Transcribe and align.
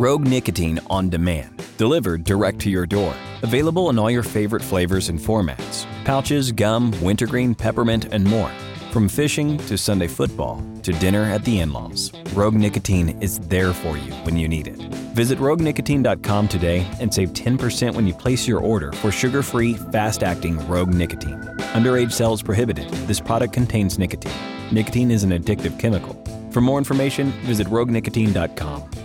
Rogue 0.00 0.26
Nicotine 0.26 0.80
on 0.88 1.10
demand, 1.10 1.62
delivered 1.76 2.24
direct 2.24 2.58
to 2.60 2.70
your 2.70 2.86
door. 2.86 3.14
Available 3.42 3.90
in 3.90 3.98
all 3.98 4.10
your 4.10 4.22
favorite 4.22 4.62
flavors 4.62 5.10
and 5.10 5.20
formats 5.20 5.84
pouches, 6.06 6.50
gum, 6.52 6.94
wintergreen, 7.02 7.54
peppermint, 7.54 8.06
and 8.06 8.24
more. 8.24 8.50
From 8.92 9.10
fishing 9.10 9.58
to 9.58 9.76
Sunday 9.76 10.06
football 10.06 10.64
to 10.84 10.92
dinner 10.94 11.24
at 11.24 11.44
the 11.44 11.60
in 11.60 11.74
laws, 11.74 12.12
Rogue 12.32 12.54
Nicotine 12.54 13.10
is 13.20 13.40
there 13.40 13.74
for 13.74 13.98
you 13.98 14.14
when 14.24 14.38
you 14.38 14.48
need 14.48 14.68
it. 14.68 14.78
Visit 15.14 15.38
roguenicotine.com 15.38 16.48
today 16.48 16.88
and 16.98 17.12
save 17.12 17.34
10% 17.34 17.94
when 17.94 18.06
you 18.06 18.14
place 18.14 18.48
your 18.48 18.60
order 18.60 18.92
for 18.92 19.12
sugar 19.12 19.42
free, 19.42 19.74
fast 19.92 20.22
acting 20.22 20.66
Rogue 20.66 20.94
Nicotine. 20.94 21.42
Underage 21.74 22.12
sales 22.12 22.42
prohibited. 22.42 22.88
This 23.06 23.20
product 23.20 23.52
contains 23.52 23.98
nicotine. 23.98 24.32
Nicotine 24.72 25.10
is 25.10 25.24
an 25.24 25.32
addictive 25.32 25.78
chemical. 25.78 26.14
For 26.52 26.62
more 26.62 26.78
information, 26.78 27.32
visit 27.44 27.66
roguenicotine.com. 27.66 28.99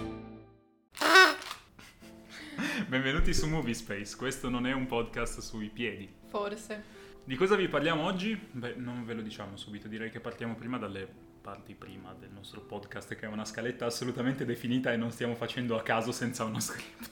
Benvenuti 2.95 3.34
su 3.34 3.49
Movie 3.49 3.73
Space, 3.73 4.16
questo 4.16 4.48
non 4.48 4.66
è 4.66 4.72
un 4.72 4.85
podcast 4.85 5.41
sui 5.41 5.67
piedi. 5.67 6.09
Forse. 6.27 6.81
Di 7.26 7.36
cosa 7.36 7.58
vi 7.58 7.67
parliamo 7.67 8.05
oggi? 8.05 8.40
Beh, 8.52 8.76
non 8.77 9.03
ve 9.03 9.16
lo 9.16 9.22
diciamo 9.22 9.58
subito, 9.58 9.90
direi 9.90 10.09
che 10.09 10.22
partiamo 10.22 10.55
prima 10.55 10.77
dalle 10.77 11.05
parti 11.41 11.76
prima 11.76 12.16
del 12.17 12.30
nostro 12.30 12.62
podcast, 12.62 13.13
che 13.16 13.26
è 13.26 13.27
una 13.27 13.44
scaletta 13.44 13.86
assolutamente 13.86 14.45
definita 14.45 14.94
e 14.94 14.95
non 14.95 15.12
stiamo 15.12 15.36
facendo 15.36 15.77
a 15.77 15.84
caso 15.84 16.13
senza 16.13 16.45
uno 16.45 16.62
script. 16.62 17.09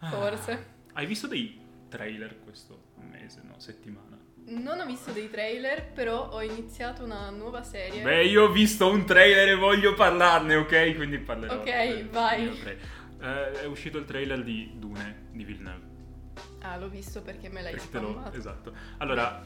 Forse. 0.08 0.52
Ah, 0.52 0.64
hai 0.94 1.04
visto 1.04 1.26
dei 1.26 1.60
trailer 1.90 2.40
questo 2.42 2.84
mese, 3.10 3.42
no? 3.44 3.58
Settimana? 3.58 4.16
Non 4.46 4.80
ho 4.80 4.86
visto 4.86 5.10
dei 5.10 5.28
trailer, 5.28 5.92
però 5.92 6.30
ho 6.30 6.40
iniziato 6.40 7.04
una 7.04 7.28
nuova 7.28 7.62
serie. 7.62 8.00
Beh, 8.00 8.24
io 8.24 8.44
ho 8.44 8.50
visto 8.50 8.88
un 8.88 9.04
trailer 9.04 9.48
e 9.48 9.54
voglio 9.56 9.92
parlarne, 9.92 10.54
ok? 10.54 10.94
Quindi 10.94 11.18
parlerò. 11.18 11.56
Ok, 11.56 12.08
vai. 12.08 12.78
Eh, 13.20 13.52
è 13.62 13.64
uscito 13.66 13.98
il 13.98 14.04
trailer 14.04 14.42
di 14.42 14.72
Dune 14.76 15.28
di 15.32 15.44
Villeneuve. 15.44 15.94
Ah, 16.60 16.76
l'ho 16.76 16.88
visto 16.88 17.22
perché 17.22 17.48
me 17.48 17.62
l'hai 17.62 17.72
Perché 17.72 17.98
lo- 17.98 18.10
spammato. 18.10 18.36
Esatto. 18.36 18.72
Allora, 18.98 19.42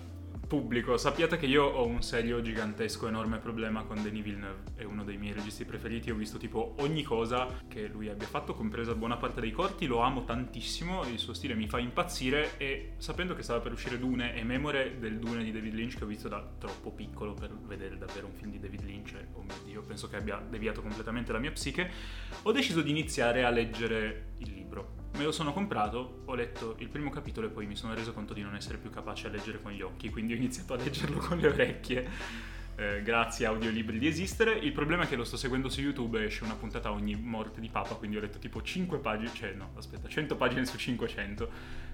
pubblico, 0.50 0.96
sappiate 0.96 1.36
che 1.36 1.46
io 1.46 1.64
ho 1.64 1.86
un 1.86 2.02
serio, 2.02 2.42
gigantesco, 2.42 3.06
enorme 3.06 3.38
problema 3.38 3.84
con 3.84 4.02
Denis 4.02 4.24
Villeneuve. 4.24 4.62
È 4.74 4.82
uno 4.82 5.04
dei 5.04 5.16
miei 5.16 5.32
registi 5.32 5.64
preferiti. 5.64 6.10
Ho 6.10 6.16
visto 6.16 6.38
tipo 6.38 6.74
ogni 6.78 7.04
cosa 7.04 7.46
che 7.68 7.86
lui 7.86 8.08
abbia 8.08 8.26
fatto, 8.26 8.54
compresa 8.54 8.94
buona 8.94 9.16
parte 9.16 9.40
dei 9.40 9.52
corti. 9.52 9.86
Lo 9.86 10.00
amo 10.00 10.24
tantissimo. 10.24 11.04
Il 11.06 11.18
suo 11.18 11.34
stile 11.34 11.54
mi 11.54 11.68
fa 11.68 11.78
impazzire. 11.78 12.56
E 12.56 12.94
sapendo 12.96 13.34
che 13.34 13.42
stava 13.42 13.60
per 13.60 13.72
uscire 13.72 13.98
Dune 13.98 14.34
e 14.34 14.42
memore 14.42 14.98
del 14.98 15.18
Dune 15.18 15.44
di 15.44 15.52
David 15.52 15.74
Lynch, 15.74 15.96
che 15.96 16.04
ho 16.04 16.08
visto 16.08 16.28
da 16.28 16.44
troppo 16.58 16.90
piccolo 16.90 17.34
per 17.34 17.52
vedere 17.52 17.96
davvero 17.96 18.26
un 18.26 18.34
film 18.34 18.50
di 18.50 18.58
David 18.58 18.82
Lynch, 18.82 19.12
e, 19.14 19.28
oh 19.34 19.42
mio 19.42 19.54
dio, 19.64 19.82
penso 19.82 20.08
che 20.08 20.16
abbia 20.16 20.38
deviato 20.38 20.82
completamente 20.82 21.30
la 21.32 21.38
mia 21.38 21.52
psiche, 21.52 21.90
ho 22.42 22.52
deciso 22.52 22.82
di 22.82 22.90
iniziare 22.90 23.44
a 23.44 23.50
leggere 23.50 24.32
il 24.38 24.52
libro. 24.52 24.99
Me 25.16 25.24
lo 25.24 25.32
sono 25.32 25.52
comprato, 25.52 26.22
ho 26.24 26.34
letto 26.34 26.76
il 26.78 26.88
primo 26.88 27.10
capitolo 27.10 27.46
e 27.46 27.50
poi 27.50 27.66
mi 27.66 27.76
sono 27.76 27.94
reso 27.94 28.12
conto 28.12 28.32
di 28.32 28.42
non 28.42 28.54
essere 28.54 28.78
più 28.78 28.90
capace 28.90 29.26
a 29.26 29.30
leggere 29.30 29.60
con 29.60 29.72
gli 29.72 29.82
occhi, 29.82 30.08
quindi 30.08 30.32
ho 30.32 30.36
iniziato 30.36 30.72
a 30.72 30.76
leggerlo 30.76 31.18
con 31.18 31.38
le 31.38 31.48
orecchie. 31.48 32.08
eh, 32.76 33.02
grazie 33.02 33.44
a 33.44 33.50
audiolibri 33.50 33.98
di 33.98 34.06
esistere. 34.06 34.52
Il 34.52 34.72
problema 34.72 35.02
è 35.04 35.08
che 35.08 35.16
lo 35.16 35.24
sto 35.24 35.36
seguendo 35.36 35.68
su 35.68 35.80
YouTube 35.82 36.18
e 36.18 36.24
esce 36.24 36.44
una 36.44 36.54
puntata 36.54 36.90
ogni 36.90 37.14
morte 37.14 37.60
di 37.60 37.68
papa, 37.68 37.94
quindi 37.96 38.16
ho 38.16 38.20
letto 38.20 38.38
tipo 38.38 38.62
5 38.62 38.98
pagine, 38.98 39.30
cioè 39.34 39.52
no, 39.52 39.72
aspetta, 39.76 40.08
100 40.08 40.36
pagine 40.36 40.64
su 40.64 40.78
500 40.78 41.50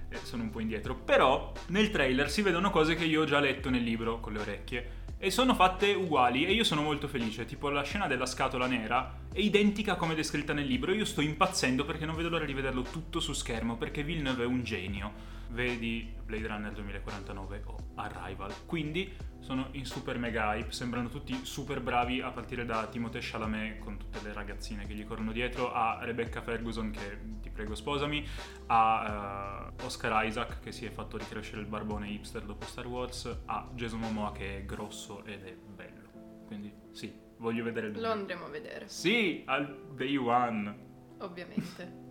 e 0.08 0.16
sono 0.22 0.44
un 0.44 0.50
po' 0.50 0.60
indietro. 0.60 0.94
Però 0.94 1.52
nel 1.68 1.90
trailer 1.90 2.30
si 2.30 2.42
vedono 2.42 2.70
cose 2.70 2.94
che 2.94 3.04
io 3.04 3.22
ho 3.22 3.24
già 3.24 3.40
letto 3.40 3.70
nel 3.70 3.82
libro 3.82 4.20
con 4.20 4.34
le 4.34 4.38
orecchie 4.38 5.04
e 5.18 5.30
sono 5.30 5.54
fatte 5.54 5.92
uguali 5.94 6.44
e 6.44 6.52
io 6.52 6.64
sono 6.64 6.82
molto 6.82 7.08
felice, 7.08 7.44
tipo 7.46 7.70
la 7.70 7.82
scena 7.82 8.06
della 8.06 8.26
scatola 8.26 8.66
nera 8.66 9.24
è 9.32 9.38
identica 9.38 9.96
come 9.96 10.14
descritta 10.14 10.52
nel 10.52 10.66
libro, 10.66 10.92
io 10.92 11.04
sto 11.04 11.20
impazzendo 11.20 11.84
perché 11.84 12.04
non 12.06 12.16
vedo 12.16 12.28
l'ora 12.28 12.44
di 12.44 12.52
vederlo 12.52 12.82
tutto 12.82 13.20
su 13.20 13.32
schermo 13.32 13.76
perché 13.76 14.02
Villeneuve 14.02 14.44
è 14.44 14.46
un 14.46 14.62
genio. 14.62 15.34
Vedi 15.48 16.12
Blade 16.24 16.46
Runner 16.46 16.72
2049 16.72 17.62
o 17.66 17.76
Arrival. 17.94 18.52
Quindi 18.66 19.14
sono 19.46 19.68
in 19.72 19.84
super 19.86 20.18
mega 20.18 20.56
hype, 20.56 20.72
sembrano 20.72 21.08
tutti 21.08 21.44
super 21.44 21.80
bravi 21.80 22.20
a 22.20 22.32
partire 22.32 22.64
da 22.64 22.84
Timothée 22.88 23.20
Chalamet 23.22 23.78
con 23.78 23.96
tutte 23.96 24.18
le 24.20 24.32
ragazzine 24.32 24.84
che 24.86 24.94
gli 24.94 25.06
corrono 25.06 25.30
dietro, 25.30 25.72
a 25.72 26.00
Rebecca 26.02 26.42
Ferguson 26.42 26.90
che 26.90 27.18
ti 27.40 27.50
prego 27.50 27.76
sposami, 27.76 28.26
a 28.66 29.72
eh, 29.78 29.84
Oscar 29.84 30.26
Isaac 30.26 30.58
che 30.58 30.72
si 30.72 30.84
è 30.84 30.90
fatto 30.90 31.16
ricrescere 31.16 31.60
il 31.60 31.68
barbone 31.68 32.08
hipster 32.08 32.42
dopo 32.42 32.66
Star 32.66 32.88
Wars, 32.88 33.42
a 33.44 33.70
Jason 33.72 34.00
Momoa 34.00 34.32
che 34.32 34.58
è 34.58 34.64
grosso 34.64 35.24
ed 35.24 35.44
è 35.44 35.54
bello. 35.54 36.42
Quindi 36.44 36.74
sì, 36.90 37.14
voglio 37.36 37.62
vedere 37.62 37.86
il 37.86 38.00
Lo 38.00 38.10
andremo 38.10 38.46
a 38.46 38.48
vedere, 38.48 38.88
Sì, 38.88 39.44
al 39.46 39.92
day 39.94 40.16
one. 40.16 40.76
ovviamente. 41.18 42.04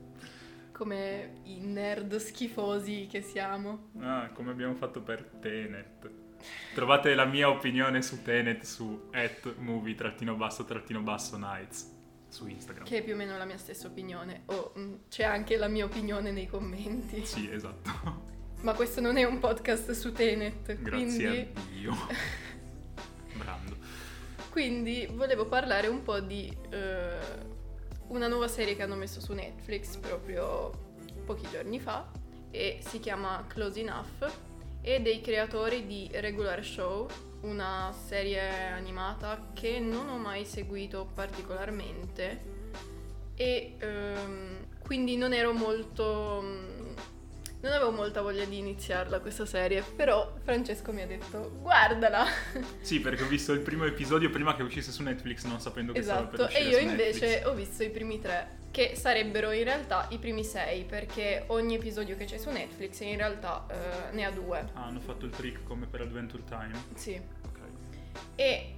Come 0.71 1.41
i 1.43 1.59
nerd 1.59 2.15
schifosi 2.15 3.07
che 3.09 3.21
siamo. 3.21 3.91
Ah, 3.99 4.29
come 4.33 4.51
abbiamo 4.51 4.75
fatto 4.75 5.01
per 5.01 5.23
Tenet. 5.41 6.23
Trovate 6.73 7.13
la 7.15 7.25
mia 7.25 7.49
opinione 7.49 8.01
su 8.01 8.21
Tenet 8.21 8.63
su 8.63 9.09
at 9.11 9.55
movie 9.57 9.95
trattino 9.95 10.35
basso 10.35 10.65
trattino 10.65 11.01
basso 11.01 11.37
nights 11.37 11.93
su 12.27 12.47
Instagram. 12.47 12.85
Che 12.85 12.97
è 12.97 13.03
più 13.03 13.13
o 13.13 13.15
meno 13.15 13.37
la 13.37 13.45
mia 13.45 13.57
stessa 13.57 13.87
opinione. 13.87 14.43
O 14.47 14.73
mm, 14.77 14.93
c'è 15.09 15.23
anche 15.23 15.55
la 15.55 15.67
mia 15.67 15.85
opinione 15.85 16.31
nei 16.31 16.47
commenti. 16.47 17.25
Sì, 17.25 17.49
esatto. 17.49 18.33
Ma 18.61 18.73
questo 18.73 18.99
non 18.99 19.17
è 19.17 19.23
un 19.23 19.39
podcast 19.39 19.91
su 19.91 20.11
Tenet. 20.11 20.81
Grazie 20.81 21.05
quindi... 21.05 21.25
a 21.25 21.61
Dio. 21.71 21.93
Brando. 23.37 23.77
Quindi 24.49 25.07
volevo 25.11 25.45
parlare 25.45 25.87
un 25.87 26.01
po' 26.03 26.19
di 26.19 26.55
eh, 26.69 27.17
una 28.07 28.27
nuova 28.27 28.47
serie 28.47 28.75
che 28.75 28.83
hanno 28.83 28.95
messo 28.95 29.19
su 29.21 29.33
Netflix 29.33 29.97
proprio 29.97 30.71
pochi 31.25 31.47
giorni 31.49 31.79
fa 31.79 32.09
e 32.51 32.79
si 32.81 32.99
chiama 32.99 33.43
Close 33.47 33.79
Enough 33.79 34.44
e 34.87 35.01
dei 35.01 35.19
creatori 35.19 35.87
di 35.87 36.07
Regular 36.13 36.63
Show, 36.63 37.07
una 37.41 37.91
serie 38.05 38.69
animata 38.69 39.49
che 39.55 39.79
non 39.79 40.07
ho 40.07 40.17
mai 40.19 40.45
seguito 40.45 41.09
particolarmente 41.11 42.39
e 43.33 43.77
ehm, 43.79 44.67
quindi 44.77 45.17
non 45.17 45.33
ero 45.33 45.53
molto... 45.53 46.39
mm, 46.43 46.93
non 47.61 47.71
avevo 47.71 47.89
molta 47.89 48.21
voglia 48.21 48.45
di 48.45 48.59
iniziarla 48.59 49.21
questa 49.21 49.47
serie, 49.47 49.81
però 49.81 50.35
Francesco 50.43 50.91
mi 50.91 51.01
ha 51.01 51.07
detto 51.07 51.57
guardala. 51.61 52.23
Sì, 52.81 52.99
perché 52.99 53.23
ho 53.23 53.27
visto 53.27 53.53
il 53.53 53.61
primo 53.61 53.85
episodio 53.85 54.29
prima 54.29 54.55
che 54.55 54.61
uscisse 54.61 54.91
su 54.91 55.01
Netflix 55.01 55.45
non 55.45 55.59
sapendo 55.59 55.93
che 55.93 56.03
stava 56.03 56.27
per 56.27 56.41
Esatto, 56.41 56.55
e 56.55 56.59
uscire 56.59 56.69
io 56.69 56.77
su 56.77 56.91
invece 56.91 57.25
Netflix. 57.25 57.45
ho 57.47 57.53
visto 57.55 57.83
i 57.83 57.89
primi 57.89 58.21
tre, 58.21 58.47
che 58.75 58.93
sarebbero 58.93 59.51
in 59.51 59.63
realtà 59.63 60.05
i 60.09 60.17
primi 60.17 60.43
sei, 60.43 60.83
perché 60.83 61.45
ogni 61.47 61.75
episodio 61.75 62.17
che 62.17 62.25
c'è 62.25 62.37
su 62.37 62.49
Netflix 62.49 62.99
in 62.99 63.15
realtà 63.15 63.65
eh, 63.69 64.13
ne 64.13 64.25
ha 64.25 64.31
due. 64.31 64.67
Ah, 64.73 64.87
hanno 64.87 64.99
fatto 64.99 65.23
il 65.23 65.31
trick 65.31 65.63
come 65.63 65.85
per 65.85 66.01
Adventure 66.01 66.43
Time. 66.43 66.73
Sì. 66.93 67.13
Ok. 67.47 67.59
E 68.35 68.73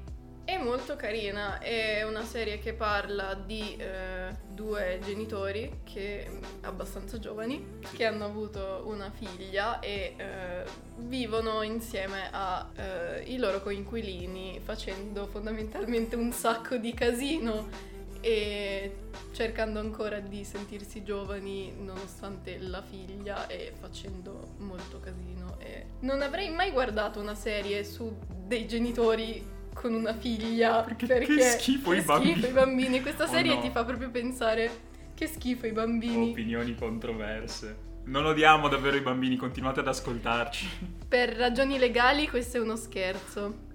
è 0.46 0.58
molto 0.59 0.96
carina, 0.96 1.58
è 1.58 2.03
una 2.03 2.24
serie 2.24 2.59
che 2.59 2.74
parla 2.74 3.34
di 3.34 3.75
eh, 3.75 4.35
due 4.47 5.00
genitori 5.03 5.80
che 5.84 6.41
abbastanza 6.62 7.18
giovani, 7.18 7.79
che 7.91 8.06
hanno 8.06 8.25
avuto 8.25 8.84
una 8.85 9.09
figlia 9.09 9.79
e 9.79 10.14
eh, 10.16 10.64
vivono 10.97 11.64
insieme 11.64 12.29
ai 12.29 13.35
loro 13.38 13.64
coinquilini 13.64 14.62
facendo 14.64 15.25
fondamentalmente 15.25 16.16
un 16.16 16.31
sacco 16.31 16.78
di 16.78 16.94
casino 16.94 17.96
e 18.28 18.92
cercando 19.32 19.80
ancora 19.80 20.20
di 20.20 20.44
sentirsi 20.44 21.02
giovani 21.02 21.74
nonostante 21.80 22.58
la 22.60 22.82
figlia 22.82 23.48
e 23.48 23.72
facendo 23.80 24.56
molto 24.58 25.00
casino. 25.00 25.56
E 25.60 25.86
non 26.02 26.22
avrei 26.22 26.50
mai 26.50 26.72
guardato 26.72 27.22
una 27.22 27.36
serie 27.36 27.86
su 27.86 28.14
dei 28.46 28.68
genitori 28.68 29.56
con 29.74 29.94
una 29.94 30.14
figlia 30.14 30.82
Perché- 30.84 31.06
perché, 31.06 31.36
che 31.36 31.42
schifo 31.42 31.94
i 31.94 32.00
che 32.00 32.04
bambini. 32.04 32.32
schifo 32.34 32.48
i 32.48 32.52
bambini. 32.52 33.02
Questa 33.02 33.24
Oh 33.26 33.28
serie 33.28 33.56
no. 33.56 33.62
ti 33.62 33.70
fa 33.70 33.86
proprio 33.86 34.10
pensare 34.10 34.70
che 35.14 35.26
schifo 35.28 35.66
i 35.66 35.72
bambini. 35.72 36.32
Opinioni 36.32 36.76
controverse. 36.76 37.85
Non 38.08 38.26
odiamo 38.26 38.68
davvero 38.68 38.97
i 38.97 39.02
bambini, 39.02 39.38
continuate 39.38 39.80
ad 39.80 39.88
ascoltarci. 39.88 40.68
Per 41.08 41.30
ragioni 41.30 41.78
legali 41.80 42.28
questo 42.28 42.58
è 42.58 42.59
uno 42.59 42.76
scherzo. 42.76 43.66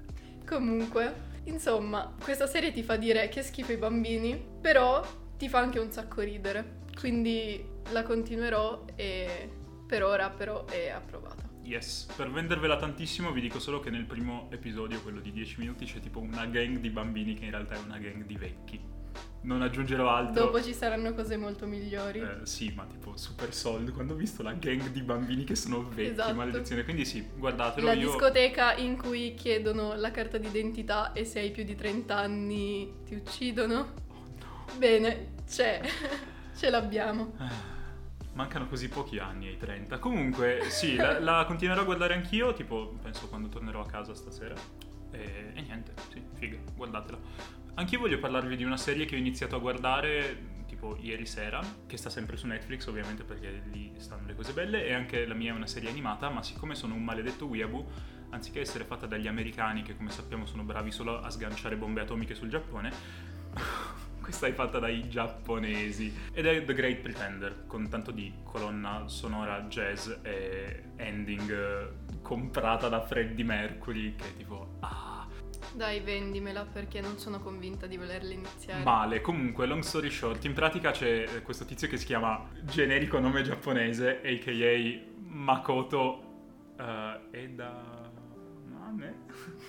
Comunque, 0.46 1.30
insomma, 1.44 2.14
questa 2.22 2.46
serie 2.46 2.72
ti 2.72 2.82
fa 2.82 2.96
dire 2.96 3.28
che 3.28 3.42
schifo 3.42 3.72
i 3.72 3.76
bambini, 3.76 4.40
però 4.60 5.04
ti 5.36 5.48
fa 5.48 5.58
anche 5.58 5.78
un 5.78 5.90
sacco 5.90 6.20
ridere. 6.20 6.80
Quindi 6.98 7.64
la 7.90 8.02
continuerò 8.02 8.84
e 8.94 9.50
per 9.86 10.04
ora 10.04 10.30
però 10.30 10.64
è 10.66 10.90
approvata. 10.90 11.50
Yes, 11.64 12.08
per 12.16 12.30
vendervela 12.30 12.76
tantissimo 12.76 13.30
vi 13.30 13.40
dico 13.40 13.60
solo 13.60 13.78
che 13.80 13.90
nel 13.90 14.04
primo 14.04 14.48
episodio, 14.50 15.00
quello 15.00 15.20
di 15.20 15.30
10 15.30 15.60
minuti, 15.60 15.84
c'è 15.84 16.00
tipo 16.00 16.18
una 16.18 16.44
gang 16.46 16.78
di 16.78 16.90
bambini 16.90 17.34
che 17.34 17.44
in 17.44 17.50
realtà 17.50 17.74
è 17.74 17.78
una 17.78 17.98
gang 17.98 18.24
di 18.24 18.36
vecchi. 18.36 18.80
Non 19.42 19.60
aggiungerò 19.60 20.08
altro. 20.08 20.44
Dopo 20.44 20.62
ci 20.62 20.72
saranno 20.72 21.14
cose 21.14 21.36
molto 21.36 21.66
migliori. 21.66 22.20
Eh, 22.20 22.44
sì, 22.46 22.72
ma 22.76 22.84
tipo 22.84 23.16
super 23.16 23.52
sold 23.52 23.92
quando 23.92 24.14
ho 24.14 24.16
visto 24.16 24.42
la 24.42 24.52
gang 24.52 24.88
di 24.90 25.02
bambini 25.02 25.42
che 25.44 25.56
sono 25.56 25.88
vecchi, 25.88 26.10
Esatto. 26.10 26.34
maledizione. 26.34 26.84
Quindi 26.84 27.04
sì, 27.04 27.26
guardatelo. 27.36 27.86
La 27.86 27.92
io... 27.94 28.10
discoteca 28.10 28.74
in 28.76 28.96
cui 28.96 29.34
chiedono 29.34 29.94
la 29.94 30.12
carta 30.12 30.38
d'identità 30.38 31.12
e 31.12 31.24
se 31.24 31.40
hai 31.40 31.50
più 31.50 31.64
di 31.64 31.74
30 31.74 32.16
anni 32.16 32.92
ti 33.04 33.14
uccidono. 33.16 33.78
Oh 34.08 34.24
no. 34.38 34.66
Bene, 34.78 35.30
C'è, 35.48 35.80
ce 36.56 36.70
l'abbiamo. 36.70 37.34
Mancano 38.34 38.66
così 38.68 38.88
pochi 38.88 39.18
anni 39.18 39.48
ai 39.48 39.58
30. 39.58 39.98
Comunque, 39.98 40.60
sì, 40.68 40.94
la, 40.94 41.18
la 41.18 41.44
continuerò 41.46 41.82
a 41.82 41.84
guardare 41.84 42.14
anch'io, 42.14 42.52
tipo, 42.54 42.96
penso 43.02 43.28
quando 43.28 43.48
tornerò 43.48 43.80
a 43.80 43.86
casa 43.86 44.14
stasera. 44.14 44.54
E, 45.10 45.52
e 45.54 45.60
niente, 45.60 45.92
sì, 46.10 46.22
figa, 46.34 46.56
guardatela. 46.74 47.18
Anch'io 47.74 47.98
voglio 47.98 48.18
parlarvi 48.18 48.56
di 48.56 48.64
una 48.64 48.76
serie 48.76 49.06
che 49.06 49.14
ho 49.14 49.18
iniziato 49.18 49.56
a 49.56 49.58
guardare 49.58 50.50
tipo 50.66 50.96
ieri 51.00 51.26
sera, 51.26 51.60
che 51.86 51.96
sta 51.96 52.10
sempre 52.10 52.36
su 52.36 52.46
Netflix 52.46 52.86
ovviamente 52.86 53.24
perché 53.24 53.62
lì 53.70 53.92
stanno 53.98 54.26
le 54.26 54.34
cose 54.34 54.52
belle, 54.52 54.86
e 54.86 54.92
anche 54.92 55.26
la 55.26 55.34
mia 55.34 55.52
è 55.52 55.56
una 55.56 55.66
serie 55.66 55.88
animata, 55.88 56.28
ma 56.28 56.42
siccome 56.42 56.74
sono 56.74 56.94
un 56.94 57.04
maledetto 57.04 57.46
weeaboo, 57.46 57.86
anziché 58.30 58.60
essere 58.60 58.84
fatta 58.84 59.06
dagli 59.06 59.26
americani, 59.26 59.82
che 59.82 59.96
come 59.96 60.10
sappiamo 60.10 60.44
sono 60.44 60.64
bravi 60.64 60.90
solo 60.90 61.20
a 61.20 61.30
sganciare 61.30 61.76
bombe 61.76 62.00
atomiche 62.00 62.34
sul 62.34 62.48
Giappone, 62.48 62.90
questa 64.20 64.46
è 64.46 64.52
fatta 64.52 64.78
dai 64.78 65.08
giapponesi. 65.08 66.12
Ed 66.32 66.46
è 66.46 66.64
The 66.64 66.74
Great 66.74 67.00
Pretender, 67.00 67.64
con 67.66 67.88
tanto 67.88 68.10
di 68.10 68.32
colonna 68.42 69.04
sonora 69.08 69.60
jazz 69.62 70.10
e 70.22 70.84
ending 70.96 71.50
eh, 71.50 72.20
comprata 72.22 72.88
da 72.88 73.00
Freddie 73.00 73.44
Mercury, 73.44 74.14
che 74.16 74.24
è 74.24 74.36
tipo... 74.36 74.76
Ah, 74.80 75.11
Dai, 75.74 76.00
vendimela 76.00 76.66
perché 76.70 77.00
non 77.00 77.16
sono 77.16 77.38
convinta 77.40 77.86
di 77.86 77.96
volerla 77.96 78.32
iniziare. 78.32 78.84
Male, 78.84 79.22
comunque, 79.22 79.64
long 79.64 79.82
story 79.82 80.10
short, 80.10 80.44
in 80.44 80.52
pratica 80.52 80.90
c'è 80.90 81.24
eh, 81.36 81.42
questo 81.42 81.64
tizio 81.64 81.88
che 81.88 81.96
si 81.96 82.04
chiama 82.04 82.46
generico 82.60 83.18
nome 83.18 83.42
giapponese, 83.42 84.20
a.k.a. 84.22 85.10
Makoto 85.28 86.22
uh, 86.76 87.34
Edamame? 87.34 89.20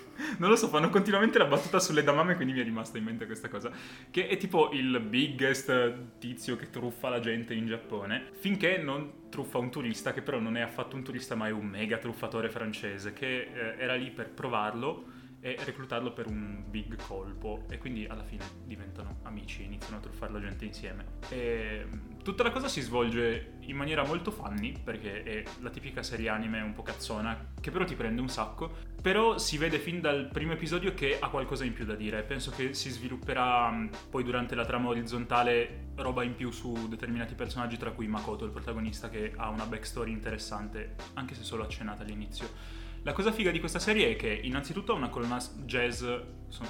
non 0.39 0.50
lo 0.50 0.57
so, 0.57 0.67
fanno 0.67 0.89
continuamente 0.89 1.38
la 1.38 1.45
battuta 1.45 1.79
sull'edamame, 1.79 2.35
quindi 2.35 2.53
mi 2.53 2.59
è 2.59 2.63
rimasta 2.63 2.97
in 2.97 3.05
mente 3.05 3.25
questa 3.25 3.47
cosa. 3.47 3.71
Che 4.11 4.27
è 4.27 4.35
tipo 4.35 4.71
il 4.73 5.00
biggest 5.00 6.17
tizio 6.19 6.57
che 6.57 6.69
truffa 6.69 7.07
la 7.07 7.21
gente 7.21 7.53
in 7.53 7.65
Giappone, 7.65 8.31
finché 8.33 8.77
non 8.77 9.29
truffa 9.29 9.57
un 9.57 9.71
turista, 9.71 10.11
che 10.11 10.21
però 10.21 10.39
non 10.39 10.57
è 10.57 10.61
affatto 10.61 10.97
un 10.97 11.03
turista, 11.03 11.35
ma 11.35 11.47
è 11.47 11.51
un 11.51 11.65
mega 11.65 11.97
truffatore 11.97 12.50
francese, 12.50 13.13
che 13.13 13.50
eh, 13.53 13.75
era 13.77 13.95
lì 13.95 14.11
per 14.11 14.29
provarlo 14.31 15.12
e 15.43 15.57
reclutarlo 15.65 16.13
per 16.13 16.27
un 16.27 16.63
big 16.69 16.95
colpo 17.05 17.65
e 17.69 17.77
quindi 17.77 18.05
alla 18.05 18.23
fine 18.23 18.45
diventano 18.63 19.17
amici 19.23 19.61
e 19.61 19.65
iniziano 19.65 19.97
a 19.97 19.99
truffare 19.99 20.31
la 20.31 20.39
gente 20.39 20.63
insieme. 20.63 21.05
E 21.27 21.85
mm, 21.85 22.19
tutta 22.23 22.43
la 22.43 22.51
cosa 22.51 22.69
si 22.69 22.79
svolge 22.79 23.55
in 23.59 23.75
maniera 23.75 24.05
molto 24.05 24.31
funny 24.31 24.73
perché 24.81 25.23
è 25.23 25.43
la 25.59 25.69
tipica 25.69 26.01
serie 26.01 26.29
anime 26.29 26.61
un 26.61 26.71
po' 26.71 26.81
cazzona 26.81 27.51
che 27.59 27.71
però 27.71 27.83
ti 27.83 27.95
prende 27.95 28.21
un 28.21 28.29
sacco, 28.29 28.71
però 29.01 29.37
si 29.37 29.57
vede 29.57 29.79
fin 29.79 29.99
dal 29.99 30.29
primo 30.31 30.53
episodio 30.53 30.93
che 30.93 31.19
ha 31.19 31.27
qualcosa 31.27 31.65
in 31.65 31.73
più 31.73 31.83
da 31.83 31.95
dire. 31.95 32.23
Penso 32.23 32.49
che 32.51 32.73
si 32.73 32.89
svilupperà 32.89 33.69
mm, 33.69 33.87
poi 34.09 34.23
durante 34.23 34.55
la 34.55 34.63
trama 34.63 34.87
orizzontale 34.87 35.87
roba 35.95 36.23
in 36.23 36.35
più 36.35 36.51
su 36.51 36.87
determinati 36.87 37.33
personaggi 37.33 37.75
tra 37.75 37.91
cui 37.91 38.07
Makoto, 38.07 38.45
il 38.45 38.51
protagonista 38.51 39.09
che 39.09 39.33
ha 39.35 39.49
una 39.49 39.65
backstory 39.65 40.11
interessante 40.13 40.95
anche 41.15 41.35
se 41.35 41.43
solo 41.43 41.63
accennata 41.63 42.03
all'inizio. 42.03 42.82
La 43.03 43.11
cosa 43.11 43.31
figa 43.33 43.51
di 43.51 43.59
questa 43.59 43.79
serie 43.79 44.11
è 44.11 44.15
che 44.15 44.29
innanzitutto 44.31 44.94
ha 44.94 44.95
una 44.95 45.09
colonna 45.09 45.38
jazz, 45.65 46.03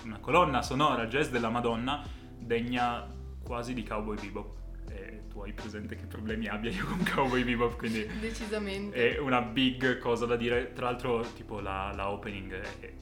una 0.03 0.17
colonna 0.19 0.61
sonora 0.63 1.05
jazz 1.05 1.29
della 1.29 1.49
Madonna 1.49 2.03
degna 2.39 3.07
quasi 3.43 3.73
di 3.75 3.83
Cowboy 3.83 4.17
Bebop. 4.19 4.61
E 4.89 5.23
tu 5.29 5.41
hai 5.41 5.53
presente 5.53 5.95
che 5.95 6.05
problemi 6.05 6.47
abbia 6.47 6.71
io 6.71 6.85
con 6.87 7.03
Cowboy 7.13 7.43
Bebop, 7.43 7.77
quindi 7.77 8.05
Decisamente. 8.19 9.15
è 9.15 9.19
una 9.19 9.41
big 9.41 9.99
cosa 9.99 10.25
da 10.25 10.35
dire. 10.35 10.73
Tra 10.73 10.85
l'altro, 10.85 11.21
tipo 11.35 11.59
la, 11.59 11.91
la 11.95 12.09
opening 12.09 12.51
è 12.53 12.93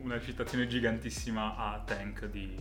una 0.00 0.20
citazione 0.20 0.66
gigantissima 0.66 1.56
a 1.56 1.80
Tank 1.84 2.26
di 2.26 2.56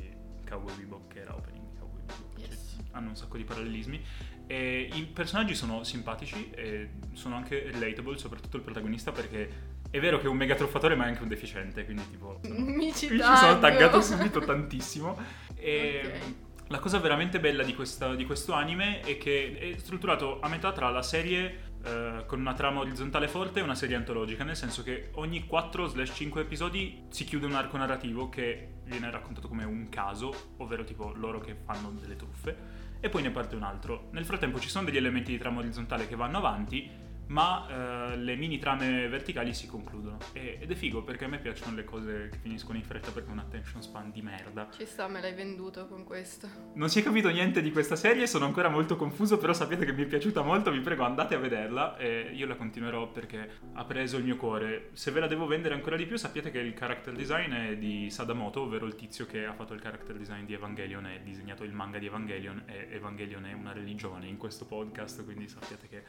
Cowboy 0.47 0.75
Bebop, 0.75 1.11
che 1.11 1.21
era 1.21 1.35
opening 1.35 1.69
di 1.71 1.77
Cowboy 1.79 2.01
Bebop. 2.01 2.37
Cioè, 2.37 2.47
Yes. 2.49 2.77
hanno 2.91 3.09
un 3.09 3.15
sacco 3.15 3.37
di 3.37 3.43
parallelismi. 3.45 4.01
E 4.45 4.89
I 4.93 5.05
personaggi 5.05 5.55
sono 5.55 5.83
simpatici 5.83 6.51
e 6.51 6.89
sono 7.13 7.35
anche 7.35 7.71
relatable, 7.71 8.17
soprattutto 8.19 8.57
il 8.57 8.63
protagonista, 8.63 9.11
perché 9.11 9.71
è 9.93 9.99
vero 9.99 10.17
che 10.17 10.25
è 10.25 10.29
un 10.29 10.37
mega 10.37 10.55
truffatore, 10.55 10.95
ma 10.95 11.05
è 11.05 11.09
anche 11.09 11.21
un 11.21 11.27
deficiente, 11.27 11.85
quindi 11.85 12.09
tipo... 12.09 12.39
Mi 12.49 12.91
ci 12.93 13.07
ci 13.09 13.17
sono 13.19 13.59
taggato 13.59 14.01
subito 14.01 14.39
tantissimo. 14.39 15.17
E 15.55 16.01
Ok. 16.03 16.33
la 16.69 16.79
cosa 16.79 16.97
veramente 16.99 17.39
bella 17.39 17.63
di, 17.63 17.73
questa- 17.73 18.15
di 18.15 18.25
questo 18.25 18.51
anime 18.53 18.99
è 18.99 19.17
che 19.17 19.55
è 19.57 19.77
strutturato 19.77 20.39
a 20.41 20.49
metà 20.49 20.73
tra 20.73 20.89
la 20.89 21.01
serie 21.01 21.71
eh, 21.85 22.23
con 22.27 22.39
una 22.41 22.53
trama 22.53 22.79
orizzontale 22.81 23.27
forte 23.29 23.59
e 23.59 23.63
una 23.63 23.75
serie 23.75 23.95
antologica, 23.95 24.43
nel 24.43 24.57
senso 24.57 24.83
che 24.83 25.11
ogni 25.13 25.47
4-5 25.49 26.39
episodi 26.39 27.03
si 27.09 27.23
chiude 27.23 27.45
un 27.45 27.53
arco 27.55 27.77
narrativo 27.77 28.27
che 28.27 28.67
viene 28.83 29.09
raccontato 29.09 29.47
come 29.47 29.63
un 29.63 29.87
caso, 29.89 30.33
ovvero 30.57 30.83
tipo 30.83 31.13
loro 31.15 31.39
che 31.39 31.55
fanno 31.63 31.91
delle 31.91 32.17
truffe, 32.17 32.81
e 32.99 33.07
poi 33.09 33.21
ne 33.21 33.31
parte 33.31 33.55
un 33.55 33.63
altro. 33.63 34.09
Nel 34.11 34.25
frattempo 34.25 34.59
ci 34.59 34.67
sono 34.69 34.83
degli 34.85 34.97
elementi 34.97 35.31
di 35.31 35.37
trama 35.37 35.59
orizzontale 35.59 36.07
che 36.07 36.15
vanno 36.17 36.39
avanti, 36.39 36.89
ma 37.27 38.11
eh, 38.11 38.17
le 38.17 38.35
mini 38.35 38.59
trame 38.59 39.07
verticali 39.07 39.53
si 39.53 39.67
concludono. 39.67 40.17
E- 40.33 40.57
ed 40.61 40.71
è 40.71 40.75
figo 40.75 41.03
perché 41.03 41.25
a 41.25 41.27
me 41.27 41.39
piacciono 41.39 41.75
le 41.75 41.83
cose 41.83 42.29
che 42.31 42.37
finiscono 42.37 42.77
in 42.77 42.83
fretta 42.83 43.11
perché 43.11 43.29
ho 43.29 43.33
un 43.33 43.39
attention 43.39 43.81
span 43.81 44.11
di 44.11 44.21
merda. 44.21 44.69
Ci 44.71 44.85
sta, 44.85 45.07
me 45.07 45.21
l'hai 45.21 45.33
venduto 45.33 45.87
con 45.87 46.03
questo. 46.03 46.47
Non 46.73 46.89
si 46.89 46.99
è 46.99 47.03
capito 47.03 47.29
niente 47.29 47.61
di 47.61 47.71
questa 47.71 47.95
serie, 47.95 48.27
sono 48.27 48.45
ancora 48.45 48.69
molto 48.69 48.95
confuso, 48.95 49.37
però 49.37 49.53
sapete 49.53 49.85
che 49.85 49.93
mi 49.93 50.03
è 50.03 50.05
piaciuta 50.05 50.41
molto, 50.41 50.71
vi 50.71 50.79
prego 50.79 51.03
andate 51.03 51.35
a 51.35 51.39
vederla 51.39 51.97
e 51.97 52.31
io 52.33 52.47
la 52.47 52.55
continuerò 52.55 53.11
perché 53.11 53.49
ha 53.73 53.83
preso 53.85 54.17
il 54.17 54.23
mio 54.23 54.37
cuore. 54.37 54.89
Se 54.93 55.11
ve 55.11 55.19
la 55.19 55.27
devo 55.27 55.45
vendere 55.45 55.73
ancora 55.73 55.95
di 55.95 56.05
più, 56.05 56.17
sappiate 56.17 56.51
che 56.51 56.59
il 56.59 56.73
character 56.73 57.13
design 57.13 57.51
è 57.53 57.77
di 57.77 58.09
Sadamoto, 58.09 58.61
ovvero 58.61 58.85
il 58.85 58.95
tizio 58.95 59.25
che 59.25 59.45
ha 59.45 59.53
fatto 59.53 59.73
il 59.73 59.81
character 59.81 60.15
design 60.17 60.45
di 60.45 60.53
Evangelion 60.53 61.05
e 61.07 61.21
disegnato 61.23 61.63
il 61.63 61.73
manga 61.73 61.97
di 61.97 62.05
Evangelion 62.05 62.63
e 62.67 62.89
Evangelion 62.91 63.45
è 63.45 63.53
una 63.53 63.71
religione 63.71 64.27
in 64.27 64.37
questo 64.37 64.65
podcast, 64.65 65.23
quindi 65.23 65.47
sappiate 65.47 65.87
che 65.87 66.03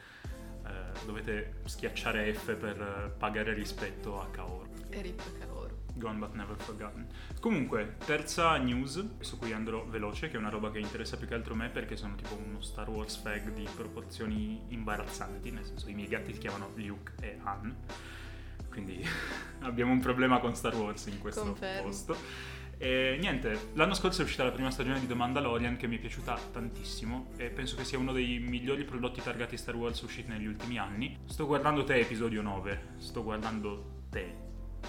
eh, 0.65 1.05
dovete 1.05 1.55
schiacciare 1.65 2.33
F 2.33 2.55
per 2.55 2.81
eh, 2.81 3.09
pagare 3.17 3.53
rispetto 3.53 4.19
a 4.21 4.27
Kaoru. 4.29 4.69
E 4.89 5.01
rip 5.01 5.21
Kaoru. 5.39 5.73
Gone 5.97 6.17
but 6.17 6.33
never 6.33 6.57
forgotten. 6.57 7.07
Comunque, 7.39 7.95
terza 8.05 8.57
news 8.57 9.19
su 9.19 9.37
cui 9.37 9.53
andrò 9.53 9.85
veloce, 9.85 10.27
che 10.27 10.35
è 10.35 10.39
una 10.39 10.49
roba 10.49 10.69
che 10.69 10.79
interessa 10.79 11.15
più 11.15 11.25
che 11.25 11.35
altro 11.35 11.55
me 11.55 11.69
perché 11.69 11.95
sono 11.95 12.15
tipo 12.15 12.35
uno 12.35 12.61
Star 12.61 12.89
Wars 12.89 13.15
fag 13.15 13.53
di 13.53 13.67
proporzioni 13.73 14.63
imbarazzanti, 14.69 15.51
nel 15.51 15.63
senso 15.63 15.87
i 15.89 15.93
miei 15.93 16.09
gatti 16.09 16.33
si 16.33 16.39
chiamano 16.39 16.71
Luke 16.75 17.13
e 17.21 17.39
Han. 17.43 17.75
Quindi 18.69 19.07
abbiamo 19.61 19.93
un 19.93 20.01
problema 20.01 20.39
con 20.39 20.53
Star 20.53 20.75
Wars 20.75 21.05
in 21.05 21.19
questo 21.19 21.43
Confermo. 21.43 21.87
posto. 21.87 22.17
E 22.77 23.17
niente, 23.19 23.69
l'anno 23.73 23.93
scorso 23.93 24.21
è 24.21 24.23
uscita 24.25 24.43
la 24.43 24.51
prima 24.51 24.69
stagione 24.69 24.99
di 24.99 25.07
The 25.07 25.15
Mandalorian 25.15 25.77
che 25.77 25.87
mi 25.87 25.97
è 25.97 25.99
piaciuta 25.99 26.37
tantissimo 26.51 27.31
e 27.37 27.49
penso 27.49 27.75
che 27.75 27.85
sia 27.85 27.97
uno 27.97 28.11
dei 28.11 28.39
migliori 28.39 28.83
prodotti 28.83 29.21
targati 29.21 29.55
Star 29.55 29.75
Wars 29.75 30.01
usciti 30.01 30.29
negli 30.29 30.45
ultimi 30.45 30.77
anni. 30.77 31.17
Sto 31.25 31.45
guardando 31.45 31.83
te 31.83 31.95
episodio 31.95 32.41
9, 32.41 32.95
sto 32.97 33.23
guardando 33.23 34.03
te 34.09 34.43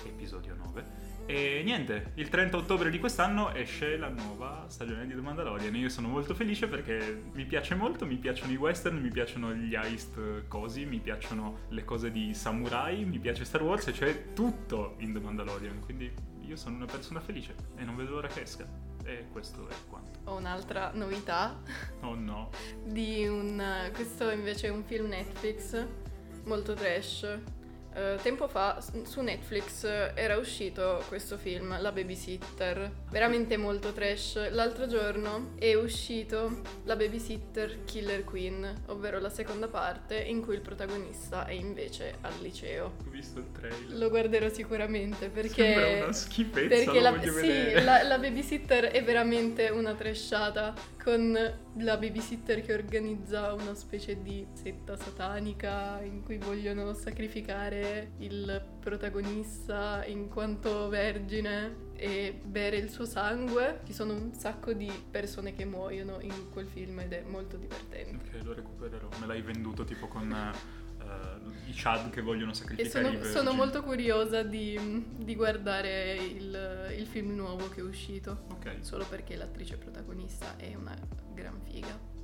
episodio 0.04 0.54
9. 0.54 1.14
E 1.28 1.62
niente, 1.64 2.12
il 2.14 2.28
30 2.28 2.56
ottobre 2.56 2.88
di 2.88 3.00
quest'anno 3.00 3.52
esce 3.52 3.96
la 3.96 4.08
nuova 4.08 4.66
stagione 4.68 5.06
di 5.06 5.14
The 5.14 5.20
Mandalorian 5.20 5.74
e 5.74 5.78
io 5.78 5.88
sono 5.88 6.06
molto 6.06 6.34
felice 6.34 6.68
perché 6.68 7.22
mi 7.32 7.44
piace 7.46 7.74
molto, 7.74 8.06
mi 8.06 8.16
piacciono 8.16 8.52
i 8.52 8.56
western, 8.56 9.00
mi 9.00 9.10
piacciono 9.10 9.52
gli 9.52 9.74
heist 9.74 10.46
cosi, 10.46 10.84
mi 10.84 11.00
piacciono 11.00 11.58
le 11.70 11.84
cose 11.84 12.12
di 12.12 12.32
samurai, 12.32 13.04
mi 13.04 13.18
piace 13.18 13.44
Star 13.44 13.62
Wars 13.62 13.88
e 13.88 13.92
c'è 13.92 14.32
tutto 14.34 14.94
in 14.98 15.12
The 15.12 15.18
Mandalorian, 15.18 15.80
quindi 15.80 16.12
io 16.46 16.56
sono 16.56 16.76
una 16.76 16.86
persona 16.86 17.20
felice 17.20 17.54
e 17.76 17.84
non 17.84 17.96
vedo 17.96 18.10
l'ora 18.12 18.28
che 18.28 18.42
esca. 18.42 18.66
E 19.04 19.26
questo 19.30 19.68
è 19.68 19.74
quanto. 19.88 20.18
Ho 20.24 20.36
un'altra 20.36 20.90
novità 20.94 21.60
Oh 22.00 22.14
no. 22.14 22.50
di 22.84 23.26
un... 23.26 23.90
Questo 23.94 24.30
invece 24.30 24.66
è 24.66 24.70
un 24.70 24.82
film 24.84 25.06
Netflix 25.06 25.86
molto 26.44 26.74
trash. 26.74 27.38
Eh, 27.96 28.18
tempo 28.20 28.46
fa 28.46 28.78
su 29.04 29.22
Netflix 29.22 29.84
eh, 29.84 30.12
era 30.14 30.36
uscito 30.36 31.02
questo 31.08 31.38
film, 31.38 31.80
La 31.80 31.92
Babysitter, 31.92 32.90
veramente 33.08 33.56
molto 33.56 33.92
trash. 33.92 34.50
L'altro 34.50 34.86
giorno 34.86 35.52
è 35.58 35.72
uscito 35.72 36.60
La 36.84 36.94
Babysitter 36.94 37.84
Killer 37.84 38.22
Queen, 38.24 38.82
ovvero 38.88 39.18
la 39.18 39.30
seconda 39.30 39.68
parte 39.68 40.18
in 40.18 40.42
cui 40.42 40.56
il 40.56 40.60
protagonista 40.60 41.46
è 41.46 41.52
invece 41.52 42.18
al 42.20 42.34
liceo. 42.42 42.92
Ho 43.06 43.10
visto 43.10 43.38
il 43.38 43.50
trailer. 43.52 43.96
Lo 43.96 44.10
guarderò 44.10 44.50
sicuramente 44.50 45.30
Sembra 45.32 45.40
perché... 45.40 46.00
una 46.02 46.12
schifezza, 46.12 46.68
Perché 46.68 47.00
la, 47.00 47.18
sì, 47.22 47.82
la, 47.82 48.02
la 48.02 48.18
babysitter 48.18 48.84
è 48.88 49.02
veramente 49.02 49.70
una 49.70 49.94
trashata 49.94 50.74
con 51.02 51.32
la 51.78 51.96
babysitter 51.96 52.62
che 52.62 52.74
organizza 52.74 53.52
una 53.54 53.74
specie 53.74 54.20
di 54.20 54.44
setta 54.52 54.96
satanica 54.96 56.00
in 56.02 56.22
cui 56.24 56.36
vogliono 56.36 56.92
sacrificare 56.94 57.85
il 58.18 58.62
protagonista 58.80 60.04
in 60.06 60.28
quanto 60.28 60.88
vergine 60.88 61.84
e 61.94 62.38
bere 62.44 62.76
il 62.76 62.90
suo 62.90 63.04
sangue. 63.04 63.80
Ci 63.84 63.92
sono 63.92 64.12
un 64.14 64.32
sacco 64.34 64.72
di 64.72 64.90
persone 65.10 65.54
che 65.54 65.64
muoiono 65.64 66.20
in 66.20 66.50
quel 66.50 66.66
film 66.66 67.00
ed 67.00 67.12
è 67.12 67.22
molto 67.22 67.56
divertente. 67.56 68.36
Ok, 68.38 68.44
lo 68.44 68.52
recupererò. 68.52 69.08
Me 69.20 69.26
l'hai 69.26 69.42
venduto 69.42 69.84
tipo 69.84 70.06
con 70.08 70.30
eh, 70.32 71.68
i 71.68 71.72
Chad 71.74 72.10
che 72.10 72.20
vogliono 72.20 72.50
E 72.52 72.54
sacrificare 72.54 72.90
sono, 72.90 73.08
i 73.08 73.16
vergini. 73.16 73.32
sono 73.34 73.52
molto 73.52 73.82
curiosa 73.82 74.42
di, 74.42 74.78
di 75.18 75.34
guardare 75.34 76.14
il, 76.14 76.94
il 76.98 77.06
film 77.06 77.34
nuovo 77.34 77.68
che 77.68 77.80
è 77.80 77.82
uscito. 77.84 78.44
Ok, 78.52 78.76
Solo 78.80 79.04
perché 79.08 79.36
l'attrice 79.36 79.76
protagonista 79.76 80.56
è 80.56 80.74
una 80.74 80.96
gran 81.32 81.60
figa. 81.64 82.14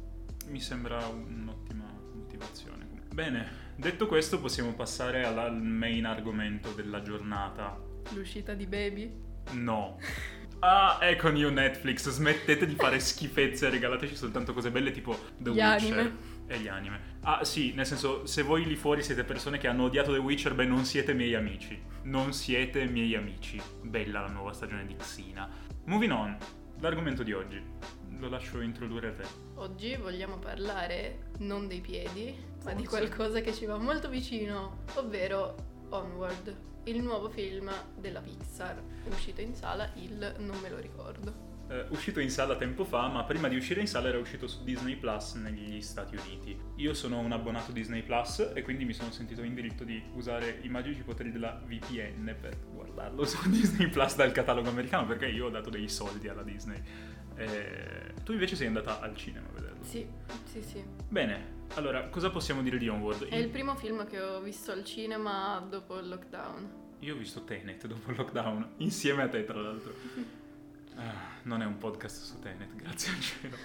Mi 0.49 0.61
sembra 0.61 1.07
un'ottima 1.07 1.85
motivazione. 2.15 2.89
Bene, 3.13 3.71
detto 3.77 4.07
questo 4.07 4.41
possiamo 4.41 4.73
passare 4.75 5.25
alla- 5.25 5.45
al 5.45 5.61
main 5.63 6.05
argomento 6.07 6.73
della 6.73 7.03
giornata. 7.03 7.79
L'uscita 8.15 8.55
di 8.55 8.67
Baby. 8.67 9.13
No. 9.53 9.99
Ah, 10.65 10.99
ecco 11.01 11.29
New 11.29 11.51
Netflix, 11.51 12.09
smettete 12.09 12.67
di 12.67 12.77
fare 12.77 13.01
schifezze, 13.01 13.69
regalateci 13.69 14.15
soltanto 14.15 14.53
cose 14.53 14.71
belle 14.71 14.93
tipo 14.93 15.13
The 15.37 15.51
Gli 15.51 15.59
Witcher. 15.59 15.99
anime. 15.99 16.17
E 16.47 16.59
gli 16.61 16.69
anime. 16.69 17.01
Ah, 17.23 17.43
sì, 17.45 17.73
nel 17.75 17.85
senso, 17.85 18.27
se 18.27 18.43
voi 18.43 18.65
lì 18.65 18.77
fuori 18.77 19.03
siete 19.03 19.25
persone 19.25 19.59
che 19.59 19.67
hanno 19.67 19.83
odiato 19.83 20.13
The 20.13 20.19
Witcher, 20.21 20.55
beh, 20.55 20.65
non 20.67 20.85
siete 20.85 21.15
miei 21.15 21.35
amici. 21.35 21.77
Non 22.05 22.33
siete 22.33 22.85
miei 22.85 23.17
amici. 23.17 23.61
Bella 23.83 24.21
la 24.21 24.29
nuova 24.29 24.53
stagione 24.53 24.87
di 24.87 24.95
Xina. 24.95 25.49
Moving 25.87 26.13
on, 26.13 26.37
l'argomento 26.79 27.25
di 27.25 27.33
oggi. 27.33 27.61
Lo 28.23 28.29
lascio 28.29 28.61
introdurre 28.61 29.09
a 29.09 29.13
te. 29.15 29.25
Oggi 29.57 29.97
vogliamo 29.97 30.39
parlare 30.39 31.31
non 31.39 31.67
dei 31.67 31.81
piedi, 31.81 32.33
ma 32.63 32.73
di 32.73 32.87
Forse. 32.87 33.09
qualcosa 33.09 33.41
che 33.41 33.53
ci 33.53 33.67
va 33.67 33.77
molto 33.79 34.09
vicino, 34.09 34.85
ovvero 34.95 35.57
Onward, 35.89 36.57
il 36.85 37.03
nuovo 37.03 37.29
film 37.29 37.69
della 37.99 38.21
Pixar, 38.21 38.81
uscito 39.09 39.41
in 39.41 39.57
sala 39.57 39.91
il 39.97 40.37
non 40.39 40.57
me 40.61 40.71
lo 40.71 40.79
ricordo. 40.79 41.51
Eh, 41.69 41.87
uscito 41.89 42.21
in 42.21 42.31
sala 42.31 42.55
tempo 42.57 42.85
fa, 42.85 43.09
ma 43.09 43.25
prima 43.25 43.49
di 43.49 43.57
uscire 43.57 43.81
in 43.81 43.89
sala 43.89 44.09
era 44.09 44.19
uscito 44.19 44.47
su 44.47 44.63
Disney 44.63 44.95
Plus 44.95 45.35
negli 45.35 45.81
Stati 45.81 46.15
Uniti. 46.15 46.57
Io 46.77 46.95
sono 46.95 47.19
un 47.19 47.33
abbonato 47.33 47.73
Disney 47.73 48.03
Plus 48.03 48.53
e 48.55 48.63
quindi 48.63 48.85
mi 48.85 48.93
sono 48.93 49.11
sentito 49.11 49.43
in 49.43 49.55
diritto 49.55 49.83
di 49.83 50.01
usare 50.15 50.61
i 50.63 50.69
magici 50.69 51.03
poteri 51.03 51.33
della 51.33 51.61
VPN 51.65 52.37
per 52.41 52.57
guardarlo 52.73 53.25
su 53.25 53.37
Disney 53.51 53.89
Plus 53.89 54.15
dal 54.15 54.31
catalogo 54.31 54.69
americano 54.69 55.07
perché 55.07 55.27
io 55.27 55.47
ho 55.47 55.51
dato 55.51 55.71
dei 55.71 55.89
soldi 55.89 56.29
alla 56.29 56.43
Disney. 56.45 56.81
Eh, 57.37 58.15
tu 58.25 58.33
invece 58.33 58.57
sei 58.57 58.67
andata 58.67 59.01
al 59.01 59.17
cinema 59.17 59.49
a 59.49 59.53
vederlo. 59.53 59.83
Sì, 59.83 60.07
sì, 60.45 60.63
sì. 60.63 60.85
Bene, 61.09 61.61
allora 61.75 62.09
cosa 62.09 62.31
possiamo 62.31 62.63
dire 62.63 62.79
di 62.79 62.89
Onward? 62.89 63.29
È 63.29 63.37
il 63.37 63.49
primo 63.49 63.75
film 63.75 64.07
che 64.07 64.21
ho 64.21 64.41
visto 64.41 64.73
al 64.73 64.85
cinema 64.85 65.65
dopo 65.69 65.99
il 65.99 66.09
lockdown. 66.09 66.81
Io 67.01 67.15
ho 67.15 67.19
visto 67.19 67.43
Tenet 67.43 67.87
dopo 67.87 68.11
il 68.11 68.17
lockdown, 68.17 68.75
insieme 68.79 69.23
a 69.23 69.29
te 69.29 69.45
tra 69.45 69.61
l'altro. 69.61 69.95
Ah, 70.95 71.41
non 71.45 71.63
è 71.63 71.65
un 71.65 71.79
podcast 71.79 72.23
su 72.23 72.39
Tenet, 72.39 72.77
grazie 72.77 73.13
al 73.13 73.21
cielo. 73.21 73.57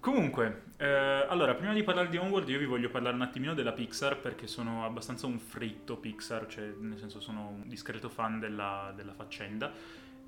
Comunque, 0.00 0.62
eh, 0.76 0.86
allora, 0.86 1.54
prima 1.54 1.72
di 1.72 1.82
parlare 1.82 2.08
di 2.08 2.16
Onward 2.16 2.48
io 2.48 2.58
vi 2.58 2.64
voglio 2.64 2.88
parlare 2.88 3.14
un 3.14 3.22
attimino 3.22 3.52
della 3.54 3.72
Pixar 3.72 4.18
perché 4.20 4.46
sono 4.46 4.84
abbastanza 4.84 5.26
un 5.26 5.38
fritto 5.38 5.96
Pixar, 5.96 6.46
cioè 6.46 6.72
nel 6.80 6.98
senso 6.98 7.20
sono 7.20 7.48
un 7.48 7.68
discreto 7.68 8.08
fan 8.08 8.38
della, 8.38 8.92
della 8.94 9.12
faccenda. 9.12 9.72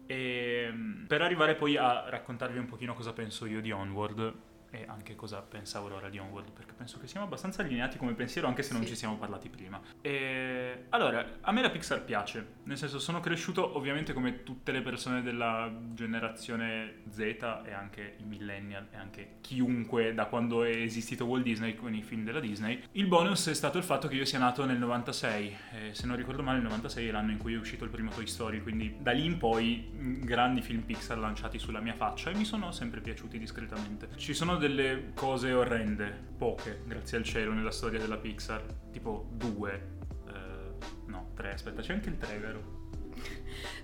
E 0.06 0.68
mm, 0.72 0.89
per 1.10 1.22
arrivare 1.22 1.56
poi 1.56 1.76
a 1.76 2.08
raccontarvi 2.08 2.56
un 2.56 2.66
pochino 2.66 2.94
cosa 2.94 3.12
penso 3.12 3.44
io 3.44 3.60
di 3.60 3.72
Onward 3.72 4.32
e 4.70 4.84
anche 4.86 5.14
cosa 5.16 5.40
pensa 5.42 5.78
Aurora 5.78 6.08
di 6.08 6.18
Onward, 6.18 6.50
perché 6.52 6.72
penso 6.72 6.98
che 6.98 7.06
siamo 7.06 7.26
abbastanza 7.26 7.62
allineati 7.62 7.98
come 7.98 8.14
pensiero 8.14 8.46
anche 8.46 8.62
se 8.62 8.72
non 8.72 8.82
Sì. 8.82 8.88
ci 8.88 8.96
siamo 8.96 9.16
parlati 9.16 9.48
prima. 9.48 9.80
E 10.00 10.86
allora, 10.90 11.38
a 11.40 11.52
me 11.52 11.62
la 11.62 11.70
Pixar 11.70 12.04
piace, 12.04 12.46
nel 12.64 12.76
senso 12.76 12.98
sono 12.98 13.20
cresciuto 13.20 13.76
ovviamente 13.76 14.12
come 14.12 14.42
tutte 14.42 14.72
le 14.72 14.80
persone 14.82 15.22
della 15.22 15.70
generazione 15.92 17.02
Z 17.08 17.18
e 17.18 17.72
anche 17.72 18.14
i 18.18 18.24
millennial 18.24 18.88
e 18.90 18.96
anche 18.96 19.36
chiunque 19.40 20.14
da 20.14 20.26
quando 20.26 20.62
è 20.64 20.70
esistito 20.70 21.24
Walt 21.24 21.42
Disney 21.44 21.74
con 21.74 21.94
i 21.94 22.02
film 22.02 22.24
della 22.24 22.40
Disney. 22.40 22.82
Il 22.92 23.06
bonus 23.06 23.48
è 23.48 23.54
stato 23.54 23.78
il 23.78 23.84
fatto 23.84 24.08
che 24.08 24.14
io 24.16 24.24
sia 24.24 24.38
nato 24.38 24.64
nel 24.64 24.78
96, 24.78 25.56
e 25.72 25.94
se 25.94 26.06
non 26.06 26.16
ricordo 26.16 26.42
male 26.42 26.58
il 26.58 26.64
96 26.64 27.08
è 27.08 27.10
l'anno 27.10 27.32
in 27.32 27.38
cui 27.38 27.54
è 27.54 27.58
uscito 27.58 27.84
il 27.84 27.90
primo 27.90 28.10
Toy 28.10 28.26
Story, 28.26 28.60
quindi 28.60 28.96
da 29.00 29.12
lì 29.12 29.24
in 29.24 29.38
poi 29.38 29.88
grandi 30.22 30.62
film 30.62 30.82
Pixar 30.82 31.18
lanciati 31.18 31.58
sulla 31.58 31.80
mia 31.80 31.94
faccia 31.94 32.30
e 32.30 32.34
mi 32.34 32.44
sono 32.44 32.70
sempre 32.72 33.00
piaciuti 33.00 33.38
discretamente. 33.38 34.08
Ci 34.16 34.34
sono 34.34 34.56
delle 34.60 35.10
cose 35.14 35.52
orrende, 35.52 36.28
poche, 36.38 36.82
grazie 36.86 37.18
al 37.18 37.24
cielo, 37.24 37.52
nella 37.52 37.72
storia 37.72 37.98
della 37.98 38.18
Pixar, 38.18 38.62
tipo 38.92 39.28
due, 39.32 39.98
eh, 40.28 40.84
no, 41.06 41.30
tre, 41.34 41.54
aspetta, 41.54 41.80
c'è 41.80 41.94
anche 41.94 42.10
il 42.10 42.18
tre, 42.18 42.38
vero? 42.38 42.79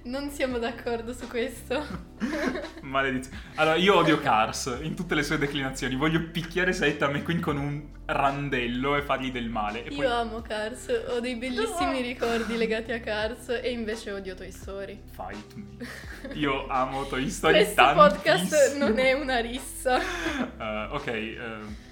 Non 0.04 0.30
siamo 0.30 0.58
d'accordo 0.58 1.12
su 1.12 1.26
questo. 1.26 1.84
Maledizione. 2.82 3.38
Allora, 3.56 3.74
io 3.76 3.96
odio 3.96 4.20
Cars 4.20 4.78
in 4.82 4.94
tutte 4.94 5.16
le 5.16 5.24
sue 5.24 5.36
declinazioni. 5.36 5.96
Voglio 5.96 6.30
picchiare 6.30 6.72
Setta 6.72 7.08
McQueen 7.08 7.40
con 7.40 7.56
un 7.56 7.82
randello 8.06 8.94
e 8.94 9.02
fargli 9.02 9.32
del 9.32 9.48
male. 9.48 9.82
E 9.84 9.88
Io 9.90 9.96
poi 9.96 10.06
amo 10.06 10.40
Cars, 10.42 11.06
ho 11.08 11.18
dei 11.18 11.34
bellissimi 11.34 12.02
ricordi 12.02 12.56
legati 12.56 12.92
a 12.92 13.00
Cars 13.00 13.48
e 13.48 13.68
invece 13.72 14.12
odio 14.12 14.36
Toy 14.36 14.52
Story. 14.52 15.00
fight 15.10 15.54
me. 15.54 15.86
Io 16.34 16.68
amo 16.68 17.04
Toy 17.06 17.26
Story 17.28 17.54
Questo 17.54 17.74
tantissimo. 17.74 18.08
podcast 18.08 18.76
non 18.76 18.98
è 18.98 19.12
una 19.12 19.38
rissa. 19.40 19.98
Eh, 20.58 20.88
ok, 20.90 21.06
eh, 21.08 21.84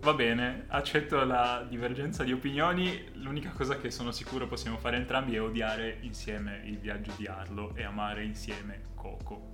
va 0.00 0.14
bene, 0.14 0.64
accetto 0.68 1.22
la 1.24 1.64
divergenza 1.68 2.24
di 2.24 2.32
opinioni. 2.32 3.10
L'unica 3.14 3.50
cosa 3.50 3.76
che 3.76 3.90
sono 3.90 4.10
sicuro 4.10 4.46
possiamo 4.46 4.78
fare 4.78 4.96
entrambi 4.96 5.34
è 5.34 5.42
odiare 5.42 5.98
insieme 6.00 6.62
il 6.64 6.78
viaggio 6.78 7.12
di 7.16 7.26
Arlo 7.26 7.74
e 7.74 7.84
amare 7.84 8.24
insieme 8.24 8.82
Coco. 8.94 9.48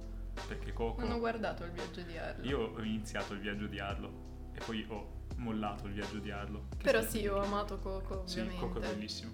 Perché 0.46 0.72
Coco... 0.72 1.00
Non 1.00 1.12
ho 1.12 1.18
guardato 1.18 1.64
il 1.64 1.72
viaggio 1.72 2.00
di 2.02 2.16
Arlo. 2.16 2.44
Io 2.44 2.72
ho 2.76 2.82
iniziato 2.82 3.32
il 3.34 3.40
viaggio 3.40 3.66
di 3.66 3.80
Arlo 3.80 4.50
e 4.52 4.60
poi 4.64 4.84
ho 4.88 5.24
mollato 5.36 5.86
il 5.86 5.94
viaggio 5.94 6.18
di 6.18 6.30
Arlo. 6.30 6.66
Però 6.82 7.02
sì, 7.02 7.26
ho 7.26 7.42
amato 7.42 7.78
Coco, 7.78 8.22
Sì, 8.26 8.40
ovviamente. 8.40 8.66
Coco 8.66 8.80
è 8.80 8.88
bellissimo. 8.88 9.32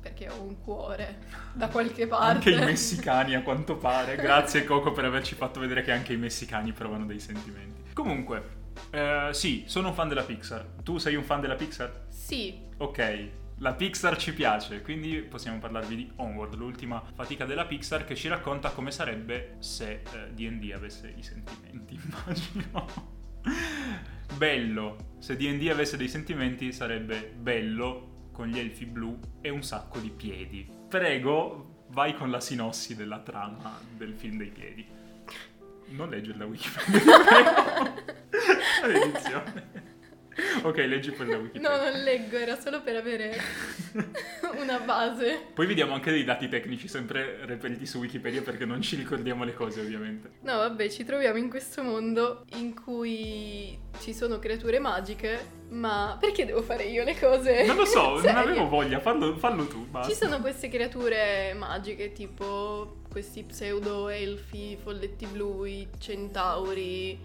Perché 0.00 0.30
ho 0.30 0.42
un 0.42 0.60
cuore 0.60 1.18
da 1.54 1.68
qualche 1.68 2.06
parte. 2.06 2.50
Anche 2.50 2.62
i 2.62 2.64
messicani 2.64 3.34
a 3.34 3.42
quanto 3.42 3.76
pare. 3.76 4.16
Grazie 4.16 4.64
Coco 4.66 4.90
per 4.92 5.04
averci 5.04 5.34
fatto 5.34 5.60
vedere 5.60 5.82
che 5.82 5.92
anche 5.92 6.12
i 6.12 6.16
messicani 6.16 6.72
provano 6.72 7.06
dei 7.06 7.20
sentimenti. 7.20 7.92
Comunque, 7.92 8.58
eh, 8.90 9.28
sì, 9.32 9.64
sono 9.66 9.88
un 9.88 9.94
fan 9.94 10.08
della 10.08 10.22
Pixar. 10.22 10.64
Tu 10.82 10.98
sei 10.98 11.14
un 11.14 11.24
fan 11.24 11.40
della 11.40 11.54
Pixar? 11.54 12.06
Sì, 12.08 12.68
Ok, 12.82 13.28
la 13.58 13.74
Pixar 13.74 14.16
ci 14.16 14.32
piace, 14.32 14.80
quindi 14.80 15.20
possiamo 15.20 15.58
parlarvi 15.58 15.96
di 15.96 16.10
Onward, 16.16 16.54
l'ultima 16.54 17.02
fatica 17.14 17.44
della 17.44 17.66
Pixar 17.66 18.06
che 18.06 18.14
ci 18.14 18.26
racconta 18.28 18.70
come 18.70 18.90
sarebbe 18.90 19.56
se 19.58 20.00
eh, 20.00 20.32
D&D 20.32 20.72
avesse 20.72 21.12
i 21.14 21.22
sentimenti, 21.22 22.00
immagino. 22.02 22.86
bello, 24.34 25.16
se 25.18 25.36
D&D 25.36 25.68
avesse 25.68 25.98
dei 25.98 26.08
sentimenti 26.08 26.72
sarebbe 26.72 27.34
bello 27.36 28.28
con 28.32 28.46
gli 28.46 28.58
elfi 28.58 28.86
blu 28.86 29.18
e 29.42 29.50
un 29.50 29.62
sacco 29.62 29.98
di 29.98 30.08
piedi. 30.08 30.66
Prego, 30.88 31.84
vai 31.88 32.14
con 32.14 32.30
la 32.30 32.40
sinossi 32.40 32.96
della 32.96 33.18
trama 33.18 33.78
del 33.94 34.14
film 34.14 34.38
dei 34.38 34.50
piedi. 34.50 34.86
Non 35.90 36.08
leggere 36.08 36.38
la 36.38 36.46
Wikipedia. 36.46 37.94
Maledizione. 38.82 39.68
Ok, 40.62 40.76
leggi 40.76 41.10
poi 41.10 41.26
la 41.26 41.36
Wikipedia. 41.36 41.68
no, 41.68 41.76
non 41.90 42.02
leggo, 42.02 42.36
era 42.36 42.58
solo 42.58 42.80
per 42.80 42.96
avere 42.96 43.36
una 44.58 44.78
base. 44.78 45.48
Poi 45.52 45.66
vediamo 45.66 45.92
anche 45.92 46.10
dei 46.10 46.24
dati 46.24 46.48
tecnici 46.48 46.88
sempre 46.88 47.44
reperiti 47.44 47.84
su 47.84 47.98
Wikipedia 47.98 48.40
perché 48.40 48.64
non 48.64 48.80
ci 48.80 48.96
ricordiamo 48.96 49.44
le 49.44 49.52
cose 49.52 49.80
ovviamente. 49.80 50.30
No, 50.42 50.56
vabbè, 50.56 50.88
ci 50.88 51.04
troviamo 51.04 51.38
in 51.38 51.50
questo 51.50 51.82
mondo 51.82 52.44
in 52.54 52.74
cui 52.80 53.78
ci 54.00 54.14
sono 54.14 54.38
creature 54.38 54.78
magiche, 54.78 55.38
ma 55.70 56.16
perché 56.18 56.46
devo 56.46 56.62
fare 56.62 56.84
io 56.84 57.04
le 57.04 57.18
cose? 57.18 57.64
Non 57.66 57.76
lo 57.76 57.84
so, 57.84 58.20
non 58.24 58.36
avevo 58.36 58.66
voglia, 58.68 59.00
fallo, 59.00 59.36
fallo 59.36 59.66
tu, 59.66 59.86
basta. 59.88 60.10
Ci 60.10 60.16
sono 60.16 60.40
queste 60.40 60.68
creature 60.68 61.52
magiche, 61.54 62.12
tipo 62.12 62.99
questi 63.10 63.42
pseudo 63.42 64.08
elfi, 64.08 64.76
folletti 64.80 65.26
blu, 65.26 65.64
i 65.64 65.88
centauri, 65.98 67.20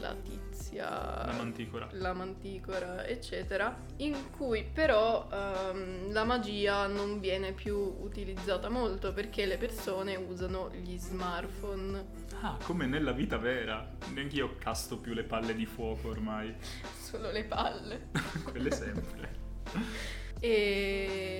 la 0.00 0.14
tizia, 0.22 0.88
La 1.26 1.34
manticora. 1.36 1.88
la 1.92 2.12
manticora, 2.12 3.04
eccetera, 3.04 3.76
in 3.96 4.30
cui 4.36 4.64
però 4.72 5.28
ehm, 5.32 6.12
la 6.12 6.24
magia 6.24 6.86
non 6.86 7.18
viene 7.18 7.52
più 7.52 7.76
utilizzata 7.76 8.68
molto 8.68 9.12
perché 9.12 9.46
le 9.46 9.56
persone 9.58 10.14
usano 10.16 10.70
gli 10.72 10.96
smartphone, 10.96 12.22
Ah, 12.40 12.58
come 12.64 12.84
nella 12.86 13.12
vita 13.12 13.38
vera. 13.38 13.88
Neanch'io 14.12 14.56
casto 14.58 14.98
più 14.98 15.14
le 15.14 15.24
palle 15.24 15.54
di 15.54 15.64
fuoco 15.66 16.08
ormai. 16.10 16.54
solo 17.00 17.30
le 17.30 17.44
palle. 17.44 18.08
Quelle 18.44 18.70
sempre. 18.70 19.42
E, 20.40 21.33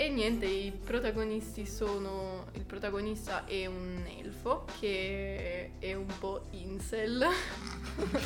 e 0.00 0.08
niente, 0.08 0.46
i 0.46 0.72
protagonisti 0.72 1.66
sono. 1.66 2.46
Il 2.54 2.64
protagonista 2.64 3.44
è 3.44 3.66
un 3.66 4.02
elfo 4.18 4.64
che 4.80 5.72
è 5.78 5.92
un 5.92 6.06
po' 6.18 6.46
incel. 6.52 7.22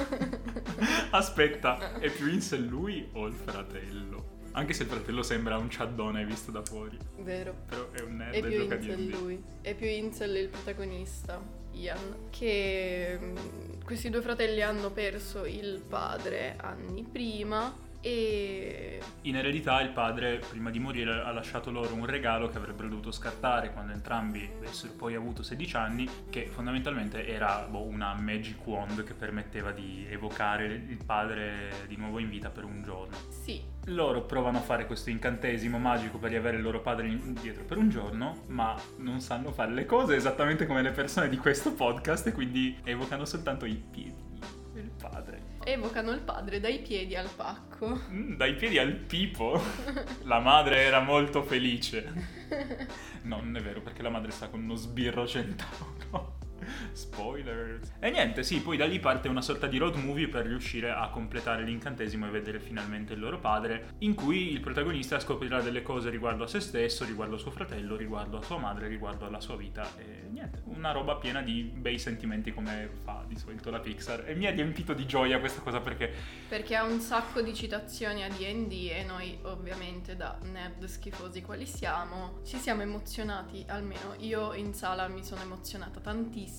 Aspetta, 1.11 1.99
è 1.99 2.13
più 2.13 2.29
incel 2.29 2.65
lui 2.65 3.09
o 3.15 3.27
il 3.27 3.35
fratello? 3.35 4.43
Anche 4.53 4.73
se 4.73 4.85
il 4.85 4.89
fratello 4.89 5.25
sembra 5.25 5.57
un 5.57 5.69
ciaddone 5.69 6.25
visto 6.25 6.53
da 6.53 6.63
fuori. 6.65 6.97
Vero. 7.19 7.53
Però 7.67 7.91
è 7.91 8.03
un 8.03 8.19
nerd 8.19 8.35
È 8.35 8.41
più 8.41 8.63
incel 8.63 9.07
lui. 9.09 9.43
È 9.61 9.75
più 9.75 9.89
incel 9.89 10.37
il 10.37 10.49
protagonista, 10.51 11.43
Ian. 11.73 12.29
Che 12.31 13.19
mm, 13.21 13.81
questi 13.85 14.11
due 14.11 14.23
fratelli 14.23 14.63
hanno 14.63 14.93
perso 14.93 15.45
il 15.45 15.83
padre 15.89 16.55
anni 16.57 17.03
prima 17.03 17.93
E 18.07 19.01
In 19.23 19.37
eredità 19.37 19.81
il 19.81 19.89
padre, 19.89 20.43
prima 20.47 20.69
di 20.69 20.79
morire, 20.79 21.23
ha 21.23 21.33
lasciato 21.33 21.71
loro 21.71 21.95
un 21.95 22.05
regalo 22.05 22.49
che 22.49 22.59
avrebbero 22.59 22.89
dovuto 22.89 23.11
scartare 23.11 23.73
quando 23.73 23.93
entrambi 23.93 24.47
avessero 24.59 24.93
poi 24.93 25.15
avuto 25.15 25.43
16 25.43 25.77
anni, 25.77 26.09
che 26.29 26.47
fondamentalmente 26.47 27.27
era 27.27 27.67
boh, 27.67 27.85
una 27.85 28.13
magic 28.13 28.67
wand 28.67 29.03
che 29.05 29.15
permetteva 29.15 29.71
di 29.71 30.07
evocare 30.11 30.67
il 30.67 31.03
padre 31.03 31.87
di 31.89 31.97
nuovo 31.97 32.19
in 32.19 32.29
vita 32.29 32.51
per 32.51 32.65
un 32.65 32.83
giorno. 32.83 33.17
sì, 33.31 33.63
Loro 33.87 34.21
provano 34.25 34.59
a 34.59 34.61
fare 34.63 34.85
questo 34.85 35.09
incantesimo 35.09 35.79
magico 35.79 36.19
per 36.19 36.29
riavere 36.29 36.59
il 36.59 36.63
loro 36.63 36.83
padre 36.83 37.07
indietro 37.07 37.65
per 37.65 37.79
un 37.79 37.89
giorno, 37.89 38.43
ma 38.49 38.79
non 38.99 39.21
sanno 39.21 39.51
fare 39.51 39.73
le 39.73 39.87
cose 39.87 40.15
esattamente 40.15 40.67
come 40.67 40.83
le 40.83 40.91
persone 40.91 41.31
di 41.31 41.39
questo 41.39 41.73
podcast 41.73 42.27
e 42.27 42.33
quindi 42.33 42.77
evocano 42.85 43.25
soltanto 43.25 43.65
i 43.65 43.83
piedi 43.91 44.23
del 44.75 44.91
padre. 45.01 45.54
Evocano 45.65 46.11
il 46.13 46.21
padre 46.21 46.61
dai 46.61 46.79
piedi 46.81 47.17
al 47.17 47.29
pacco. 47.35 48.01
Mm, 48.11 48.37
dai 48.37 48.55
piedi 48.55 48.79
al 48.79 48.93
pipo. 48.93 49.61
La 50.25 50.39
madre 50.39 50.83
era 50.83 51.01
molto 51.01 51.43
felice. 51.43 52.13
No, 53.25 53.41
non 53.41 53.57
è 53.57 53.63
vero, 53.63 53.81
perché 53.81 54.03
la 54.03 54.11
madre 54.11 54.31
sta 54.33 54.49
con 54.49 54.63
uno 54.63 54.75
sbirro 54.75 55.27
centauro. 55.27 56.43
Spoiler. 56.93 57.81
E 57.99 58.11
niente, 58.11 58.43
sì, 58.43 58.61
poi 58.61 58.77
da 58.77 58.87
lì 58.87 58.99
parte 59.01 59.29
una 59.29 59.43
sorta 59.43 59.67
di 59.67 59.79
road 59.79 59.97
movie 59.97 60.29
per 60.29 60.47
riuscire 60.47 60.91
a 60.91 61.09
completare 61.09 61.63
l'incantesimo 61.63 62.27
e 62.27 62.31
vedere 62.31 62.61
finalmente 62.61 63.15
il 63.15 63.21
loro 63.21 63.39
padre, 63.39 63.95
in 63.99 64.15
cui 64.15 64.51
il 64.53 64.61
protagonista 64.61 65.19
scoprirà 65.21 65.61
delle 65.61 65.83
cose 65.83 66.11
riguardo 66.11 66.45
a 66.45 66.47
se 66.47 66.61
stesso, 66.61 67.05
riguardo 67.05 67.37
a 67.37 67.39
suo 67.39 67.51
fratello, 67.51 67.97
riguardo 67.97 68.39
a 68.39 68.43
sua 68.43 68.59
madre, 68.59 68.89
riguardo 68.89 69.27
alla 69.27 69.41
sua 69.41 69.57
vita 69.57 69.89
e 69.97 70.29
niente, 70.31 70.63
una 70.65 70.93
roba 70.93 71.17
piena 71.17 71.43
di 71.43 71.63
bei 71.63 71.99
sentimenti 71.99 72.53
come 72.53 72.89
fa 73.05 73.25
di 73.27 73.37
solito 73.37 73.71
la 73.71 73.81
Pixar 73.81 74.29
e 74.29 74.35
mi 74.35 74.47
ha 74.47 74.51
riempito 74.51 74.93
di 74.93 75.07
gioia 75.07 75.39
questa 75.39 75.61
cosa 75.61 75.81
perché 75.81 76.13
Perché 76.49 76.77
ha 76.77 76.85
un 76.85 77.01
sacco 77.01 77.41
di 77.41 77.55
citazioni 77.55 78.25
a 78.25 78.29
D&D 78.29 78.91
e 78.91 79.05
noi 79.05 79.39
ovviamente 79.43 80.17
da 80.17 80.39
nerd 80.43 80.85
schifosi 80.85 81.43
quali 81.43 81.67
siamo 81.67 82.41
ci 82.45 82.59
siamo 82.59 82.83
emozionati, 82.83 83.65
almeno 83.69 84.15
io 84.19 84.53
in 84.55 84.75
sala 84.75 85.09
mi 85.09 85.25
sono 85.25 85.43
emozionata 85.43 86.01
tantissimo 86.01 86.54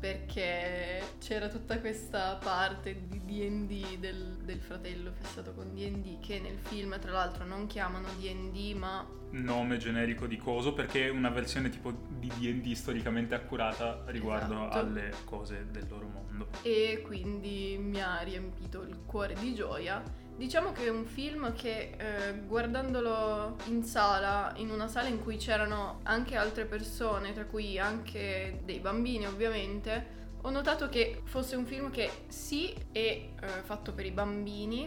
perché 0.00 1.02
c'era 1.18 1.48
tutta 1.48 1.78
questa 1.78 2.38
parte 2.42 3.02
di 3.06 3.22
D&D 3.24 3.98
del, 3.98 4.38
del 4.42 4.60
fratello 4.60 5.12
fissato 5.12 5.52
con 5.52 5.74
D&D 5.74 6.20
che 6.20 6.40
nel 6.40 6.58
film 6.62 6.98
tra 6.98 7.12
l'altro 7.12 7.44
non 7.44 7.66
chiamano 7.66 8.08
D&D 8.18 8.74
ma 8.74 9.06
nome 9.30 9.76
generico 9.76 10.26
di 10.26 10.36
coso 10.38 10.72
perché 10.72 11.06
è 11.06 11.10
una 11.10 11.28
versione 11.28 11.68
tipo 11.68 11.92
di 12.08 12.30
D&D 12.38 12.72
storicamente 12.72 13.34
accurata 13.34 14.02
riguardo 14.06 14.54
Esatto. 14.54 14.78
alle 14.78 15.12
cose 15.24 15.66
del 15.70 15.86
loro 15.88 16.06
mondo. 16.06 16.48
e 16.62 17.02
quindi 17.04 17.76
mi 17.78 18.00
ha 18.00 18.20
riempito 18.20 18.82
il 18.82 19.02
cuore 19.04 19.34
di 19.34 19.54
gioia. 19.54 20.02
Diciamo 20.36 20.72
che 20.72 20.84
è 20.84 20.88
un 20.90 21.06
film 21.06 21.54
che 21.54 21.94
eh, 21.96 22.34
guardandolo 22.46 23.56
in 23.68 23.82
sala, 23.82 24.52
in 24.56 24.68
una 24.68 24.86
sala 24.86 25.08
in 25.08 25.22
cui 25.22 25.38
c'erano 25.38 26.00
anche 26.02 26.36
altre 26.36 26.66
persone, 26.66 27.32
tra 27.32 27.46
cui 27.46 27.78
anche 27.78 28.60
dei 28.62 28.78
bambini 28.78 29.26
ovviamente, 29.26 30.14
ho 30.42 30.50
notato 30.50 30.90
che 30.90 31.22
fosse 31.24 31.56
un 31.56 31.64
film 31.64 31.90
che 31.90 32.10
sì 32.28 32.74
è 32.92 32.98
eh, 32.98 33.32
fatto 33.62 33.94
per 33.94 34.04
i 34.04 34.10
bambini, 34.10 34.86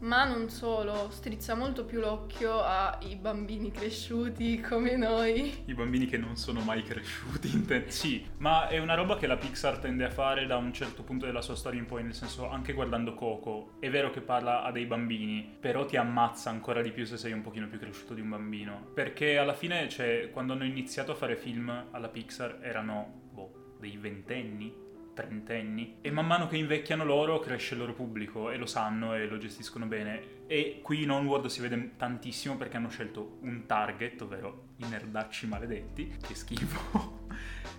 ma 0.00 0.24
non 0.24 0.48
solo, 0.48 1.10
strizza 1.10 1.54
molto 1.54 1.84
più 1.84 2.00
l'occhio 2.00 2.62
ai 2.62 3.16
bambini 3.16 3.70
cresciuti 3.70 4.60
come 4.60 4.96
noi. 4.96 5.62
I 5.66 5.74
bambini 5.74 6.06
che 6.06 6.16
non 6.16 6.36
sono 6.36 6.60
mai 6.60 6.82
cresciuti, 6.82 7.66
sì, 7.88 8.26
ma 8.38 8.68
è 8.68 8.78
una 8.78 8.94
roba 8.94 9.16
che 9.16 9.26
la 9.26 9.36
Pixar 9.36 9.78
tende 9.78 10.04
a 10.04 10.10
fare 10.10 10.46
da 10.46 10.56
un 10.56 10.72
certo 10.72 11.02
punto 11.02 11.26
della 11.26 11.42
sua 11.42 11.54
storia 11.54 11.80
in 11.80 11.86
poi, 11.86 12.02
nel 12.02 12.14
senso 12.14 12.48
anche 12.48 12.72
guardando 12.72 13.14
Coco, 13.14 13.72
è 13.80 13.90
vero 13.90 14.10
che 14.10 14.20
parla 14.20 14.62
a 14.62 14.72
dei 14.72 14.86
bambini, 14.86 15.56
però 15.60 15.84
ti 15.84 15.96
ammazza 15.96 16.50
ancora 16.50 16.82
di 16.82 16.92
più 16.92 17.04
se 17.04 17.16
sei 17.16 17.32
un 17.32 17.42
pochino 17.42 17.68
più 17.68 17.78
cresciuto 17.78 18.14
di 18.14 18.20
un 18.20 18.30
bambino, 18.30 18.90
perché 18.94 19.38
alla 19.38 19.54
fine, 19.54 19.88
cioè, 19.88 20.30
quando 20.32 20.54
hanno 20.54 20.64
iniziato 20.64 21.12
a 21.12 21.14
fare 21.14 21.36
film 21.36 21.88
alla 21.90 22.08
Pixar 22.08 22.58
erano, 22.62 23.28
boh, 23.32 23.76
dei 23.78 23.96
ventenni, 23.96 24.88
trentenni. 25.14 25.98
E 26.00 26.10
man 26.10 26.26
mano 26.26 26.46
che 26.46 26.56
invecchiano 26.56 27.04
loro 27.04 27.38
cresce 27.40 27.74
il 27.74 27.80
loro 27.80 27.94
pubblico 27.94 28.50
e 28.50 28.56
lo 28.56 28.66
sanno 28.66 29.14
e 29.14 29.26
lo 29.26 29.38
gestiscono 29.38 29.86
bene. 29.86 30.38
E 30.46 30.80
qui 30.82 31.02
in 31.02 31.10
Onward 31.10 31.46
si 31.46 31.60
vede 31.60 31.92
tantissimo 31.96 32.56
perché 32.56 32.76
hanno 32.76 32.90
scelto 32.90 33.38
un 33.42 33.66
target 33.66 34.20
ovvero 34.22 34.68
i 34.76 34.88
nerdacci 34.88 35.46
maledetti. 35.46 36.16
Che 36.26 36.34
schifo 36.34 37.19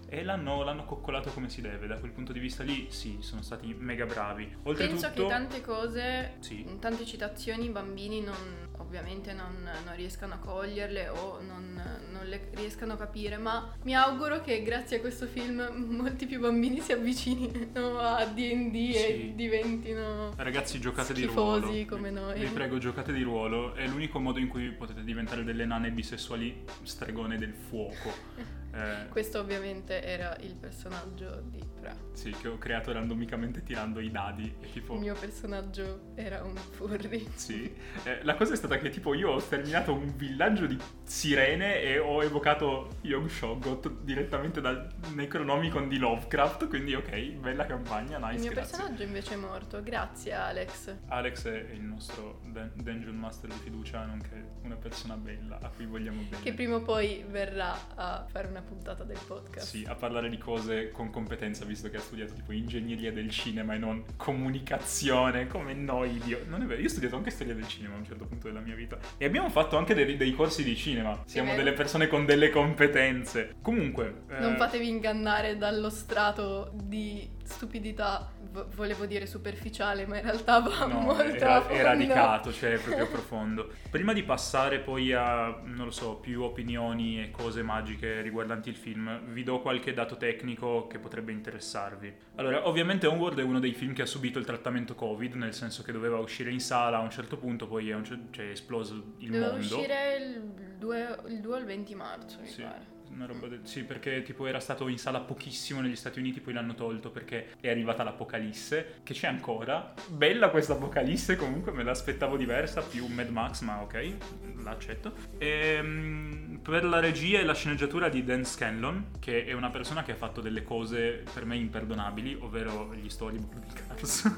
e 0.08 0.24
l'hanno, 0.24 0.64
l'hanno 0.64 0.84
coccolato 0.84 1.30
come 1.32 1.48
si 1.50 1.62
deve 1.62 1.88
da 1.88 1.98
quel 1.98 2.12
punto 2.12 2.34
di 2.34 2.40
vista 2.40 2.64
lì 2.64 2.88
sì 2.90 3.18
sono 3.22 3.42
stati 3.42 3.74
mega 3.78 4.06
bravi 4.06 4.44
oltretutto 4.64 5.00
Penso 5.02 5.12
che 5.14 5.28
tante 5.28 5.62
cose, 5.62 6.34
Sì. 6.40 6.66
tante 6.80 7.06
citazioni 7.06 7.66
i 7.66 7.70
bambini 7.70 8.22
non, 8.22 8.36
ovviamente 8.80 9.32
non, 9.34 9.56
non 9.86 9.96
riescano 9.96 10.34
a 10.34 10.38
coglierle 10.38 11.08
o 11.10 11.40
non, 11.42 11.82
non 12.12 12.26
le 12.26 12.50
riescano 12.56 12.94
a 12.94 12.98
capire, 12.98 13.38
ma 13.38 13.74
mi 13.84 13.96
auguro 13.96 14.42
che 14.42 14.62
grazie 14.64 14.98
a 14.98 15.00
questo 15.00 15.28
film 15.28 15.62
molti 15.90 16.26
più 16.26 16.40
bambini 16.42 16.82
si 16.82 16.92
avvicinino 16.92 17.98
a 18.00 18.26
D&D 18.26 18.74
Sì. 18.92 18.96
e 18.96 19.32
diventino 19.36 20.34
Ragazzi, 20.36 20.80
giocate 20.82 21.14
di 21.14 21.24
ruolo. 21.26 21.72
come 21.88 22.10
noi. 22.10 22.40
Vi 22.40 22.48
prego, 22.48 22.78
giocate 22.80 23.14
di 23.14 23.22
ruolo. 23.22 23.74
È 23.76 23.88
l'unico 23.88 24.20
modo 24.20 24.40
in 24.40 24.48
cui 24.50 24.72
potete 24.72 25.04
diventare 25.04 25.44
delle 25.46 25.66
nane 25.66 25.90
bisessuali 25.92 26.64
stregone 26.84 27.38
del 27.38 27.54
fuoco. 27.54 28.60
Eh, 28.74 29.08
Questo 29.10 29.40
ovviamente 29.40 30.02
era 30.04 30.36
il 30.40 30.56
personaggio 30.56 31.42
di 31.46 31.62
Pra. 31.82 31.96
sì, 32.14 32.30
che 32.30 32.48
ho 32.48 32.58
creato 32.58 32.92
randomicamente 32.92 33.64
tirando 33.64 34.00
i 34.00 34.12
dadi. 34.12 34.56
E 34.62 34.72
tipo. 34.72 34.94
Il 34.94 35.00
mio 35.00 35.16
personaggio 35.16 36.12
era 36.16 36.44
un 36.44 36.56
furry. 36.56 37.28
Sì. 37.34 37.74
Eh, 38.04 38.24
la 38.24 38.36
cosa 38.36 38.54
è 38.54 38.56
stata 38.56 38.78
che 38.78 38.90
tipo 38.90 39.14
io 39.16 39.32
ho 39.32 39.40
sterminato 39.40 39.94
un 39.94 40.16
villaggio 40.16 40.68
di 40.68 40.78
sirene 41.04 41.82
e 41.82 41.98
ho 42.00 42.22
evocato 42.24 42.98
Yog 43.02 43.28
Shoggoth 43.28 44.02
direttamente 44.04 44.62
dal 44.62 44.88
Necronomicon 45.14 45.88
di 45.90 45.98
Lovecraft. 45.98 46.68
Quindi, 46.68 46.94
ok, 46.94 47.18
bella 47.34 47.66
campagna, 47.66 48.18
nice. 48.20 48.36
Il 48.36 48.42
mio 48.42 48.52
grazie. 48.52 48.78
personaggio 48.78 49.04
invece 49.04 49.34
è 49.34 49.38
morto. 49.38 49.82
Grazie 49.82 50.34
Alex. 50.34 50.96
Alex 51.08 51.48
è 51.48 51.72
il 51.74 51.82
nostro 51.82 52.42
dun- 52.46 52.72
Dungeon 52.76 53.16
Master 53.16 53.50
di 53.50 53.58
fiducia, 53.58 54.06
nonché 54.06 54.60
una 54.64 54.76
persona 54.76 55.16
bella 55.16 55.58
a 55.62 55.70
cui 55.70 55.86
vogliamo 55.86 56.22
bene. 56.30 56.44
Che 56.44 56.54
prima 56.54 56.76
o 56.76 56.82
poi 56.82 57.26
verrà 57.28 57.76
a 57.96 58.26
fare 58.30 58.48
una 58.48 58.62
puntata 58.62 59.04
del 59.04 59.18
podcast. 59.26 59.68
Sì, 59.68 59.86
a 59.88 59.96
parlare 59.96 60.30
di 60.30 60.38
cose 60.38 60.92
con 60.92 61.10
competenza, 61.10 61.66
visto 61.72 61.90
che 61.90 61.98
ha 61.98 62.02
studiato 62.02 62.34
tipo 62.34 62.52
ingegneria 62.52 63.12
del 63.12 63.30
cinema 63.30 63.74
e 63.74 63.78
non 63.78 64.04
comunicazione, 64.18 65.48
come 65.48 65.74
noi, 65.74 66.20
Dio. 66.24 66.44
Non 66.48 66.62
è 66.62 66.66
vero, 66.66 66.82
io 66.82 66.88
ho 66.88 66.90
studiato 66.90 67.16
anche 67.16 67.30
storia 67.30 67.56
del 67.56 67.68
cinema 67.68 67.96
a 67.96 67.98
un 67.98 68.06
certo 68.06 68.26
punto 68.26 68.48
della 68.48 68.60
mia 68.60 68.76
vita. 68.76 68.98
E 69.18 69.26
abbiamo 69.26 69.50
fatto 69.50 69.78
anche 69.78 69.94
dei, 69.94 70.18
dei 70.18 70.34
corsi 70.34 70.64
di 70.64 70.76
cinema. 70.76 71.22
Siamo 71.26 71.56
delle 71.56 71.74
persone 71.74 72.08
con 72.08 72.26
delle 72.26 72.50
competenze. 72.50 73.56
Comunque... 73.62 74.24
Non 74.28 74.54
eh, 74.54 74.58
fatevi 74.58 74.88
ingannare 74.88 75.58
dallo 75.58 75.90
strato 75.90 76.72
di 76.74 77.40
stupidità, 77.52 78.32
vo- 78.52 78.68
volevo 78.76 79.06
dire 79.06 79.26
superficiale, 79.28 80.06
ma 80.08 80.18
in 80.18 80.24
realtà 80.24 80.60
va 80.60 80.86
No, 80.86 81.00
molto 81.02 81.22
a 81.24 81.26
era, 81.36 81.68
è 81.68 81.82
radicato, 81.84 82.52
cioè 82.52 82.74
è 82.74 82.80
proprio 82.82 83.08
profondo. 83.08 83.70
Prima 83.90 84.14
di 84.14 84.24
passare 84.24 84.80
poi 84.80 85.14
a, 85.14 85.60
non 85.64 85.86
lo 85.86 85.92
so, 85.92 86.16
più 86.16 86.42
opinioni 86.42 87.22
e 87.22 87.32
cose 87.32 87.62
magiche 87.62 88.22
riguardanti 88.22 88.70
il 88.70 88.76
film, 88.76 89.20
vi 89.32 89.44
do 89.44 89.60
qualche 89.62 89.94
dato 89.94 90.18
tecnico 90.18 90.88
che 90.88 90.98
potrebbe 91.00 91.32
interessarvi. 91.32 92.14
Allora, 92.36 92.68
ovviamente 92.68 93.06
Onward 93.08 93.40
è 93.40 93.44
uno 93.44 93.60
dei 93.60 93.74
film 93.74 93.94
che 93.94 94.02
ha 94.02 94.06
subito 94.08 94.40
il 94.40 94.46
trattamento 94.46 94.96
Covid, 94.96 95.34
nel 95.36 95.54
senso 95.54 95.84
che 95.84 95.92
doveva 95.92 96.18
uscire 96.18 96.52
in 96.52 96.60
sala 96.60 96.98
a 96.98 97.02
un 97.02 97.12
certo 97.12 97.38
punto, 97.38 97.68
poi 97.68 97.92
a 97.92 97.98
un 97.98 98.06
cioè, 98.32 98.48
è 98.48 98.52
esploso 98.52 99.14
il 99.20 99.30
Doveva 99.32 99.52
mondo. 99.52 99.76
uscire 99.78 100.16
il 100.16 100.42
2, 100.80 101.18
il 101.28 101.40
2 101.42 101.56
al 101.58 101.66
20 101.66 101.96
marzo, 101.96 102.38
mi 102.42 102.48
Sì. 102.48 102.62
pare. 102.62 103.00
Una 103.14 103.26
roba 103.26 103.48
del- 103.48 103.62
sì, 103.64 103.84
perché 103.84 104.24
tipo 104.24 104.48
era 104.48 104.60
stato 104.60 104.88
in 104.88 104.98
sala 104.98 105.20
pochissimo 105.20 105.82
negli 105.82 105.96
Stati 105.96 106.20
Uniti, 106.20 106.40
poi 106.40 106.54
l'hanno 106.54 106.74
tolto 106.74 107.12
perché 107.12 107.56
è 107.60 107.70
arrivata 107.70 108.04
l'Apocalisse, 108.04 109.00
che 109.04 109.14
c'è 109.14 109.28
ancora. 109.28 109.94
Bella 110.08 110.50
questa 110.50 110.74
Apocalisse, 110.74 111.36
comunque 111.36 111.72
me 111.72 111.84
l'aspettavo 111.84 112.38
diversa, 112.38 112.82
più 112.82 113.06
Mad 113.08 113.30
Max, 113.30 113.62
ma 113.62 113.82
ok, 113.82 114.16
l'accetto. 114.64 115.14
Ehm, 115.38 116.60
per 116.64 116.84
la 116.86 117.00
regia 117.00 117.40
e 117.40 117.44
la 117.44 117.54
sceneggiatura 117.54 118.08
di 118.10 118.24
Dan 118.24 118.46
Scanlon, 118.46 119.12
che 119.20 119.46
è 119.46 119.54
una 119.54 119.70
persona 119.70 120.04
che 120.04 120.14
ha 120.14 120.16
fatto 120.16 120.42
delle 120.42 120.64
cose 120.64 121.24
per 121.34 121.46
me 121.46 121.58
imperdonabili, 121.58 122.38
ovvero 122.42 122.94
gli 122.94 123.10
storyboard 123.10 123.66
di 123.66 123.74
Cars. 123.88 124.32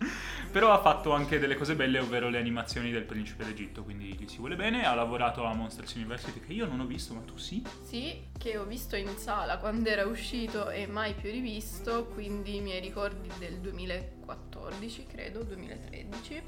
Però 0.50 0.72
ha 0.72 0.80
fatto 0.80 1.12
anche 1.12 1.38
delle 1.38 1.54
cose 1.54 1.74
belle, 1.76 2.00
ovvero 2.00 2.28
le 2.28 2.38
animazioni 2.38 2.90
del 2.90 3.04
Principe 3.04 3.44
d'Egitto, 3.44 3.84
quindi 3.84 4.16
gli 4.18 4.26
si 4.28 4.38
vuole 4.38 4.56
bene. 4.56 4.84
Ha 4.84 4.94
lavorato 4.94 5.44
a 5.44 5.54
Monsters 5.54 5.94
University, 5.94 6.40
che 6.40 6.52
io 6.52 6.66
non 6.66 6.80
ho 6.80 6.86
visto, 6.86 7.14
ma 7.14 7.20
tu 7.20 7.36
sì? 7.36 7.62
Sì, 7.82 8.09
che 8.36 8.56
ho 8.56 8.64
visto 8.64 8.96
in 8.96 9.16
sala 9.16 9.58
quando 9.58 9.88
era 9.88 10.06
uscito 10.06 10.70
e 10.70 10.86
mai 10.86 11.14
più 11.14 11.30
rivisto, 11.30 12.06
quindi 12.06 12.56
i 12.56 12.60
miei 12.60 12.80
ricordi 12.80 13.28
del 13.38 13.58
2014, 13.58 15.06
credo, 15.06 15.42
2013. 15.42 16.42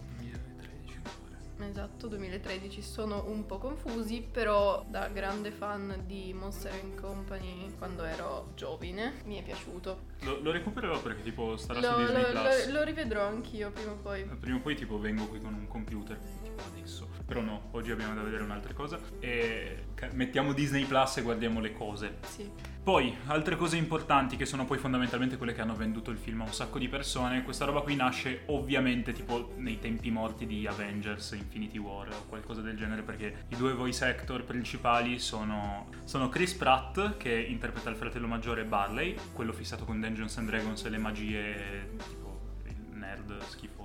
2013 1.63 1.67
ancora. 1.67 1.67
Esatto, 1.67 2.09
2013. 2.09 2.83
Sono 2.83 3.25
un 3.29 3.47
po' 3.47 3.59
confusi, 3.59 4.27
però 4.29 4.85
da 4.89 5.09
grande 5.09 5.51
fan 5.51 6.03
di 6.07 6.33
Monster 6.35 6.73
Company 7.01 7.73
quando 7.79 8.05
ero 8.05 8.53
giovane 8.55 9.23
mi 9.25 9.39
è 9.39 9.43
piaciuto. 9.43 10.11
Lo, 10.23 10.41
lo 10.41 10.51
recupererò 10.53 11.01
perché 11.01 11.23
tipo 11.23 11.57
starà 11.57 11.81
Lo, 11.81 11.87
su 11.93 11.97
Disney 12.05 12.23
lo- 12.23 12.29
Plus. 12.41 12.67
lo- 12.67 12.73
lo 12.79 12.85
rivedrò 12.85 13.27
anch'io 13.27 13.71
prima 13.71 13.93
o 13.93 13.97
poi. 13.97 14.25
Prima 14.25 14.57
o 14.57 14.61
poi 14.61 14.75
tipo 14.77 14.99
vengo 14.99 15.27
qui 15.27 15.41
con 15.41 15.55
un 15.55 15.67
computer, 15.69 16.19
tipo 16.43 16.63
adesso. 16.75 17.09
Però 17.27 17.41
no, 17.41 17.69
oggi 17.73 17.91
abbiamo 17.91 18.15
da 18.15 18.23
vedere 18.23 18.43
un'altra 18.43 18.73
cosa. 18.75 18.99
E 19.21 19.85
mettiamo 20.13 20.53
Disney 20.53 20.85
Plus 20.85 21.17
e 21.19 21.23
guardiamo 21.23 21.61
le 21.61 21.73
cose. 21.73 22.19
Sì. 22.27 22.51
Poi, 22.83 23.17
altre 23.27 23.55
cose 23.55 23.77
importanti 23.77 24.37
che 24.37 24.45
sono 24.45 24.65
poi 24.65 24.77
fondamentalmente 24.77 25.37
quelle 25.37 25.55
che 25.55 25.61
hanno 25.61 25.77
venduto 25.77 26.11
il 26.11 26.19
film 26.19 26.41
a 26.41 26.47
un 26.47 26.53
sacco 26.53 26.81
di 26.81 26.89
persone, 26.89 27.45
questa 27.45 27.65
roba 27.65 27.81
qui 27.83 27.95
nasce 27.95 28.43
ovviamente 28.47 29.13
tipo 29.13 29.53
nei 29.59 29.79
tempi 29.79 30.11
morti 30.11 30.47
di 30.47 30.67
Avengers, 30.67 31.31
Infinity 31.31 31.79
War 31.79 32.09
o 32.09 32.25
qualcosa 32.29 32.61
del 32.61 32.77
genere, 32.77 33.03
perché 33.03 33.45
i 33.51 33.57
due 33.57 33.73
voice 33.75 34.05
actor 34.05 34.43
principali 34.43 35.21
sono, 35.21 35.91
sono 36.03 36.29
Chris 36.29 36.55
Pratt, 36.55 37.17
che 37.19 37.33
interpreta 37.33 37.89
il 37.89 37.95
fratello 37.95 38.27
maggiore 38.27 38.65
Barley, 38.65 39.15
quello 39.33 39.53
fissato 39.53 39.85
con 39.85 40.01
Dungeons 40.01 40.37
and 40.39 40.49
Dragons 40.49 40.85
e 40.85 40.91
le 40.91 40.99
magie, 40.99 41.91
tipo 42.09 42.41
il 42.65 42.97
nerd 42.99 43.43
schifoso, 43.43 43.82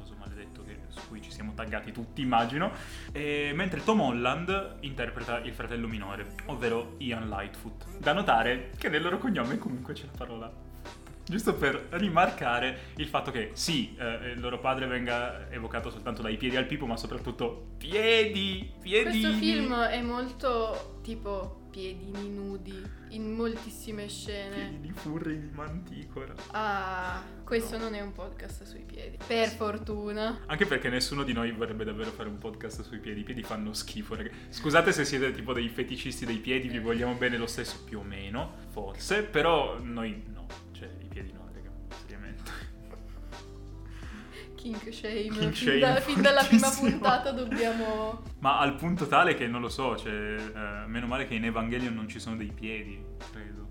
cui 1.18 1.22
ci 1.22 1.32
siamo 1.32 1.54
taggati 1.54 1.92
tutti, 1.92 2.22
immagino, 2.22 2.72
e 3.12 3.52
mentre 3.54 3.84
Tom 3.84 4.02
Holland 4.02 4.78
interpreta 4.82 5.40
il 5.40 5.54
fratello 5.54 5.88
minore, 5.88 6.36
ovvero 6.46 6.96
Ian 7.00 7.28
Lightfoot. 7.28 7.98
Da 7.98 8.14
notare 8.14 8.72
che 8.78 8.90
nel 8.90 9.02
loro 9.02 9.18
cognome 9.18 9.58
comunque 9.58 9.94
c'è 9.94 10.06
la 10.06 10.18
parola 10.18 10.66
Giusto 11.30 11.56
per 11.56 11.88
rimarcare 11.90 12.94
il 12.96 13.08
fatto 13.08 13.32
che 13.32 13.50
sì, 13.52 13.94
eh, 13.98 14.32
il 14.32 14.40
loro 14.40 14.60
padre 14.60 14.86
venga 14.86 15.52
evocato 15.52 15.90
soltanto 15.90 16.22
dai 16.22 16.38
piedi 16.38 16.56
al 16.56 16.66
pipo, 16.66 16.86
ma 16.86 16.96
soprattutto 16.96 17.72
piedi, 17.78 18.72
piedi. 18.80 19.20
Questo 19.20 19.38
film 19.38 19.76
è 19.76 20.02
molto 20.02 21.00
tipo 21.04 21.64
piedini 21.70 22.30
nudi 22.30 22.82
in 23.10 23.34
moltissime 23.34 24.08
scene. 24.08 24.56
Piedi 24.56 24.80
di 24.82 24.92
furri 24.92 25.40
di 25.40 25.50
manticora. 25.54 26.34
Ah, 26.52 27.24
questo 27.44 27.78
non 27.78 27.94
è 27.94 28.02
un 28.02 28.12
podcast 28.12 28.64
sui 28.64 28.84
piedi. 28.86 29.18
Per 29.26 29.48
fortuna. 29.50 30.42
Anche 30.46 30.66
perché 30.66 30.90
nessuno 30.90 31.24
di 31.24 31.34
noi 31.34 31.52
vorrebbe 31.52 31.84
davvero 31.84 32.12
fare 32.12 32.30
un 32.30 32.38
podcast 32.38 32.84
sui 32.84 33.00
piedi. 33.00 33.22
I 33.22 33.24
piedi 33.24 33.44
fanno 33.44 33.74
schifo. 33.74 34.16
raga. 34.16 34.30
Scusate 34.50 34.92
se 34.92 35.06
siete 35.06 35.32
tipo 35.32 35.54
dei 35.54 35.70
feticisti 35.70 36.26
dei 36.26 36.38
piedi, 36.38 36.68
vi 36.68 36.80
vogliamo 36.80 37.14
bene 37.14 37.38
lo 37.38 37.48
stesso, 37.48 37.84
più 37.84 38.00
o 38.00 38.04
meno, 38.04 38.54
forse. 38.70 39.24
Però 39.24 39.80
noi 39.80 40.24
Kink 44.58 44.92
shame. 44.92 45.30
Kink 45.30 45.54
fin, 45.54 45.54
shame 45.54 45.80
da- 45.80 46.00
fin 46.02 46.22
dalla 46.22 46.44
prima 46.44 46.70
puntata 46.70 47.32
dobbiamo. 47.32 48.24
Ma 48.40 48.60
al 48.60 48.76
punto 48.76 49.08
tale 49.08 49.36
che 49.36 49.48
non 49.48 49.62
lo 49.62 49.70
so, 49.70 49.96
cioè, 49.96 50.12
eh, 50.12 50.88
meno 50.88 51.06
male 51.06 51.28
che 51.28 51.36
in 51.36 51.46
Evangelion 51.46 51.94
non 51.94 52.08
ci 52.10 52.20
sono 52.20 52.36
dei 52.36 52.52
piedi, 52.52 53.00
credo. 53.32 53.68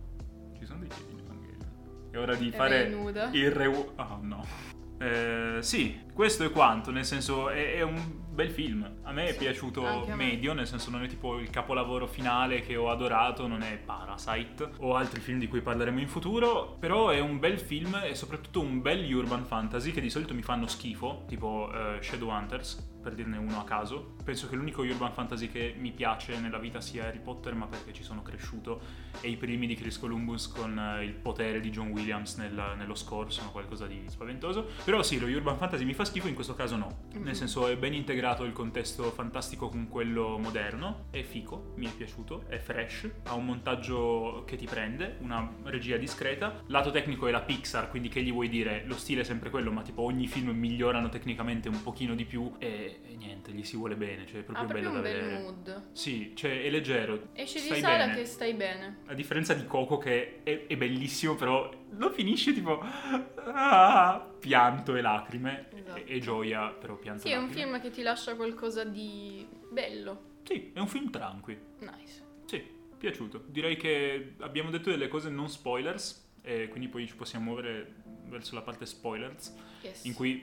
Ci 0.59 0.65
sono 0.65 0.79
dei 0.79 0.89
piedi 0.89 1.13
in 1.13 1.19
Evangelion. 1.19 2.11
È 2.13 2.19
ora 2.19 2.35
di 2.37 2.51
È 2.51 2.55
fare 2.55 2.85
il 3.33 3.51
re... 3.51 3.67
Oh 3.67 4.19
no. 4.23 4.76
Eh, 4.99 5.59
sì, 5.61 6.01
questo 6.15 6.45
è 6.45 6.51
quanto, 6.51 6.91
nel 6.91 7.05
senso 7.05 7.51
è, 7.51 7.75
è 7.75 7.83
un 7.83 8.25
bel 8.31 8.51
film. 8.51 8.99
A 9.03 9.13
me 9.13 9.27
è 9.29 9.33
Sì, 9.33 9.39
piaciuto 9.39 9.87
a 9.87 10.05
me. 10.07 10.15
medio, 10.15 10.53
nel 10.53 10.67
senso 10.67 10.91
non 10.91 11.03
è 11.03 11.07
tipo 11.07 11.39
il 11.39 11.51
capolavoro 11.51 12.07
finale 12.07 12.61
che 12.61 12.77
ho 12.77 12.91
adorato, 12.91 13.47
non 13.47 13.63
è 13.63 13.77
Parasite 13.79 14.71
o 14.79 14.95
altri 14.95 15.21
film 15.21 15.39
di 15.39 15.49
cui 15.49 15.61
parleremo 15.61 16.01
in 16.01 16.09
futuro, 16.09 16.77
però 16.79 17.09
è 17.11 17.21
un 17.21 17.39
bel 17.39 17.59
film 17.59 18.01
e 18.05 18.15
soprattutto 18.15 18.61
un 18.61 18.81
bel 18.81 19.13
urban 19.15 19.45
fantasy 19.45 19.91
che 19.91 20.01
di 20.01 20.11
solito 20.11 20.35
mi 20.35 20.43
fanno 20.43 20.67
schifo, 20.67 21.25
tipo 21.29 21.71
eh, 21.73 22.03
Shadowhunters, 22.03 22.95
per 23.07 23.15
dirne 23.15 23.37
uno 23.37 23.61
a 23.61 23.65
caso. 23.65 24.15
Penso 24.25 24.49
che 24.49 24.57
l'unico 24.57 24.83
urban 24.83 25.13
fantasy 25.13 25.49
che 25.49 25.77
mi 25.79 25.93
piace 25.93 26.41
nella 26.41 26.59
vita 26.59 26.81
sia 26.81 27.07
Harry 27.07 27.21
Potter, 27.21 27.55
ma 27.55 27.67
perché 27.67 27.93
ci 27.93 28.03
sono 28.03 28.21
cresciuto 28.21 28.81
e 29.21 29.29
i 29.29 29.37
primi 29.37 29.69
di 29.69 29.77
Chris 29.77 29.97
Columbus 29.97 30.49
con 30.49 30.77
eh, 30.77 31.05
il 31.05 31.13
potere 31.13 31.61
di 31.61 31.71
John 31.71 31.91
Williams 31.91 32.35
nel- 32.35 32.75
nello 32.77 32.97
score 32.97 33.31
sono 33.31 33.53
qualcosa 33.53 33.87
di 33.87 34.03
spaventoso. 34.09 34.67
Però 34.85 35.05
sì, 35.05 35.21
lo 35.21 35.29
urban 35.29 35.57
fantasy 35.57 35.85
mi 35.85 35.95
fa 35.95 36.05
schifo, 36.05 36.27
in 36.27 36.35
questo 36.35 36.57
caso 36.57 36.75
no. 36.75 37.05
Mhm. 37.15 37.23
Nel 37.23 37.37
senso 37.37 37.69
è 37.69 37.77
ben 37.77 37.95
integrato 37.95 38.43
il 38.43 38.53
contesto 38.53 39.05
fantastico 39.13 39.69
con 39.69 39.87
quello 39.89 40.37
moderno, 40.39 41.05
è 41.11 41.23
fico, 41.23 41.75
mi 41.77 41.87
è 41.87 41.91
piaciuto, 41.91 42.47
è 42.49 42.59
fresh, 42.59 43.09
ha 43.27 43.35
un 43.35 43.45
montaggio 43.45 44.43
che 44.47 44.57
ti 44.57 44.67
prende, 44.67 45.19
una 45.21 45.49
regia 45.63 45.97
discreta. 45.97 46.61
Lato 46.67 46.91
tecnico 46.91 47.29
è 47.29 47.31
la 47.31 47.41
Pixar, 47.41 47.89
quindi 47.89 48.09
che 48.09 48.21
gli 48.21 48.33
vuoi 48.33 48.49
dire? 48.49 48.83
Lo 48.85 48.97
stile 48.97 49.21
è 49.21 49.25
sempre 49.25 49.51
quello, 49.51 49.71
ma 49.71 49.83
tipo 49.83 50.03
ogni 50.03 50.27
film 50.27 50.51
migliorano 50.51 51.09
tecnicamente 51.09 51.69
un 51.69 51.81
pochino 51.85 52.17
di 52.17 52.25
più 52.25 52.53
e, 52.59 52.96
e 53.05 53.17
niente, 53.17 53.53
gli 53.53 53.63
si 53.65 53.77
vuole 53.77 53.97
bene, 53.97 54.27
cioè 54.27 54.41
è 54.41 54.43
proprio 54.43 54.65
Ha 54.65 54.69
proprio 54.69 54.91
bello 54.91 55.03
da 55.03 55.09
bel 55.09 55.21
vedere. 55.21 55.43
mood. 55.43 55.83
Sì, 55.93 56.33
cioè 56.35 56.63
è 56.63 56.71
leggero. 56.71 57.29
Esci 57.33 57.61
di 57.61 57.75
sala 57.81 58.07
bene. 58.07 58.15
che 58.15 58.25
stai 58.25 58.55
bene. 58.55 58.99
A 59.07 59.15
differenza 59.15 59.55
di 59.55 59.65
Coco 59.67 59.99
che 59.99 60.43
è, 60.43 60.67
è 60.67 60.77
bellissimo, 60.77 61.35
però 61.35 61.71
lo 61.91 62.11
finisce 62.11 62.53
tipo 62.53 62.81
ah, 62.81 64.27
pianto 64.39 64.95
e 64.97 65.01
lacrime 65.01 65.69
Esatto. 65.75 65.97
e, 65.99 66.05
e 66.07 66.19
gioia, 66.21 66.69
però 66.71 66.97
pianto 66.97 67.23
Sì, 67.23 67.29
e 67.31 67.35
è 67.35 67.37
un 67.37 67.49
film 67.51 67.81
che 67.81 67.91
ti 67.91 68.03
lascia 68.03 68.35
qualcosa 68.37 68.85
di 68.85 69.47
bello. 69.71 70.35
Sì, 70.45 70.71
è 70.75 70.79
un 70.79 70.89
film 70.89 71.11
tranqui. 71.11 71.59
Nice. 71.81 72.23
Sì, 72.47 72.63
piaciuto. 72.97 73.45
Direi 73.49 73.77
che 73.77 74.35
abbiamo 74.41 74.71
detto 74.71 74.91
delle 74.91 75.09
cose 75.09 75.29
non 75.31 75.49
spoilers 75.49 76.25
e 76.43 76.69
quindi 76.69 76.89
poi 76.89 77.07
ci 77.09 77.17
possiamo 77.17 77.47
muovere 77.47 77.95
verso 78.29 78.55
la 78.55 78.63
parte 78.63 78.87
spoilers 78.87 79.55
Yes. 79.83 80.05
in 80.05 80.15
cui 80.15 80.43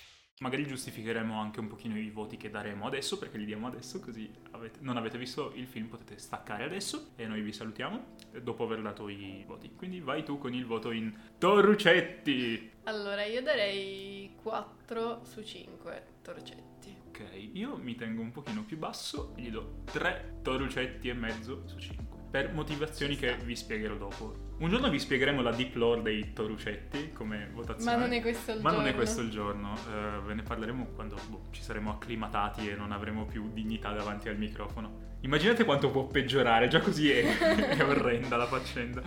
magari 0.41 0.65
giustificheremo 0.67 1.39
anche 1.39 1.59
un 1.59 1.67
pochino 1.67 1.97
i 1.97 2.09
voti 2.09 2.35
che 2.35 2.49
daremo 2.49 2.85
adesso 2.85 3.17
perché 3.17 3.37
li 3.37 3.45
diamo 3.45 3.67
adesso 3.67 3.99
così 3.99 4.29
avete- 4.51 4.79
non 4.81 4.97
avete 4.97 5.17
visto 5.17 5.51
il 5.55 5.67
film 5.67 5.87
potete 5.87 6.17
staccare 6.17 6.63
adesso 6.63 7.11
e 7.15 7.25
noi 7.27 7.41
vi 7.41 7.53
salutiamo 7.53 8.15
eh, 8.33 8.41
dopo 8.41 8.63
aver 8.63 8.81
dato 8.81 9.07
i 9.07 9.43
voti. 9.47 9.71
Quindi 9.75 9.99
vai 9.99 10.23
tu 10.23 10.37
con 10.37 10.53
il 10.53 10.65
voto 10.65 10.91
in 10.91 11.13
Torrucetti. 11.37 12.71
Allora, 12.83 13.23
io 13.25 13.41
darei 13.41 14.33
4 14.41 15.23
su 15.23 15.43
5 15.43 16.05
torcetti. 16.21 16.97
Ok, 17.07 17.49
io 17.53 17.77
mi 17.77 17.95
tengo 17.95 18.21
un 18.21 18.31
pochino 18.31 18.63
più 18.63 18.77
basso 18.77 19.33
e 19.35 19.41
gli 19.41 19.51
do 19.51 19.83
3 19.91 20.39
Torrucetti 20.41 21.09
e 21.09 21.13
mezzo 21.13 21.67
su 21.67 21.77
5. 21.77 22.19
Per 22.31 22.53
motivazioni 22.53 23.15
che 23.15 23.35
vi 23.37 23.55
spiegherò 23.55 23.95
dopo. 23.95 24.50
Un 24.61 24.69
giorno 24.69 24.89
vi 24.89 24.99
spiegheremo 24.99 25.41
la 25.41 25.49
deep 25.49 25.73
lore 25.73 26.03
dei 26.03 26.33
Torucetti 26.33 27.13
come 27.13 27.49
votazione. 27.51 27.97
Ma 27.97 27.99
non 27.99 28.13
è 28.13 28.21
questo 28.21 28.51
il 28.51 28.61
Ma 28.61 28.69
giorno. 28.69 28.77
non 28.77 28.87
è 28.87 28.95
questo 28.95 29.21
il 29.21 29.29
giorno, 29.31 29.75
eh, 29.75 30.19
ve 30.23 30.35
ne 30.35 30.43
parleremo 30.43 30.89
quando 30.93 31.17
boh, 31.29 31.45
ci 31.49 31.63
saremo 31.63 31.89
acclimatati 31.89 32.69
e 32.69 32.75
non 32.75 32.91
avremo 32.91 33.25
più 33.25 33.49
dignità 33.51 33.91
davanti 33.91 34.29
al 34.29 34.37
microfono. 34.37 35.17
Immaginate 35.21 35.65
quanto 35.65 35.89
può 35.89 36.05
peggiorare, 36.05 36.67
già 36.67 36.79
così 36.79 37.09
è, 37.09 37.23
è 37.75 37.83
orrenda 37.83 38.37
la 38.37 38.45
faccenda. 38.45 39.01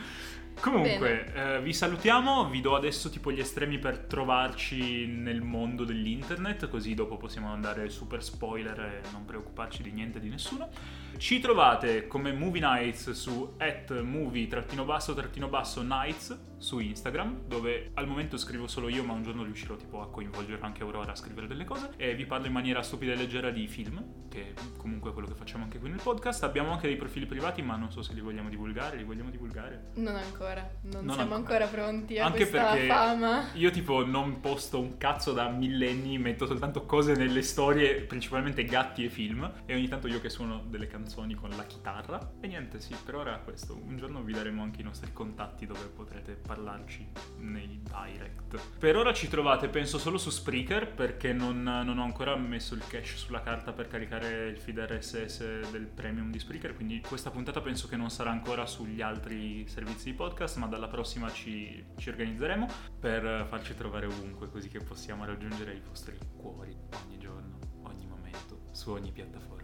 Comunque, 0.58 1.32
eh, 1.32 1.60
vi 1.62 1.72
salutiamo, 1.72 2.48
vi 2.48 2.60
do 2.60 2.74
adesso 2.74 3.08
tipo 3.08 3.30
gli 3.30 3.38
estremi 3.38 3.78
per 3.78 3.98
trovarci 3.98 5.06
nel 5.06 5.40
mondo 5.40 5.84
dell'internet, 5.84 6.68
così 6.68 6.94
dopo 6.94 7.16
possiamo 7.16 7.52
andare 7.52 7.90
super 7.90 8.24
spoiler 8.24 8.80
e 8.80 9.00
non 9.12 9.24
preoccuparci 9.24 9.84
di 9.84 9.92
niente 9.92 10.18
di 10.18 10.28
nessuno. 10.28 10.68
Ci 11.16 11.38
trovate 11.40 12.06
come 12.06 12.32
Movie 12.32 12.60
Nights 12.60 13.10
su 13.12 13.54
at 13.58 14.00
movie-basso-nights 14.02 16.52
su 16.58 16.78
Instagram, 16.78 17.42
dove 17.46 17.90
al 17.94 18.06
momento 18.06 18.36
scrivo 18.38 18.66
solo 18.66 18.88
io, 18.88 19.04
ma 19.04 19.12
un 19.12 19.22
giorno 19.22 19.42
riuscirò 19.44 19.76
tipo 19.76 20.00
a 20.00 20.08
coinvolgere 20.08 20.62
anche 20.62 20.82
Aurora 20.82 21.12
a 21.12 21.14
scrivere 21.14 21.46
delle 21.46 21.64
cose. 21.64 21.90
E 21.96 22.14
vi 22.14 22.24
parlo 22.24 22.46
in 22.46 22.52
maniera 22.52 22.82
stupida 22.82 23.12
e 23.12 23.16
leggera 23.16 23.50
di 23.50 23.66
film, 23.66 24.02
che 24.30 24.54
comunque 24.78 25.10
è 25.10 25.12
quello 25.12 25.28
che 25.28 25.34
facciamo 25.34 25.64
anche 25.64 25.78
qui 25.78 25.90
nel 25.90 26.00
podcast. 26.02 26.42
Abbiamo 26.44 26.72
anche 26.72 26.86
dei 26.86 26.96
profili 26.96 27.26
privati, 27.26 27.60
ma 27.60 27.76
non 27.76 27.90
so 27.92 28.00
se 28.02 28.14
li 28.14 28.20
vogliamo 28.20 28.48
divulgare. 28.48 28.96
Li 28.96 29.04
vogliamo 29.04 29.28
divulgare? 29.28 29.90
Non 29.96 30.16
ancora, 30.16 30.66
non, 30.84 31.04
Non 31.04 31.14
siamo 31.16 31.34
ancora. 31.34 31.64
ancora, 31.64 31.82
pronti 31.82 32.18
a 32.18 32.24
Anche 32.26 32.46
perché 32.46 32.86
fama. 32.86 33.48
io 33.52 33.70
tipo 33.70 34.04
non 34.06 34.40
posto 34.40 34.80
un 34.80 34.96
cazzo 34.96 35.32
da 35.32 35.48
millenni, 35.50 36.16
metto 36.18 36.46
soltanto 36.46 36.86
cose 36.86 37.14
nelle 37.14 37.42
storie, 37.42 38.00
principalmente 38.02 38.64
gatti 38.64 39.04
e 39.04 39.10
film, 39.10 39.50
e 39.66 39.74
ogni 39.74 39.88
tanto 39.88 40.08
io 40.08 40.20
che 40.20 40.30
suono 40.30 40.62
delle 40.66 40.86
canzoni 40.86 41.02
con 41.38 41.50
la 41.50 41.64
chitarra. 41.64 42.32
E 42.40 42.46
niente, 42.46 42.80
sì, 42.80 42.94
per 43.04 43.14
ora 43.14 43.40
è 43.40 43.44
questo. 43.44 43.74
Un 43.76 43.96
giorno 43.96 44.22
vi 44.22 44.32
daremo 44.32 44.62
anche 44.62 44.80
i 44.80 44.84
nostri 44.84 45.12
contatti 45.12 45.66
dove 45.66 45.86
potrete 45.86 46.32
parlarci 46.34 47.06
nei 47.38 47.80
direct. 47.82 48.60
Per 48.78 48.96
ora 48.96 49.12
ci 49.12 49.28
trovate, 49.28 49.68
penso, 49.68 49.98
solo 49.98 50.18
su 50.18 50.30
Spreaker 50.30 50.92
perché 50.92 51.32
non, 51.32 51.62
non 51.62 51.98
ho 51.98 52.02
ancora 52.02 52.36
messo 52.36 52.74
il 52.74 52.86
cache 52.86 53.16
sulla 53.16 53.42
carta 53.42 53.72
per 53.72 53.88
caricare 53.88 54.48
il 54.48 54.58
feed 54.58 54.78
RSS 54.78 55.70
del 55.70 55.86
premium 55.86 56.30
di 56.30 56.38
Spreaker, 56.38 56.74
quindi 56.74 57.00
questa 57.00 57.30
puntata 57.30 57.60
penso 57.60 57.88
che 57.88 57.96
non 57.96 58.10
sarà 58.10 58.30
ancora 58.30 58.66
sugli 58.66 59.00
altri 59.00 59.66
servizi 59.68 60.10
di 60.10 60.14
podcast, 60.14 60.56
ma 60.56 60.66
dalla 60.66 60.88
prossima 60.88 61.30
ci, 61.30 61.84
ci 61.96 62.08
organizzeremo 62.08 62.68
per 62.98 63.46
farci 63.48 63.74
trovare 63.74 64.06
ovunque, 64.06 64.50
così 64.50 64.68
che 64.68 64.80
possiamo 64.80 65.24
raggiungere 65.24 65.74
i 65.74 65.80
vostri 65.86 66.18
cuori 66.36 66.76
ogni 67.04 67.18
giorno, 67.18 67.58
ogni 67.82 68.06
momento, 68.06 68.68
su 68.72 68.90
ogni 68.90 69.12
piattaforma. 69.12 69.63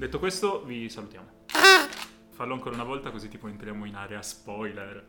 Detto 0.00 0.18
questo, 0.18 0.62
vi 0.64 0.88
salutiamo. 0.88 1.26
Fallo 2.30 2.54
ancora 2.54 2.74
una 2.74 2.84
volta 2.84 3.10
così 3.10 3.28
tipo 3.28 3.48
entriamo 3.48 3.84
in 3.84 3.94
area 3.94 4.22
spoiler. 4.22 5.08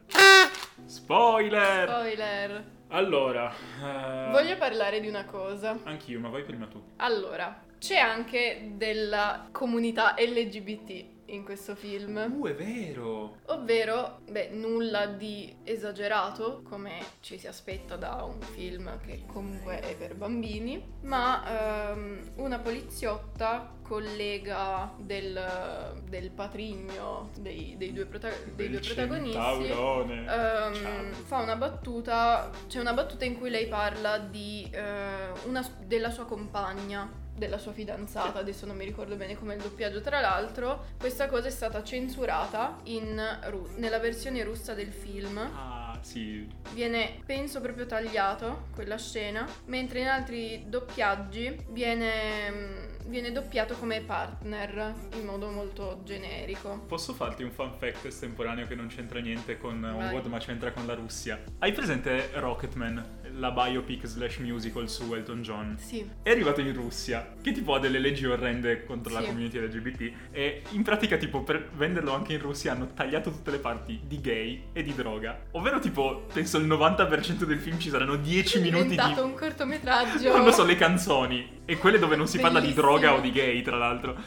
Spoiler! 0.84 1.88
Spoiler. 1.88 2.66
Allora, 2.90 3.54
eh, 3.82 4.32
Voglio 4.32 4.58
parlare 4.58 5.00
di 5.00 5.08
una 5.08 5.24
cosa. 5.24 5.80
anch'io, 5.84 6.20
ma 6.20 6.28
vai 6.28 6.44
prima 6.44 6.68
tu. 6.68 6.84
Allora, 6.98 7.64
c'è 7.80 8.00
anche 8.00 8.74
della 8.76 9.48
comunità 9.54 10.14
LGBT 10.18 11.21
in 11.32 11.44
questo 11.44 11.76
film. 11.76 12.18
Uh, 12.40 12.48
è 12.48 12.56
vero! 12.56 13.38
Ovvero, 13.48 14.20
beh, 14.30 14.50
nulla 14.50 15.08
di 15.08 15.54
esagerato, 15.64 16.62
come 16.64 17.00
ci 17.22 17.38
si 17.38 17.48
aspetta 17.48 17.96
da 17.96 18.24
un 18.24 18.40
film 18.42 19.00
che 19.02 19.24
comunque 19.28 19.80
è 19.80 19.96
per 19.96 20.16
bambini, 20.16 20.84
ma 21.02 21.92
ehm, 21.92 22.32
una 22.36 22.60
poliziotta, 22.60 23.80
collega 23.82 24.94
del, 24.98 26.02
del 26.08 26.32
patrigno 26.32 27.30
dei, 27.38 27.76
dei 27.78 27.92
due, 27.92 28.06
prota- 28.06 28.32
dei 28.56 28.70
due 28.70 28.80
protagonisti, 28.80 29.38
ehm, 29.68 31.12
fa 31.26 31.40
una 31.40 31.58
battuta, 31.58 32.50
c'è 32.68 32.80
una 32.80 32.94
battuta 32.94 33.26
in 33.26 33.38
cui 33.38 33.50
lei 33.50 33.68
parla 33.68 34.18
di, 34.18 34.66
eh, 34.72 35.32
una- 35.46 35.68
della 35.86 36.10
sua 36.10 36.26
compagna 36.26 37.20
della 37.36 37.58
sua 37.58 37.72
fidanzata, 37.72 38.40
adesso 38.40 38.66
non 38.66 38.76
mi 38.76 38.86
ricordo 38.86 39.16
bene 39.16 39.36
come 39.38 39.56
il 39.56 39.62
doppiaggio 39.62 40.02
tra 40.02 40.20
l'altro, 40.20 40.86
questa 41.00 41.28
cosa 41.28 41.48
è 41.48 41.52
stata 41.52 41.84
censurata 41.84 42.78
in 42.84 43.20
ru- 43.50 43.76
nella 43.78 44.00
versione 44.00 44.44
russa 44.44 44.74
del 44.74 44.92
film, 44.92 45.38
Ah, 45.38 45.98
sì. 46.02 46.48
viene 46.74 47.20
penso 47.26 47.62
proprio 47.62 47.86
tagliato 47.86 48.68
quella 48.74 48.98
scena, 48.98 49.48
mentre 49.66 50.02
in 50.02 50.08
altri 50.08 50.66
doppiaggi 50.68 51.66
viene, 51.70 52.90
viene 53.08 53.32
doppiato 53.32 53.76
come 53.76 54.02
partner 54.02 54.94
in 55.16 55.26
modo 55.26 55.50
molto 55.50 56.02
generico. 56.04 56.84
Posso 56.88 57.14
farti 57.14 57.44
un 57.44 57.52
fun 57.52 57.74
fact 57.78 58.06
estemporaneo 58.06 58.68
che 58.68 58.76
non 58.76 58.88
c'entra 58.88 59.20
niente 59.20 59.58
con 59.58 59.80
Vai. 59.82 59.92
Onward 59.94 60.26
ma 60.28 60.38
c'entra 60.38 60.72
con 60.72 60.86
la 60.86 60.94
Russia? 60.94 61.42
Hai 61.60 61.72
presente 61.72 62.30
Rocketman, 62.34 63.20
la 63.36 63.52
biopic 63.52 64.06
slash 64.06 64.38
musical 64.38 64.90
su 64.90 65.14
Elton 65.14 65.42
John? 65.42 65.76
Sì, 65.80 66.08
È 66.22 66.30
arrivato 66.30 66.62
in 66.62 66.74
Russia, 66.74 67.34
che 67.42 67.52
tipo 67.52 67.74
ha 67.76 67.80
delle 67.80 68.00
leggi 68.00 68.26
orrende 68.26 68.84
contro 68.86 69.14
la 69.14 69.20
Sì. 69.22 69.26
community 69.28 69.60
LGBT 69.60 70.12
e 70.32 70.62
in 70.72 70.84
pratica 70.84 71.18
tipo 71.18 71.44
per 71.44 71.70
venderlo 71.76 72.14
anche 72.14 72.34
in 72.34 72.40
Russia 72.40 72.72
hanno 72.74 72.92
tagliato 72.94 73.32
tutte 73.32 73.52
le 73.52 73.58
parti 73.60 74.00
di 74.06 74.20
gay 74.22 74.64
e 74.74 74.84
di 74.84 74.94
droga. 74.94 75.40
Ovvero 75.52 75.80
tipo, 75.80 76.26
penso 76.34 76.58
il 76.58 76.68
90% 76.68 77.44
del 77.46 77.60
film 77.60 77.80
ci 77.80 77.90
saranno 77.90 78.16
10 78.16 78.58
è 78.58 78.62
minuti 78.62 78.84
di... 78.84 78.90
diventato 78.90 79.26
un 79.26 79.34
cortometraggio. 79.36 80.32
Non 80.32 80.44
lo 80.46 80.52
so, 80.52 80.64
le 80.66 80.76
canzoni. 80.76 81.60
E 81.66 81.78
quelle 81.78 82.00
dove 82.00 82.16
non 82.16 82.28
si 82.28 82.38
parla 82.40 82.60
di 82.60 82.68
Bellissimo. 82.68 82.88
droga 82.98 83.14
o 83.14 83.20
di 83.22 83.32
gay, 83.32 83.62
tra 83.62 83.78
l'altro. 83.78 84.18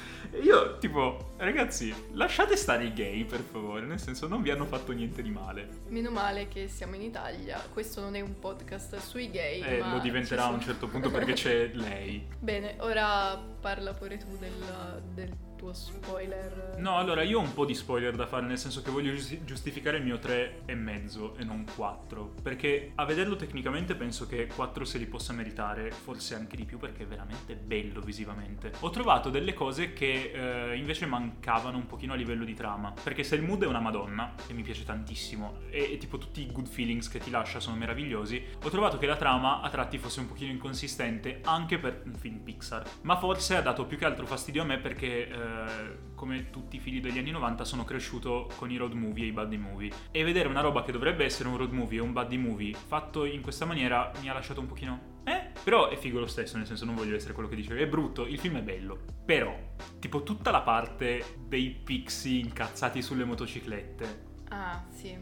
Io, 0.43 0.79
tipo, 0.79 1.35
ragazzi, 1.37 1.95
lasciate 2.13 2.57
stare 2.57 2.85
i 2.85 2.93
gay, 2.93 3.25
per 3.25 3.41
favore. 3.41 3.87
Nel 3.87 4.01
senso, 4.01 4.27
non 4.27 4.43
vi 4.43 4.51
hanno 4.51 4.65
fatto 4.65 4.93
niente 4.93 5.23
di 5.23 5.31
male. 5.31 5.69
Meno 5.89 6.11
male 6.11 6.49
che 6.49 6.69
siamo 6.69 6.95
in 6.95 7.03
Italia, 7.03 7.63
questo 7.73 8.01
non 8.01 8.15
è 8.15 8.21
un 8.21 8.39
podcast 8.39 8.97
sui 8.99 9.31
gay. 9.31 9.61
Eh, 9.61 9.79
lo 9.79 9.99
diventerà 9.99 10.45
a 10.45 10.51
un 10.51 10.61
certo 10.61 10.89
punto 10.89 11.11
perché 11.11 11.33
c'è 11.35 11.71
lei. 11.75 12.27
Bene, 12.39 12.77
ora 12.81 13.37
parla 13.61 13.93
pure 13.95 14.17
tu 14.17 14.37
del, 14.39 15.03
del 15.15 15.37
tuo 15.65 15.73
spoiler. 15.73 16.75
No, 16.77 16.99
allora 16.99 17.23
io 17.23 17.39
ho 17.39 17.43
un 17.43 17.55
po' 17.55 17.65
di 17.65 17.75
spoiler 17.75 18.15
da 18.15 18.27
fare, 18.27 18.45
nel 18.45 18.59
senso 18.59 18.83
che 18.83 18.91
voglio 18.91 19.15
giusti- 19.15 19.43
giustificare 19.45 19.97
il 19.97 20.05
mio 20.05 20.19
3 20.19 20.63
e 20.67 20.75
mezzo 20.75 21.35
e 21.37 21.45
non 21.45 21.65
4. 21.75 22.35
Perché 22.43 22.93
a 22.97 23.05
vederlo 23.07 23.37
tecnicamente 23.37 23.95
penso 23.95 24.27
che 24.27 24.47
4 24.47 24.85
se 24.85 24.99
li 24.99 25.07
possa 25.07 25.33
meritare, 25.33 25.91
forse 25.91 26.35
anche 26.35 26.57
di 26.57 26.67
più 26.67 26.77
perché 26.77 27.05
è 27.05 27.07
veramente 27.07 27.55
bello 27.55 28.01
visivamente. 28.01 28.73
Ho 28.81 28.91
trovato 28.91 29.31
delle 29.31 29.55
cose 29.55 29.95
che 29.95 30.33
eh, 30.73 30.77
invece 30.77 31.07
mancavano 31.07 31.79
un 31.79 31.87
pochino 31.87 32.13
a 32.13 32.17
livello 32.17 32.45
di 32.45 32.55
trama. 32.55 32.93
Perché 33.03 33.25
se 33.25 33.37
il 33.37 33.43
mood 33.43 33.63
è 33.63 33.67
una 33.67 33.81
madonna, 33.81 34.35
e 34.47 34.53
mi 34.53 34.63
piace 34.63 34.85
tantissimo, 34.85 35.61
e, 35.71 35.93
e 35.93 35.97
tipo 35.97 36.19
tutti 36.19 36.43
i 36.43 36.53
good 36.53 36.67
feelings 36.67 37.09
che 37.09 37.21
ti 37.21 37.31
lascia 37.31 37.59
sono 37.59 37.77
meravigliosi, 37.77 38.43
ho 38.63 38.69
trovato 38.69 38.99
che 38.99 39.07
la 39.07 39.17
trama 39.17 39.63
a 39.63 39.71
tratti 39.71 39.97
fosse 39.97 40.21
un 40.21 40.29
pochino 40.29 40.51
inconsistente 40.53 41.41
anche 41.45 41.79
per 41.79 42.03
un 42.05 42.15
film 42.15 42.41
Pixar. 42.41 42.83
Ma 43.03 43.17
forse 43.17 43.57
ha 43.57 43.63
dato 43.63 43.87
più 43.87 43.97
che 43.97 44.05
altro 44.05 44.27
fastidio 44.27 44.61
a 44.61 44.65
me 44.67 44.79
perché, 44.79 45.29
eh, 45.29 45.54
come 46.15 46.51
tutti 46.51 46.77
i 46.77 46.81
figli 46.81 47.01
degli 47.01 47.19
anni 47.19 47.31
90, 47.31 47.65
sono 47.65 47.85
cresciuto 47.85 48.49
con 48.57 48.71
i 48.71 48.77
road 48.77 48.93
movie 48.93 49.25
e 49.25 49.27
i 49.29 49.33
buddy 49.33 49.57
movie. 49.57 49.93
E 50.11 50.25
vedere 50.25 50.49
una 50.49 50.61
roba 50.61 50.83
che 50.83 50.93
dovrebbe 50.93 51.25
essere 51.25 51.49
un 51.49 51.57
road 51.57 51.73
movie 51.73 51.99
e 51.99 52.03
un 52.03 52.13
buddy 52.13 52.37
movie 52.37 52.75
fatto 52.75 53.25
in 53.25 53.41
questa 53.41 53.65
maniera 53.65 54.11
mi 54.21 54.29
ha 54.29 54.33
lasciato 54.33 54.61
un 54.61 54.67
pochino... 54.67 55.13
Eh? 55.25 55.53
Però 55.63 55.89
è 55.89 55.97
figo 55.97 56.21
lo 56.21 56.27
stesso, 56.27 56.57
nel 56.57 56.67
senso 56.67 56.85
non 56.85 56.95
voglio 56.95 57.17
essere 57.17 57.33
quello 57.33 57.49
che 57.49 57.57
dice 57.57 57.77
è 57.77 57.87
brutto, 57.87 58.27
il 58.27 58.39
film 58.39 58.59
è 58.59 58.63
bello. 58.63 58.99
Però, 59.25 59.57
tipo 59.99 60.23
tutta 60.23 60.51
la 60.51 60.61
parte 60.61 61.39
dei 61.47 61.71
pixie 61.71 62.41
incazzati 62.41 63.01
sulle 63.01 63.25
motociclette, 63.25 64.33
Ah, 64.51 64.85
sì. 64.89 65.17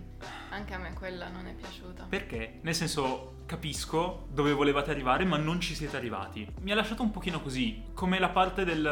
Anche 0.50 0.74
a 0.74 0.78
me 0.78 0.92
quella 0.92 1.28
non 1.28 1.46
è 1.46 1.54
piaciuta. 1.54 2.04
perché? 2.04 2.58
Nel 2.62 2.74
senso, 2.74 3.42
capisco 3.46 4.26
dove 4.30 4.52
volevate 4.52 4.90
arrivare, 4.90 5.24
ma 5.24 5.38
non 5.38 5.58
ci 5.58 5.74
siete 5.74 5.96
arrivati. 5.96 6.46
Mi 6.60 6.70
ha 6.70 6.74
lasciato 6.74 7.02
un 7.02 7.10
pochino 7.10 7.40
così, 7.40 7.82
come 7.94 8.18
la 8.18 8.28
parte 8.28 8.64
del, 8.64 8.82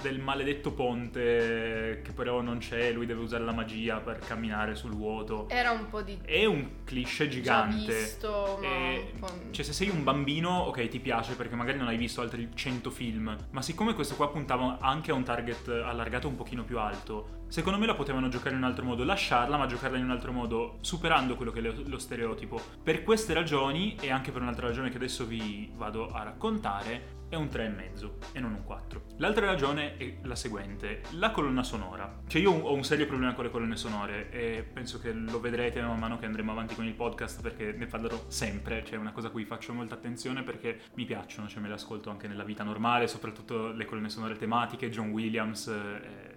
del 0.00 0.18
maledetto 0.18 0.72
ponte 0.72 2.00
che 2.02 2.12
però 2.12 2.40
non 2.40 2.58
c'è, 2.58 2.92
lui 2.92 3.06
deve 3.06 3.22
usare 3.22 3.44
la 3.44 3.52
magia 3.52 3.98
per 3.98 4.18
camminare 4.18 4.74
sul 4.74 4.92
vuoto. 4.92 5.48
Era 5.48 5.70
un 5.70 5.88
po' 5.88 6.02
di 6.02 6.18
È 6.24 6.44
un 6.44 6.84
cliché 6.84 7.28
già 7.28 7.68
gigante. 7.68 7.94
visto, 7.94 8.58
ma 8.60 8.68
E, 8.68 9.12
cioè, 9.50 9.64
se 9.64 9.72
sei 9.72 9.88
un 9.88 10.02
bambino, 10.02 10.50
ok, 10.60 10.88
ti 10.88 11.00
piace 11.00 11.34
perché 11.34 11.54
magari 11.54 11.78
non 11.78 11.88
hai 11.88 11.96
visto 11.96 12.20
altri 12.20 12.48
100 12.52 12.90
film. 12.90 13.36
Ma 13.50 13.62
siccome 13.62 13.94
questo 13.94 14.14
qua 14.16 14.28
puntava 14.28 14.78
anche 14.80 15.10
a 15.10 15.14
un 15.14 15.24
target 15.24 15.68
allargato 15.68 16.28
un 16.28 16.36
pochino 16.36 16.64
più 16.64 16.78
alto, 16.78 17.44
secondo 17.48 17.78
me 17.78 17.86
la 17.86 17.94
potevano 17.94 18.28
giocare 18.28 18.50
in 18.50 18.62
un 18.62 18.64
altro 18.64 18.84
modo. 18.84 19.04
Lasciarla, 19.04 19.56
ma 19.56 19.66
giocarla 19.66 19.98
in 19.98 20.04
un 20.04 20.10
altro 20.10 20.32
modo, 20.32 20.78
superando 20.80 21.36
quello 21.36 21.50
che 21.50 21.60
è 21.60 21.62
lo 21.62 21.98
stereotipo. 21.98 22.60
Per 22.82 23.02
queste 23.02 23.34
ragioni, 23.34 23.96
e 24.00 24.10
anche 24.10 24.30
per 24.30 24.42
un'altra 24.42 24.66
ragione 24.68 24.90
che 24.90 24.96
adesso 24.96 25.26
vi 25.26 25.70
vado 25.74 26.10
a 26.10 26.22
raccontare, 26.22 27.18
è 27.30 27.36
un 27.36 27.46
3,5 27.46 28.10
e 28.32 28.40
non 28.40 28.52
un 28.52 28.64
4. 28.64 29.02
L'altra 29.18 29.46
ragione 29.46 29.96
è 29.96 30.16
la 30.22 30.34
seguente, 30.34 31.02
la 31.12 31.30
colonna 31.30 31.62
sonora. 31.62 32.22
Cioè 32.26 32.42
io 32.42 32.50
ho 32.50 32.74
un 32.74 32.82
serio 32.82 33.06
problema 33.06 33.34
con 33.34 33.44
le 33.44 33.50
colonne 33.50 33.76
sonore 33.76 34.30
e 34.30 34.68
penso 34.70 34.98
che 34.98 35.12
lo 35.12 35.38
vedrete 35.38 35.80
man 35.80 35.98
mano 35.98 36.18
che 36.18 36.26
andremo 36.26 36.50
avanti 36.50 36.74
con 36.74 36.84
il 36.84 36.94
podcast 36.94 37.40
perché 37.40 37.72
ne 37.72 37.86
parlerò 37.86 38.24
sempre, 38.26 38.84
cioè 38.84 38.96
è 38.96 38.98
una 38.98 39.12
cosa 39.12 39.28
a 39.28 39.30
cui 39.30 39.44
faccio 39.44 39.72
molta 39.72 39.94
attenzione 39.94 40.42
perché 40.42 40.80
mi 40.94 41.04
piacciono, 41.04 41.48
cioè 41.48 41.62
me 41.62 41.68
le 41.68 41.74
ascolto 41.74 42.10
anche 42.10 42.26
nella 42.26 42.44
vita 42.44 42.64
normale, 42.64 43.06
soprattutto 43.06 43.70
le 43.70 43.84
colonne 43.84 44.08
sonore 44.08 44.36
tematiche, 44.36 44.90
John 44.90 45.10
Williams, 45.10 45.68
eh, 45.68 46.29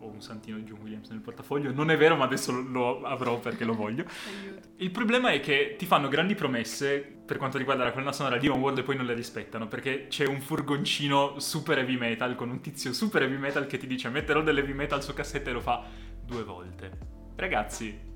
ho 0.00 0.08
un 0.08 0.20
santino 0.20 0.56
di 0.56 0.64
John 0.64 0.80
Williams 0.80 1.10
nel 1.10 1.20
portafoglio, 1.20 1.72
non 1.72 1.90
è 1.90 1.96
vero 1.96 2.16
ma 2.16 2.24
adesso 2.24 2.52
lo- 2.52 3.02
avrò 3.02 3.38
perché 3.38 3.64
lo 3.64 3.74
voglio. 3.74 4.04
Il 4.76 4.90
problema 4.90 5.30
è 5.30 5.40
che 5.40 5.74
ti 5.78 5.86
fanno 5.86 6.08
grandi 6.08 6.34
promesse 6.34 6.98
per 7.00 7.36
quanto 7.36 7.58
riguarda 7.58 7.84
la 7.84 7.92
colonna 7.92 8.12
sonora 8.12 8.38
di 8.38 8.48
Onward 8.48 8.78
e 8.78 8.82
poi 8.82 8.96
non 8.96 9.06
le 9.06 9.14
rispettano 9.14 9.68
perché 9.68 10.06
c'è 10.08 10.26
un 10.26 10.40
furgoncino 10.40 11.38
super 11.38 11.78
heavy 11.78 11.96
metal 11.96 12.34
con 12.34 12.48
un 12.50 12.60
tizio 12.60 12.92
super 12.92 13.22
heavy 13.22 13.36
metal 13.36 13.66
che 13.66 13.76
ti 13.78 13.86
dice 13.86 14.08
metterò 14.08 14.42
dell'heavy 14.42 14.72
metal 14.72 15.02
su 15.02 15.12
cassetta 15.12 15.50
e 15.50 15.52
lo 15.52 15.60
fa 15.60 15.84
due 16.24 16.44
volte. 16.44 16.98
Ragazzi, 17.36 18.09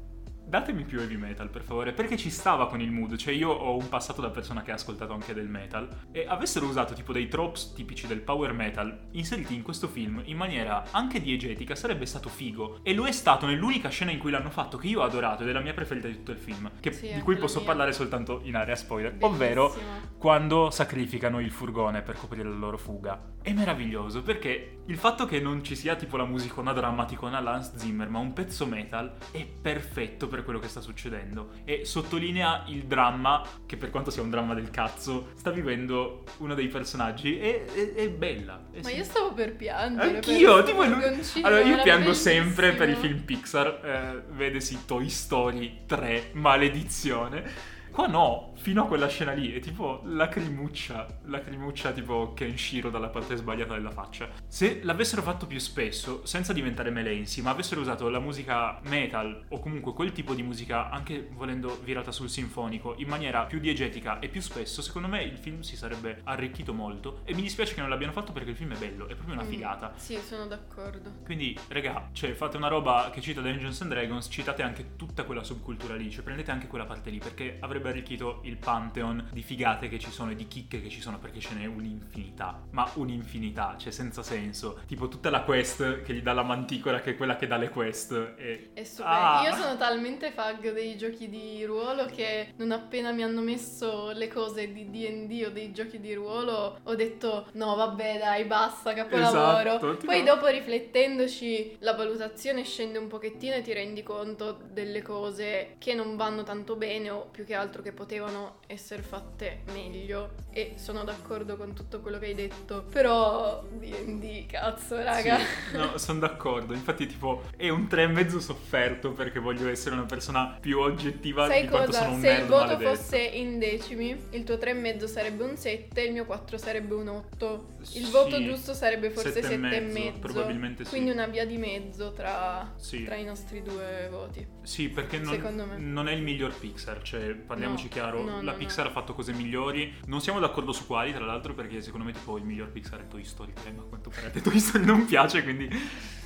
datemi 0.46 0.84
più 0.84 1.00
heavy 1.00 1.16
metal 1.16 1.48
per 1.48 1.62
favore 1.62 1.92
perché 1.92 2.16
ci 2.16 2.30
stava 2.30 2.66
con 2.68 2.80
il 2.80 2.90
mood, 2.90 3.16
cioè 3.16 3.32
io 3.34 3.50
ho 3.50 3.76
un 3.76 3.88
passato 3.88 4.20
da 4.20 4.30
persona 4.30 4.62
che 4.62 4.70
ha 4.70 4.74
ascoltato 4.74 5.12
anche 5.12 5.34
del 5.34 5.48
metal 5.48 5.88
e 6.12 6.26
avessero 6.28 6.66
usato 6.66 6.94
tipo 6.94 7.12
dei 7.12 7.28
tropes 7.28 7.72
tipici 7.72 8.06
del 8.06 8.20
power 8.20 8.52
metal 8.52 9.06
inseriti 9.12 9.54
in 9.54 9.62
questo 9.62 9.88
film 9.88 10.20
in 10.24 10.36
maniera 10.36 10.84
anche 10.90 11.20
diegetica 11.20 11.74
sarebbe 11.74 12.06
stato 12.06 12.28
figo 12.28 12.80
e 12.82 12.94
lo 12.94 13.06
è 13.06 13.12
stato 13.12 13.46
nell'unica 13.46 13.88
scena 13.88 14.10
in 14.10 14.18
cui 14.18 14.30
l'hanno 14.30 14.50
fatto 14.50 14.76
che 14.76 14.86
io 14.88 15.00
ho 15.00 15.04
adorato 15.04 15.42
ed 15.42 15.48
è 15.48 15.52
la 15.52 15.60
mia 15.60 15.72
preferita 15.74 16.06
di 16.08 16.14
tutto 16.16 16.30
il 16.32 16.38
film 16.38 16.70
che- 16.80 16.92
Sì, 16.92 17.12
di 17.12 17.20
cui 17.20 17.36
posso 17.36 17.58
mia. 17.58 17.66
parlare 17.66 17.92
soltanto 17.92 18.40
in 18.44 18.54
area 18.56 18.74
spoiler 18.76 19.16
ovvero 19.20 19.68
Bellissima. 19.68 20.00
quando 20.18 20.70
sacrificano 20.70 21.40
il 21.40 21.50
furgone 21.50 22.02
per 22.02 22.16
coprire 22.16 22.48
la 22.48 22.54
loro 22.54 22.76
fuga. 22.78 23.32
È 23.42 23.52
meraviglioso 23.52 24.22
perché 24.22 24.78
il 24.86 24.96
fatto 24.96 25.26
che 25.26 25.38
non 25.40 25.62
ci 25.62 25.76
sia 25.76 25.96
tipo 25.96 26.16
la 26.16 26.24
musicona 26.24 26.72
drammaticona 26.72 27.40
Lance 27.40 27.72
Zimmer, 27.76 28.08
ma 28.08 28.18
un 28.18 28.32
pezzo 28.32 28.64
metal 28.66 29.12
è 29.30 29.44
perfetto 29.44 30.26
per 30.34 30.42
quello 30.42 30.58
che 30.58 30.66
sta 30.66 30.80
succedendo 30.80 31.50
e 31.64 31.84
sottolinea 31.84 32.64
il 32.66 32.84
dramma, 32.84 33.46
che 33.66 33.76
per 33.76 33.90
quanto 33.90 34.10
sia 34.10 34.20
un 34.22 34.30
dramma 34.30 34.54
del 34.54 34.70
cazzo, 34.70 35.28
sta 35.36 35.50
vivendo 35.50 36.24
uno 36.38 36.54
dei 36.54 36.66
personaggi 36.66 37.38
e 37.38 37.64
è, 37.66 37.94
è 37.94 38.08
bella. 38.10 38.66
È 38.72 38.80
Ma 38.82 38.88
sì- 38.88 38.96
io 38.96 39.04
stavo 39.04 39.32
per 39.32 39.54
piangere. 39.54 40.16
Anch'io, 40.16 40.54
per 40.56 40.64
tipo, 40.64 40.82
allora 40.82 41.60
io 41.62 41.80
piango 41.82 42.06
bellissimo. 42.06 42.34
sempre 42.34 42.72
per 42.72 42.88
i 42.88 42.94
film 42.96 43.20
Pixar, 43.20 43.80
eh, 43.84 44.32
vedesi 44.32 44.84
Toy 44.84 45.08
Story 45.08 45.82
3, 45.86 46.30
maledizione. 46.32 47.72
Qua 47.94 48.08
no, 48.08 48.50
fino 48.56 48.82
a 48.82 48.86
quella 48.88 49.06
scena 49.06 49.30
lì, 49.30 49.52
è 49.52 49.60
tipo 49.60 50.00
lacrimuccia, 50.02 51.20
lacrimuccia 51.26 51.92
tipo 51.92 52.32
Kenshiro 52.34 52.90
dalla 52.90 53.06
parte 53.06 53.36
sbagliata 53.36 53.74
della 53.74 53.92
faccia. 53.92 54.28
Se 54.48 54.80
l'avessero 54.82 55.22
fatto 55.22 55.46
più 55.46 55.60
spesso, 55.60 56.26
senza 56.26 56.52
diventare 56.52 56.90
Melensi, 56.90 57.40
ma 57.40 57.50
avessero 57.50 57.80
usato 57.80 58.08
la 58.08 58.18
musica 58.18 58.80
metal 58.86 59.44
o 59.50 59.60
comunque 59.60 59.92
quel 59.92 60.10
tipo 60.10 60.34
di 60.34 60.42
musica, 60.42 60.90
anche 60.90 61.28
volendo 61.34 61.78
virata 61.84 62.10
sul 62.10 62.28
sinfonico, 62.28 62.96
in 62.98 63.06
maniera 63.06 63.44
più 63.44 63.60
diegetica 63.60 64.18
e 64.18 64.26
più 64.28 64.40
spesso, 64.40 64.82
secondo 64.82 65.06
me 65.06 65.22
il 65.22 65.38
film 65.38 65.60
si 65.60 65.76
sarebbe 65.76 66.20
arricchito 66.24 66.74
molto. 66.74 67.20
E 67.22 67.32
mi 67.32 67.42
dispiace 67.42 67.74
che 67.74 67.80
non 67.80 67.90
l'abbiano 67.90 68.12
fatto 68.12 68.32
perché 68.32 68.50
il 68.50 68.56
film 68.56 68.74
è 68.74 68.76
bello, 68.76 69.04
è 69.06 69.14
proprio 69.14 69.34
una 69.34 69.44
Mm, 69.44 69.48
figata. 69.48 69.92
Sì, 69.94 70.18
sono 70.18 70.48
d'accordo. 70.48 71.12
Quindi, 71.24 71.56
regà, 71.68 72.08
cioè, 72.10 72.32
fate 72.32 72.56
una 72.56 72.66
roba 72.66 73.10
che 73.12 73.20
cita 73.20 73.40
Dungeons 73.40 73.82
and 73.82 73.90
Dragons, 73.92 74.26
citate 74.28 74.62
anche 74.62 74.96
tutta 74.96 75.22
quella 75.22 75.44
subcultura 75.44 75.94
lì, 75.94 76.10
cioè 76.10 76.24
prendete 76.24 76.50
anche 76.50 76.66
quella 76.66 76.86
parte 76.86 77.10
lì, 77.10 77.18
perché 77.18 77.58
avrebbe 77.60 77.82
arricchito 77.90 78.40
il 78.44 78.56
pantheon 78.56 79.28
di 79.32 79.42
figate 79.42 79.88
che 79.88 79.98
ci 79.98 80.10
sono 80.10 80.30
e 80.30 80.34
di 80.34 80.46
chicche 80.46 80.80
che 80.80 80.88
ci 80.88 81.00
sono, 81.00 81.18
perché 81.18 81.40
ce 81.40 81.54
n'è 81.54 81.66
un'infinità. 81.66 82.62
Ma 82.70 82.90
un'infinità, 82.94 83.76
cioè 83.78 83.92
senza 83.92 84.22
senso. 84.22 84.80
Tipo 84.86 85.08
tutta 85.08 85.30
la 85.30 85.42
quest 85.42 86.02
che 86.02 86.14
gli 86.14 86.22
dà 86.22 86.32
la 86.32 86.42
manticora, 86.42 87.00
che 87.00 87.10
è 87.10 87.16
quella 87.16 87.36
che 87.36 87.46
dà 87.46 87.56
le 87.56 87.68
quest. 87.68 88.34
E... 88.36 88.70
È 88.72 88.84
super. 88.84 89.12
Ah! 89.12 89.42
Io 89.44 89.54
sono 89.54 89.76
talmente 89.76 90.30
fag 90.30 90.72
dei 90.72 90.96
giochi 90.96 91.28
di 91.28 91.64
ruolo 91.64 92.06
che 92.06 92.52
non 92.56 92.72
appena 92.72 93.12
mi 93.12 93.22
hanno 93.22 93.40
messo 93.40 94.10
le 94.12 94.28
cose 94.28 94.72
di 94.72 94.90
DD 94.90 95.44
o 95.46 95.50
dei 95.50 95.72
giochi 95.72 96.00
di 96.00 96.14
ruolo 96.14 96.78
ho 96.82 96.94
detto 96.94 97.48
no 97.52 97.74
vabbè 97.74 98.18
dai 98.18 98.44
basta 98.44 98.92
capolavoro. 98.92 99.76
Esatto, 99.76 99.96
Poi 100.04 100.22
dopo 100.22 100.46
riflettendoci 100.46 101.76
la 101.80 101.94
valutazione 101.94 102.64
scende 102.64 102.98
un 102.98 103.08
pochettino 103.08 103.54
e 103.54 103.62
ti 103.62 103.72
rendi 103.72 104.02
conto 104.02 104.58
delle 104.70 105.02
cose 105.02 105.76
che 105.78 105.94
non 105.94 106.16
vanno 106.16 106.42
tanto 106.42 106.76
bene 106.76 107.10
o 107.10 107.26
più 107.30 107.44
che 107.44 107.54
altro 107.54 107.73
che 107.82 107.92
potevano 107.92 108.58
essere 108.66 109.02
fatte 109.02 109.62
meglio 109.72 110.32
e 110.50 110.74
sono 110.76 111.04
d'accordo 111.04 111.56
con 111.56 111.72
tutto 111.74 112.00
quello 112.00 112.18
che 112.18 112.26
hai 112.26 112.34
detto. 112.34 112.84
Però 112.90 113.62
D&D 113.70 114.46
cazzo 114.46 114.96
raga. 115.02 115.38
Sì, 115.38 115.76
no, 115.76 115.96
sono 115.98 116.18
d'accordo. 116.20 116.72
Infatti, 116.74 117.06
tipo, 117.06 117.42
è 117.56 117.68
un 117.68 117.86
3,5 117.90 118.38
sofferto 118.38 119.12
perché 119.12 119.38
voglio 119.38 119.68
essere 119.68 119.94
una 119.94 120.04
persona 120.04 120.56
più 120.60 120.78
oggettiva 120.78 121.46
Sai 121.46 121.62
di 121.62 121.68
quanto 121.68 121.90
cosa? 121.90 122.02
sono 122.02 122.14
un 122.14 122.20
Se 122.20 122.28
il 122.28 122.34
nerd 122.34 122.48
voto 122.48 122.64
maledetto. 122.64 122.94
fosse 122.94 123.18
in 123.18 123.58
decimi, 123.58 124.16
il 124.30 124.44
tuo 124.44 124.54
3,5 124.56 125.04
sarebbe 125.06 125.42
un 125.44 125.56
7, 125.56 126.00
il 126.02 126.12
mio 126.12 126.24
4 126.24 126.58
sarebbe 126.58 126.94
un 126.94 127.08
8. 127.08 127.72
Il 127.92 128.04
Sì, 128.04 128.10
voto 128.10 128.42
giusto 128.42 128.72
sarebbe 128.72 129.10
forse 129.10 129.32
sette 129.42 129.54
e 129.54 129.58
7,5. 129.58 129.92
mezzo, 129.92 130.18
probabilmente 130.20 130.84
sì. 130.84 130.90
Quindi 130.90 131.10
una 131.10 131.26
via 131.26 131.44
di 131.46 131.58
mezzo 131.58 132.12
tra, 132.12 132.72
Sì. 132.76 133.04
tra 133.04 133.16
i 133.16 133.24
nostri 133.24 133.62
due 133.62 134.08
voti. 134.10 134.46
Sì, 134.62 134.88
perché 134.88 135.22
Secondo 135.22 135.66
non, 135.66 135.76
me. 135.76 135.82
non 135.84 136.08
è 136.08 136.12
il 136.12 136.22
miglior 136.22 136.54
Pixar, 136.54 137.02
cioè 137.02 137.34
parliamoci 137.64 137.84
No, 137.84 137.90
chiaro, 137.90 138.24
no, 138.24 138.42
la 138.42 138.52
no, 138.52 138.58
Pixar 138.58 138.86
ha 138.86 138.90
fatto 138.90 139.14
cose 139.14 139.32
migliori, 139.32 139.94
non 140.06 140.20
siamo 140.20 140.38
d'accordo 140.38 140.72
su 140.72 140.86
quali 140.86 141.12
tra 141.12 141.24
l'altro 141.24 141.54
perché 141.54 141.80
secondo 141.82 142.04
me 142.04 142.12
tipo 142.12 142.36
il 142.36 142.44
miglior 142.44 142.70
Pixar 142.70 143.00
è 143.00 143.08
Toy 143.08 143.24
Story 143.24 143.52
3, 143.52 143.72
ma 143.72 143.82
a 143.82 143.84
quanto 143.84 144.10
pare 144.10 144.30
Toy 144.40 144.58
Story 144.58 144.84
non 144.84 145.04
piace, 145.06 145.42
quindi 145.42 145.68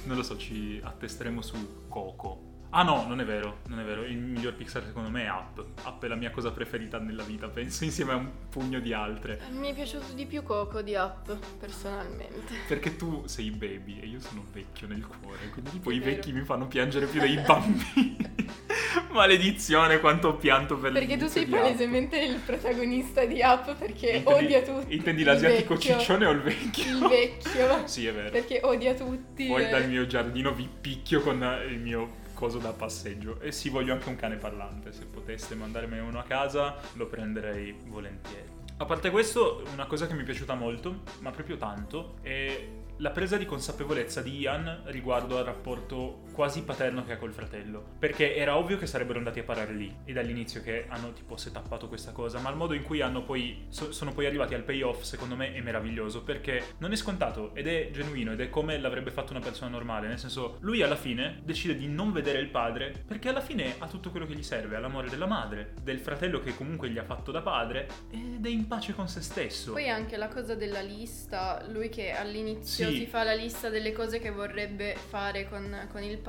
non 0.04 0.16
lo 0.16 0.22
so, 0.22 0.36
ci 0.36 0.80
attesteremo 0.82 1.40
su 1.42 1.86
Coco. 1.88 2.47
Ah 2.70 2.82
no, 2.82 3.06
non 3.08 3.18
è 3.18 3.24
vero, 3.24 3.60
non 3.68 3.80
è 3.80 3.82
vero, 3.82 4.04
il 4.04 4.18
miglior 4.18 4.52
Pixar 4.52 4.84
secondo 4.84 5.08
me 5.08 5.24
è 5.24 5.30
Up. 5.30 5.64
Up 5.84 6.04
è 6.04 6.08
la 6.08 6.16
mia 6.16 6.30
cosa 6.30 6.50
preferita 6.50 6.98
nella 6.98 7.22
vita, 7.22 7.48
penso, 7.48 7.84
insieme 7.84 8.12
a 8.12 8.16
un 8.16 8.28
pugno 8.50 8.78
di 8.78 8.92
altre. 8.92 9.40
Mi 9.52 9.70
è 9.70 9.74
piaciuto 9.74 10.12
di 10.12 10.26
più 10.26 10.42
Coco 10.42 10.82
di 10.82 10.94
Up, 10.94 11.34
personalmente. 11.58 12.54
Perché 12.66 12.96
tu 12.96 13.22
sei 13.26 13.50
baby 13.50 14.00
e 14.00 14.06
io 14.06 14.20
sono 14.20 14.44
vecchio 14.52 14.86
nel 14.86 15.06
cuore, 15.06 15.48
quindi 15.50 15.70
tipo 15.70 15.90
i 15.90 15.98
vecchi 15.98 16.30
mi 16.32 16.42
fanno 16.44 16.66
piangere 16.66 17.06
più 17.06 17.20
dei 17.20 17.38
bambini. 17.38 18.16
Maledizione 19.12 19.98
quanto 20.00 20.28
ho 20.28 20.36
pianto 20.36 20.76
per 20.76 20.92
Perché 20.92 21.16
tu 21.16 21.26
sei 21.26 21.44
Up. 21.44 21.50
palesemente 21.50 22.18
il 22.20 22.36
protagonista 22.44 23.24
di 23.24 23.40
Up 23.42 23.74
perché 23.76 24.10
Intendi- 24.10 24.44
odia 24.44 24.62
tutti. 24.62 24.94
Intendi 24.94 25.22
l'asiatico 25.24 25.74
vecchio. 25.74 25.98
ciccione 25.98 26.26
o 26.26 26.30
il 26.32 26.40
vecchio? 26.42 26.84
Il 26.84 27.08
vecchio. 27.08 27.86
sì, 27.86 28.06
è 28.06 28.12
vero. 28.12 28.30
Perché 28.30 28.60
odia 28.62 28.94
tutti. 28.94 29.46
Poi 29.46 29.64
e- 29.64 29.68
dal 29.70 29.88
mio 29.88 30.06
giardino 30.06 30.52
vi 30.52 30.68
picchio 30.80 31.20
con 31.22 31.42
il 31.68 31.78
mio 31.78 32.26
coso 32.38 32.58
da 32.58 32.72
passeggio. 32.72 33.40
E 33.40 33.50
sì, 33.50 33.68
voglio 33.68 33.92
anche 33.92 34.08
un 34.08 34.14
cane 34.14 34.36
parlante. 34.36 34.92
Se 34.92 35.06
poteste 35.06 35.56
mandarmene 35.56 36.00
uno 36.00 36.20
a 36.20 36.22
casa, 36.22 36.76
lo 36.92 37.06
prenderei 37.06 37.76
volentieri. 37.86 38.48
A 38.76 38.84
parte 38.84 39.10
questo, 39.10 39.64
una 39.72 39.86
cosa 39.86 40.06
che 40.06 40.14
mi 40.14 40.20
è 40.20 40.24
piaciuta 40.24 40.54
molto, 40.54 41.02
ma 41.18 41.32
proprio 41.32 41.56
tanto, 41.56 42.18
è 42.22 42.68
la 42.98 43.10
presa 43.10 43.36
di 43.36 43.44
consapevolezza 43.44 44.22
di 44.22 44.38
Ian 44.38 44.82
riguardo 44.84 45.36
al 45.36 45.44
rapporto 45.44 46.20
quasi 46.38 46.62
paterno 46.62 47.04
che 47.04 47.14
ha 47.14 47.16
col 47.16 47.32
fratello. 47.32 47.84
Perché 47.98 48.36
era 48.36 48.56
ovvio 48.56 48.78
che 48.78 48.86
sarebbero 48.86 49.18
andati 49.18 49.40
a 49.40 49.42
parare 49.42 49.72
lì, 49.72 49.92
e 50.04 50.12
dall'inizio 50.12 50.62
che 50.62 50.84
hanno 50.86 51.12
tipo 51.12 51.36
setappato 51.36 51.88
questa 51.88 52.12
cosa, 52.12 52.38
ma 52.38 52.48
il 52.50 52.54
modo 52.54 52.74
in 52.74 52.84
cui 52.84 53.00
hanno 53.00 53.24
poi, 53.24 53.64
so- 53.70 53.90
sono 53.90 54.12
poi 54.12 54.26
arrivati 54.26 54.54
al 54.54 54.62
payoff 54.62 55.02
secondo 55.02 55.34
me 55.34 55.52
è 55.52 55.60
meraviglioso, 55.60 56.22
perché 56.22 56.74
non 56.78 56.92
è 56.92 56.96
scontato 56.96 57.56
ed 57.56 57.66
è 57.66 57.90
genuino 57.90 58.30
ed 58.30 58.40
è 58.40 58.50
come 58.50 58.78
l'avrebbe 58.78 59.10
fatto 59.10 59.32
una 59.32 59.40
persona 59.42 59.68
normale, 59.68 60.06
nel 60.06 60.20
senso 60.20 60.58
lui 60.60 60.80
alla 60.80 60.94
fine 60.94 61.40
decide 61.42 61.76
di 61.76 61.88
non 61.88 62.12
vedere 62.12 62.38
il 62.38 62.50
padre 62.50 62.94
perché 63.04 63.30
alla 63.30 63.40
fine 63.40 63.74
ha 63.78 63.88
tutto 63.88 64.12
quello 64.12 64.24
che 64.24 64.34
gli 64.34 64.44
serve, 64.44 64.76
ha 64.76 64.78
l'amore 64.78 65.08
della 65.08 65.26
madre, 65.26 65.74
del 65.82 65.98
fratello 65.98 66.38
che 66.38 66.54
comunque 66.54 66.88
gli 66.88 66.98
ha 66.98 67.04
fatto 67.04 67.32
da 67.32 67.42
padre 67.42 67.88
ed 68.12 68.46
è 68.46 68.48
in 68.48 68.68
pace 68.68 68.94
con 68.94 69.08
se 69.08 69.22
stesso. 69.22 69.72
Poi 69.72 69.88
anche 69.88 70.16
la 70.16 70.28
cosa 70.28 70.54
della 70.54 70.82
lista, 70.82 71.64
lui 71.68 71.88
che 71.88 72.12
all'inizio 72.12 72.90
Sì. 72.90 72.98
si 72.98 73.06
fa 73.06 73.24
la 73.24 73.34
lista 73.34 73.68
delle 73.70 73.90
cose 73.90 74.20
che 74.20 74.30
vorrebbe 74.30 74.94
fare 75.08 75.48
con, 75.48 75.88
con 75.90 76.00
il 76.04 76.18
padre, 76.18 76.27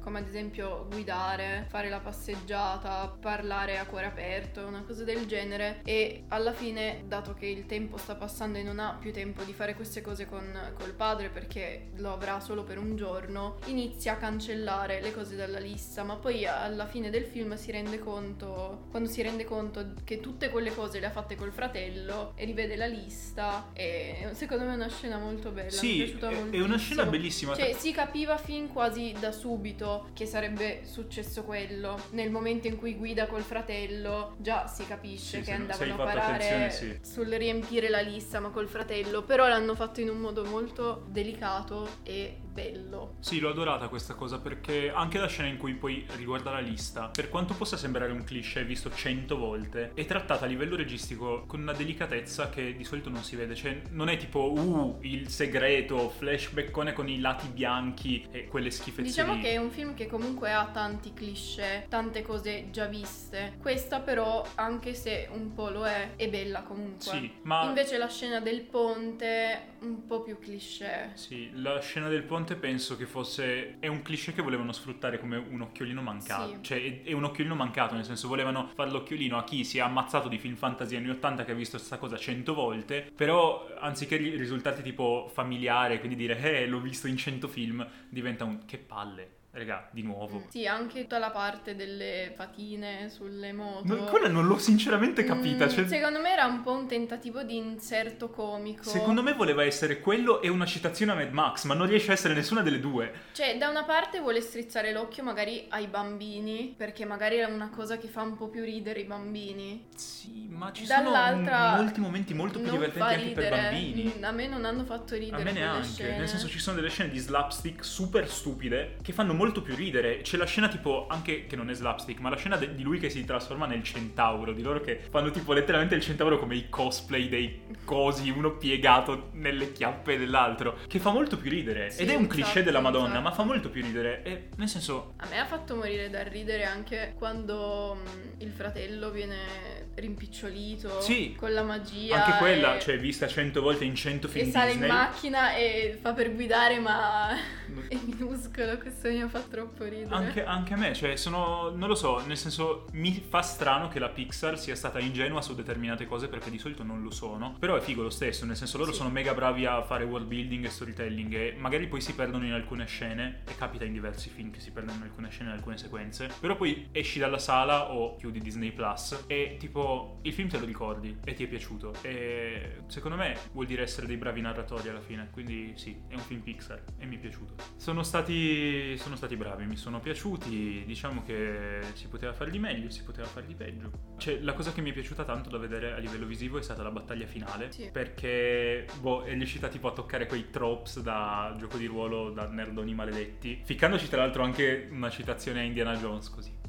come 0.00 0.20
ad 0.20 0.28
esempio 0.28 0.86
guidare, 0.88 1.66
fare 1.68 1.88
la 1.88 1.98
passeggiata, 1.98 3.12
parlare 3.20 3.78
a 3.78 3.86
cuore 3.86 4.06
aperto, 4.06 4.64
una 4.64 4.84
cosa 4.86 5.02
del 5.02 5.26
genere. 5.26 5.80
E 5.84 6.26
alla 6.28 6.52
fine, 6.52 7.02
dato 7.08 7.34
che 7.34 7.46
il 7.46 7.66
tempo 7.66 7.96
sta 7.96 8.14
passando 8.14 8.58
e 8.58 8.62
non 8.62 8.78
ha 8.78 8.96
più 9.00 9.12
tempo 9.12 9.42
di 9.42 9.52
fare 9.52 9.74
queste 9.74 10.00
cose 10.00 10.26
con 10.26 10.72
col 10.74 10.92
padre 10.92 11.28
perché 11.28 11.88
lo 11.96 12.12
avrà 12.12 12.38
solo 12.38 12.62
per 12.62 12.78
un 12.78 12.94
giorno, 12.94 13.58
inizia 13.66 14.12
a 14.12 14.16
cancellare 14.16 15.00
le 15.00 15.12
cose 15.12 15.34
dalla 15.34 15.58
lista, 15.58 16.04
ma 16.04 16.14
poi 16.14 16.46
alla 16.46 16.86
fine 16.86 17.10
del 17.10 17.24
film 17.24 17.56
si 17.56 17.72
rende 17.72 17.98
conto, 17.98 18.86
quando 18.90 19.08
si 19.08 19.22
rende 19.22 19.42
conto 19.42 19.94
che 20.04 20.20
tutte 20.20 20.50
quelle 20.50 20.72
cose 20.72 21.00
le 21.00 21.06
ha 21.06 21.10
fatte 21.10 21.34
col 21.34 21.52
fratello 21.52 22.32
e 22.36 22.44
rivede 22.44 22.76
la 22.76 22.86
lista 22.86 23.70
e 23.72 24.28
secondo 24.34 24.64
me 24.64 24.72
è 24.72 24.76
una 24.76 24.88
scena 24.88 25.18
molto 25.18 25.50
bella, 25.50 25.68
mi 25.68 25.74
è 25.74 25.78
Sì, 25.78 25.94
piaciuta 25.96 26.30
è, 26.30 26.50
è 26.50 26.60
una 26.60 26.78
scena 26.78 27.04
bellissima. 27.06 27.56
Cioè, 27.56 27.72
si 27.72 27.90
capiva 27.90 28.36
fin 28.36 28.68
quasi 28.68 29.12
da 29.18 29.30
subito 29.32 30.10
che 30.12 30.26
sarebbe 30.26 30.82
successo 30.84 31.42
quello. 31.44 31.98
Nel 32.10 32.30
momento 32.30 32.66
in 32.66 32.76
cui 32.76 32.94
guida 32.94 33.26
col 33.26 33.42
fratello, 33.42 34.34
già 34.38 34.66
si 34.66 34.86
capisce 34.86 35.38
Sì, 35.38 35.42
che 35.42 35.52
andavano 35.52 35.94
a 35.94 35.96
parare 35.96 36.70
sì. 36.70 36.98
sul 37.02 37.28
riempire 37.28 37.88
la 37.88 38.00
lista, 38.00 38.40
ma 38.40 38.50
col 38.50 38.68
fratello. 38.68 39.22
Però 39.22 39.48
l'hanno 39.48 39.74
fatto 39.74 40.00
in 40.00 40.08
un 40.10 40.18
modo 40.18 40.44
molto 40.44 41.04
delicato 41.08 41.88
e 42.02 42.38
bello. 42.52 43.16
Sì, 43.20 43.40
l'ho 43.40 43.50
adorata 43.50 43.88
questa 43.88 44.14
cosa 44.14 44.38
perché 44.38 44.92
anche 44.92 45.18
la 45.18 45.26
scena 45.26 45.48
in 45.48 45.56
cui 45.56 45.74
poi 45.74 46.06
riguarda 46.16 46.50
la 46.50 46.60
lista, 46.60 47.08
per 47.08 47.28
quanto 47.28 47.54
possa 47.54 47.76
sembrare 47.76 48.12
un 48.12 48.24
cliché 48.24 48.64
visto 48.64 48.90
cento 48.90 49.36
volte, 49.38 49.92
è 49.94 50.04
trattata 50.04 50.44
a 50.44 50.48
livello 50.48 50.76
registico 50.76 51.44
con 51.46 51.60
una 51.60 51.72
delicatezza 51.72 52.50
che 52.50 52.76
di 52.76 52.84
solito 52.84 53.08
non 53.08 53.22
si 53.22 53.36
vede. 53.36 53.54
Cioè, 53.54 53.82
non 53.90 54.08
è 54.08 54.16
tipo, 54.16 54.52
uh, 54.52 54.98
il 55.00 55.28
segreto, 55.28 56.10
flashbackone 56.10 56.92
con 56.92 57.08
i 57.08 57.20
lati 57.20 57.48
bianchi 57.48 58.26
e 58.30 58.46
quelle 58.46 58.70
schifezze 58.70 59.08
Diciamo 59.08 59.40
che 59.40 59.52
è 59.52 59.56
un 59.56 59.70
film 59.70 59.94
che 59.94 60.06
comunque 60.06 60.52
ha 60.52 60.66
tanti 60.66 61.12
cliché, 61.14 61.86
tante 61.88 62.22
cose 62.22 62.68
già 62.70 62.86
viste. 62.86 63.54
Questa 63.60 64.00
però, 64.00 64.44
anche 64.56 64.94
se 64.94 65.28
un 65.32 65.54
po' 65.54 65.70
lo 65.70 65.86
è, 65.86 66.16
è 66.16 66.28
bella 66.28 66.62
comunque. 66.62 67.00
Sì, 67.02 67.32
ma... 67.42 67.64
Invece 67.64 67.96
la 67.96 68.08
scena 68.08 68.40
del 68.40 68.62
ponte, 68.62 69.76
un 69.80 70.06
po' 70.06 70.20
più 70.20 70.38
cliché. 70.38 71.12
Sì, 71.14 71.50
la 71.54 71.80
scena 71.80 72.08
del 72.08 72.24
ponte 72.24 72.40
penso 72.56 72.96
che 72.96 73.06
fosse. 73.06 73.78
È 73.78 73.86
un 73.86 74.02
cliché 74.02 74.32
che 74.32 74.42
volevano 74.42 74.72
sfruttare 74.72 75.18
come 75.18 75.36
un 75.36 75.60
occhiolino 75.62 76.02
mancato. 76.02 76.54
Sì. 76.54 76.58
Cioè, 76.62 77.02
è, 77.02 77.12
un 77.12 77.24
occhiolino 77.24 77.54
mancato, 77.54 77.94
nel 77.94 78.04
senso 78.04 78.28
volevano 78.28 78.70
fare 78.74 78.90
l'occhiolino 78.90 79.38
a 79.38 79.44
chi 79.44 79.64
si 79.64 79.78
è 79.78 79.80
ammazzato 79.80 80.28
di 80.28 80.38
film 80.38 80.56
fantasy 80.56 80.96
anni 80.96 81.10
80 81.10 81.44
che 81.44 81.52
ha 81.52 81.54
visto 81.54 81.76
questa 81.76 81.98
cosa 81.98 82.16
cento 82.16 82.54
volte. 82.54 83.10
Però, 83.14 83.68
anziché 83.78 84.16
ri- 84.16 84.36
risultati 84.36 84.82
tipo 84.82 85.30
familiare, 85.32 85.98
quindi 85.98 86.16
dire, 86.16 86.38
eh, 86.38 86.66
l'ho 86.66 86.80
visto 86.80 87.06
in 87.06 87.16
cento 87.16 87.48
film, 87.48 87.86
diventa 88.08 88.44
un 88.44 88.64
che 88.66 88.78
palle. 88.78 89.40
Raga, 89.54 89.86
di 89.92 90.02
nuovo. 90.02 90.46
Sì, 90.48 90.66
anche 90.66 91.02
tutta 91.02 91.18
la 91.18 91.30
parte 91.30 91.76
delle 91.76 92.32
fatine 92.34 93.10
sulle 93.10 93.52
moto. 93.52 93.94
No, 93.94 94.04
quella 94.04 94.28
non 94.28 94.46
l'ho 94.46 94.56
sinceramente 94.56 95.24
capita. 95.24 95.66
Mm, 95.66 95.68
cioè- 95.68 95.86
Secondo 95.88 96.20
me 96.20 96.32
era 96.32 96.46
un 96.46 96.62
po' 96.62 96.72
un 96.72 96.88
tentativo 96.88 97.42
di 97.42 97.56
inserto 97.58 98.30
comico. 98.30 98.84
Secondo 98.84 99.22
me 99.22 99.34
voleva 99.34 99.62
essere 99.62 100.00
quello 100.00 100.40
e 100.40 100.48
una 100.48 100.64
citazione 100.64 101.12
a 101.12 101.16
Mad 101.16 101.32
Max, 101.32 101.64
ma 101.64 101.74
non 101.74 101.86
riesce 101.86 102.12
a 102.12 102.14
essere 102.14 102.32
nessuna 102.32 102.62
delle 102.62 102.80
due. 102.80 103.12
Cioè, 103.32 103.58
da 103.58 103.68
una 103.68 103.84
parte 103.84 104.20
vuole 104.20 104.40
strizzare 104.40 104.90
l'occhio 104.90 105.22
magari 105.22 105.66
ai 105.68 105.86
bambini, 105.86 106.72
perché 106.74 107.04
magari 107.04 107.36
è 107.36 107.44
una 107.44 107.68
cosa 107.68 107.98
che 107.98 108.08
fa 108.08 108.22
un 108.22 108.38
po' 108.38 108.48
più 108.48 108.62
ridere 108.64 109.00
i 109.00 109.04
bambini. 109.04 109.84
Sì, 109.94 110.46
ma 110.48 110.72
ci 110.72 110.86
Dall'altra 110.86 111.72
sono 111.72 111.82
molti 111.82 112.00
momenti 112.00 112.32
molto 112.32 112.58
più 112.58 112.70
divertenti 112.70 113.14
anche 113.14 113.30
per 113.32 113.50
bambini. 113.50 114.14
Mm, 114.18 114.24
A 114.24 114.30
me 114.30 114.46
non 114.46 114.64
hanno 114.64 114.84
fatto 114.84 115.12
A 115.12 115.18
ridere 115.18 115.42
me 115.44 115.50
quelle 115.50 115.66
neanche, 115.66 116.16
nel 116.16 116.28
senso 116.28 116.48
ci 116.48 116.58
sono 116.58 116.76
delle 116.76 116.88
scene 116.88 117.10
di 117.10 117.18
slapstick 117.18 117.84
super 117.84 118.26
stupide 118.26 118.96
che 119.02 119.12
fanno 119.12 119.24
molto 119.28 119.40
più 119.50 119.74
ridere. 119.74 120.20
C'è 120.20 120.36
la 120.36 120.44
scena 120.44 120.68
tipo, 120.68 121.06
anche 121.08 121.46
che 121.46 121.56
non 121.56 121.68
è 121.70 121.74
slapstick, 121.74 122.20
ma 122.20 122.30
la 122.30 122.36
scena 122.36 122.56
de- 122.56 122.74
di 122.76 122.82
lui 122.84 123.00
che 123.00 123.10
si 123.10 123.24
trasforma 123.24 123.66
nel 123.66 123.82
centauro, 123.82 124.52
di 124.52 124.62
loro 124.62 124.80
che 124.80 125.00
fanno 125.10 125.30
tipo 125.32 125.52
letteralmente 125.52 125.96
il 125.96 126.02
centauro 126.02 126.38
come 126.38 126.54
i 126.54 126.68
cosplay 126.68 127.28
dei 127.28 127.62
cosi, 127.84 128.30
uno 128.30 128.52
piegato 128.56 129.30
nelle 129.32 129.72
chiappe 129.72 130.16
dell'altro, 130.18 130.78
che 130.86 131.00
fa 131.00 131.10
molto 131.10 131.36
più 131.36 131.50
ridere. 131.50 131.90
Sì, 131.90 132.02
Ed 132.02 132.10
è 132.10 132.14
un 132.14 132.22
un 132.22 132.28
cliché 132.28 132.62
della 132.62 132.80
Madonna, 132.80 133.08
sacco. 133.14 133.22
ma 133.22 133.32
fa 133.32 133.42
molto 133.42 133.68
più 133.70 133.82
ridere. 133.82 134.22
E 134.22 134.48
nel 134.56 134.68
senso, 134.68 135.14
A 135.16 135.26
me 135.28 135.38
ha 135.40 135.46
fatto 135.46 135.74
morire 135.74 136.08
da 136.08 136.22
ridere 136.22 136.64
anche 136.64 137.14
quando 137.18 137.96
mm, 138.00 138.40
il 138.40 138.52
fratello 138.52 139.10
viene 139.10 139.81
rimpicciolito 139.94 141.00
Sì. 141.00 141.34
con 141.36 141.52
la 141.52 141.62
magia. 141.62 142.24
anche 142.24 142.38
quella, 142.38 142.76
e- 142.76 142.80
cioè 142.80 142.98
vista 142.98 143.26
cento 143.26 143.60
volte 143.60 143.84
in 143.84 143.94
cento 143.94 144.28
film 144.28 144.46
E 144.48 144.50
sale 144.50 144.72
Disney. 144.72 144.88
in 144.88 144.94
macchina 144.94 145.54
e 145.54 145.98
fa 146.00 146.12
per 146.12 146.34
guidare, 146.34 146.78
ma 146.78 147.30
è 147.88 147.98
minuscolo. 148.04 148.78
Questo 148.78 149.08
mi 149.08 149.20
fatto 149.28 149.48
troppo 149.50 149.84
ridere. 149.84 150.14
Anche, 150.14 150.44
anche 150.44 150.74
a 150.74 150.76
me, 150.76 150.94
cioè 150.94 151.16
sono, 151.16 151.70
non 151.74 151.88
lo 151.88 151.94
so, 151.94 152.24
nel 152.26 152.36
senso 152.36 152.86
mi 152.92 153.22
fa 153.26 153.42
strano 153.42 153.88
che 153.88 153.98
la 153.98 154.08
Pixar 154.08 154.58
sia 154.58 154.74
stata 154.74 154.98
ingenua 154.98 155.42
su 155.42 155.54
determinate 155.54 156.06
cose 156.06 156.28
perché 156.28 156.50
di 156.50 156.58
solito 156.58 156.82
non 156.82 157.02
lo 157.02 157.10
sono, 157.10 157.56
però 157.58 157.76
è 157.76 157.80
figo 157.80 158.02
lo 158.02 158.10
stesso, 158.10 158.44
nel 158.46 158.56
senso 158.56 158.78
loro 158.78 158.90
Sì. 158.92 158.98
sono 158.98 159.10
mega 159.10 159.34
bravi 159.34 159.66
a 159.66 159.82
fare 159.82 160.04
world 160.04 160.26
building 160.26 160.64
e 160.64 160.68
storytelling 160.70 161.34
e 161.34 161.54
magari 161.58 161.86
poi 161.86 162.00
si 162.00 162.14
perdono 162.14 162.44
in 162.46 162.52
alcune 162.52 162.86
scene, 162.86 163.40
e 163.48 163.54
capita 163.56 163.84
in 163.84 163.92
diversi 163.92 164.28
film 164.30 164.50
che 164.50 164.60
si 164.60 164.70
perdono 164.70 164.98
in 164.98 165.02
alcune 165.04 165.28
scene, 165.30 165.50
in 165.50 165.56
alcune 165.56 165.76
sequenze, 165.78 166.28
però 166.40 166.56
poi 166.56 166.88
esci 166.92 167.18
dalla 167.18 167.38
sala 167.38 167.92
o 167.92 168.16
chiudi 168.16 168.40
Disney 168.40 168.70
Plus 168.72 169.24
e 169.26 169.56
tipo 169.58 169.81
il 170.22 170.32
film 170.32 170.48
te 170.48 170.58
lo 170.58 170.64
ricordi 170.64 171.18
e 171.24 171.34
ti 171.34 171.44
è 171.44 171.46
piaciuto 171.48 171.94
e 172.02 172.82
secondo 172.86 173.16
me 173.16 173.36
vuol 173.52 173.66
dire 173.66 173.82
essere 173.82 174.06
dei 174.06 174.16
bravi 174.16 174.40
narratori 174.40 174.88
alla 174.88 175.00
fine, 175.00 175.28
quindi 175.32 175.72
sì, 175.76 175.96
è 176.08 176.14
un 176.14 176.20
film 176.20 176.40
Pixar 176.40 176.82
e 176.98 177.06
mi 177.06 177.16
è 177.16 177.18
piaciuto. 177.18 177.54
Sono 177.76 178.02
stati, 178.02 178.96
sono 178.98 179.16
stati 179.16 179.36
bravi, 179.36 179.64
mi 179.66 179.76
sono 179.76 180.00
piaciuti, 180.00 180.84
diciamo 180.86 181.22
che 181.24 181.80
si 181.94 182.08
poteva 182.08 182.32
fargli 182.32 182.58
meglio, 182.58 182.90
si 182.90 183.02
poteva 183.02 183.26
fargli 183.26 183.54
peggio. 183.54 183.90
Cioè, 184.18 184.38
la 184.40 184.52
cosa 184.52 184.72
che 184.72 184.80
mi 184.80 184.90
è 184.90 184.92
piaciuta 184.92 185.24
tanto 185.24 185.50
da 185.50 185.58
vedere 185.58 185.92
a 185.92 185.98
livello 185.98 186.26
visivo 186.26 186.58
è 186.58 186.62
stata 186.62 186.82
la 186.82 186.90
battaglia 186.90 187.26
finale, 187.26 187.70
Sì. 187.72 187.90
perché 187.92 188.86
boh, 189.00 189.22
è 189.24 189.32
riuscita 189.32 189.68
tipo 189.68 189.88
a 189.88 189.92
toccare 189.92 190.26
quei 190.26 190.50
tropes 190.50 191.00
da 191.00 191.54
gioco 191.58 191.76
di 191.76 191.86
ruolo, 191.86 192.30
da 192.30 192.46
nerdoni 192.46 192.94
maledetti, 192.94 193.60
ficcandoci 193.64 194.08
tra 194.08 194.18
l'altro 194.18 194.42
anche 194.42 194.88
una 194.90 195.10
citazione 195.10 195.60
a 195.60 195.62
Indiana 195.62 195.96
Jones 195.96 196.28
così. 196.30 196.60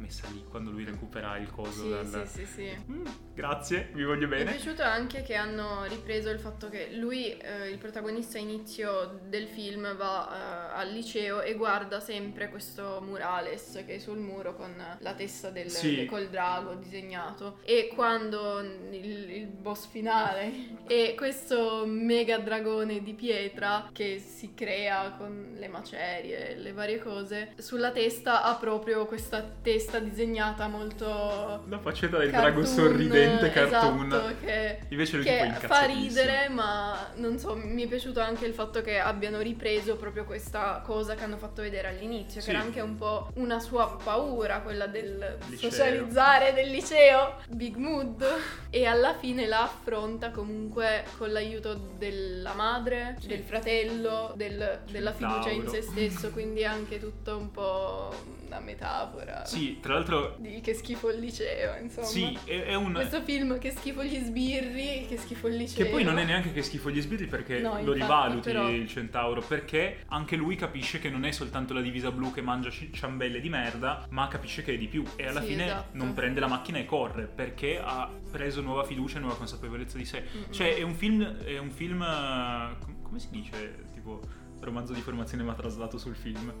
Messa 0.00 0.26
lì 0.32 0.42
quando 0.48 0.70
lui 0.70 0.84
recupera 0.84 1.36
il 1.36 1.50
coso 1.50 1.82
Sì, 1.82 2.10
dal... 2.10 2.26
sì, 2.26 2.46
sì, 2.46 2.46
sì. 2.46 2.78
Mm, 2.90 3.04
grazie, 3.34 3.90
vi 3.92 4.02
voglio 4.02 4.26
Mi 4.26 4.34
è 4.36 4.38
bene. 4.44 4.50
piaciuto 4.52 4.82
anche 4.82 5.22
che 5.22 5.34
hanno 5.34 5.84
ripreso 5.84 6.30
il 6.30 6.38
fatto 6.40 6.70
che 6.70 6.88
lui, 6.94 7.36
eh, 7.36 7.68
il 7.68 7.76
protagonista 7.76 8.38
inizio 8.38 9.20
del 9.28 9.46
film, 9.46 9.94
va 9.96 10.72
eh, 10.74 10.78
al 10.80 10.90
liceo 10.90 11.42
e 11.42 11.52
guarda 11.54 12.00
sempre 12.00 12.48
questo 12.48 13.00
murales 13.04 13.82
che 13.86 13.96
è 13.96 13.98
sul 13.98 14.16
muro 14.18 14.56
con 14.56 14.74
la 14.98 15.12
testa 15.14 15.50
del, 15.50 15.68
Sì. 15.70 16.06
col 16.06 16.28
drago 16.28 16.74
disegnato. 16.74 17.58
E 17.62 17.92
quando 17.94 18.60
il, 18.60 19.30
il 19.30 19.46
boss 19.48 19.86
finale 19.86 20.78
è 20.86 21.14
questo 21.16 21.84
mega 21.86 22.38
dragone 22.38 23.02
di 23.02 23.12
pietra 23.12 23.90
che 23.92 24.18
si 24.18 24.54
crea 24.54 25.10
con 25.18 25.56
le 25.58 25.68
macerie 25.68 26.50
e 26.52 26.56
le 26.56 26.72
varie 26.72 26.98
cose, 27.00 27.52
sulla 27.58 27.90
testa 27.90 28.42
ha 28.44 28.56
proprio 28.56 29.04
questa 29.04 29.42
testa 29.42 29.89
disegnata 29.98 30.68
molto 30.68 31.64
La 31.68 31.78
faccetta 31.78 32.18
del 32.18 32.30
cartoon, 32.30 32.52
drago 32.52 32.66
sorridente 32.66 33.50
cartoon. 33.50 34.06
esatto, 34.06 34.34
che, 34.40 34.78
Invece 34.88 35.16
lui 35.16 35.24
che 35.24 35.52
fa 35.60 35.84
ridere, 35.86 36.48
ma 36.48 37.08
non 37.16 37.38
so, 37.38 37.56
mi 37.56 37.82
è 37.84 37.86
piaciuto 37.88 38.20
anche 38.20 38.46
il 38.46 38.54
fatto 38.54 38.80
che 38.82 38.98
abbiano 38.98 39.40
ripreso 39.40 39.96
proprio 39.96 40.24
questa 40.24 40.82
cosa 40.84 41.14
che 41.14 41.24
hanno 41.24 41.36
fatto 41.36 41.62
vedere 41.62 41.88
all'inizio, 41.88 42.40
Sì. 42.40 42.48
che 42.50 42.54
era 42.54 42.64
anche 42.64 42.80
un 42.80 42.96
po' 42.96 43.30
una 43.34 43.58
sua 43.60 43.96
paura, 44.02 44.60
quella 44.60 44.86
del 44.86 45.38
Liceo. 45.48 45.70
socializzare 45.70 46.52
del 46.52 46.70
liceo, 46.70 47.36
Big 47.48 47.76
Mood, 47.76 48.24
e 48.70 48.84
alla 48.86 49.14
fine 49.14 49.46
la 49.46 49.62
affronta 49.62 50.30
comunque 50.30 51.04
con 51.18 51.32
l'aiuto 51.32 51.74
della 51.98 52.52
madre, 52.54 53.16
Sì. 53.20 53.26
del 53.28 53.40
fratello, 53.42 54.32
del- 54.36 54.80
della 54.90 55.12
fiducia 55.12 55.50
in 55.50 55.66
se 55.68 55.82
stesso, 55.82 56.30
quindi 56.30 56.64
anche 56.64 56.98
tutto 57.00 57.36
un 57.36 57.50
po' 57.50 58.14
una 58.50 58.60
metafora. 58.60 59.44
Sì, 59.44 59.78
tra 59.80 59.94
l'altro... 59.94 60.34
Di 60.38 60.60
che 60.60 60.74
schifo 60.74 61.10
il 61.10 61.20
liceo, 61.20 61.76
insomma. 61.80 62.06
Sì, 62.06 62.36
è, 62.44 62.64
è 62.64 62.74
un... 62.74 62.92
Questo 62.92 63.22
film 63.22 63.58
che 63.58 63.70
schifo 63.70 64.02
gli 64.02 64.18
sbirri, 64.18 65.06
che 65.08 65.16
schifo 65.16 65.46
il 65.46 65.56
liceo. 65.56 65.84
Che 65.84 65.90
poi 65.90 66.02
non 66.02 66.18
è 66.18 66.24
neanche 66.24 66.52
che 66.52 66.62
schifo 66.62 66.90
gli 66.90 67.00
sbirri 67.00 67.26
perché 67.26 67.60
No, 67.60 67.74
lo 67.74 67.78
infatti, 67.94 68.00
rivaluti 68.00 68.40
però- 68.52 68.68
il 68.68 68.88
centauro, 68.88 69.40
perché 69.40 70.04
anche 70.08 70.34
lui 70.36 70.56
capisce 70.56 70.98
che 70.98 71.08
non 71.08 71.24
è 71.24 71.30
soltanto 71.30 71.72
la 71.72 71.80
divisa 71.80 72.10
blu 72.10 72.32
che 72.32 72.42
mangia 72.42 72.70
ci- 72.70 72.92
ciambelle 72.92 73.40
di 73.40 73.48
merda, 73.48 74.06
ma 74.10 74.26
capisce 74.28 74.62
che 74.62 74.74
è 74.74 74.76
di 74.76 74.88
più 74.88 75.04
e 75.16 75.26
alla 75.26 75.40
Sì, 75.40 75.46
fine 75.48 75.64
esatto. 75.66 75.96
non 75.96 76.12
prende 76.12 76.40
la 76.40 76.48
macchina 76.48 76.78
e 76.78 76.84
corre 76.84 77.26
perché 77.26 77.80
ha 77.82 78.10
preso 78.30 78.60
nuova 78.60 78.82
fiducia 78.84 79.18
e 79.18 79.20
nuova 79.20 79.36
consapevolezza 79.36 79.96
di 79.96 80.04
sé. 80.04 80.22
Mm-mm. 80.22 80.50
Cioè 80.50 80.74
è 80.76 80.82
un 80.82 80.94
film, 80.94 81.24
è 81.24 81.58
un 81.58 81.70
film, 81.70 82.02
eh, 82.02 82.76
com- 82.80 83.02
come 83.02 83.18
si 83.20 83.28
dice, 83.30 83.84
tipo 83.92 84.20
romanzo 84.60 84.92
di 84.92 85.00
formazione 85.00 85.42
ma 85.42 85.54
traslato 85.54 85.96
sul 85.98 86.14
film? 86.14 86.52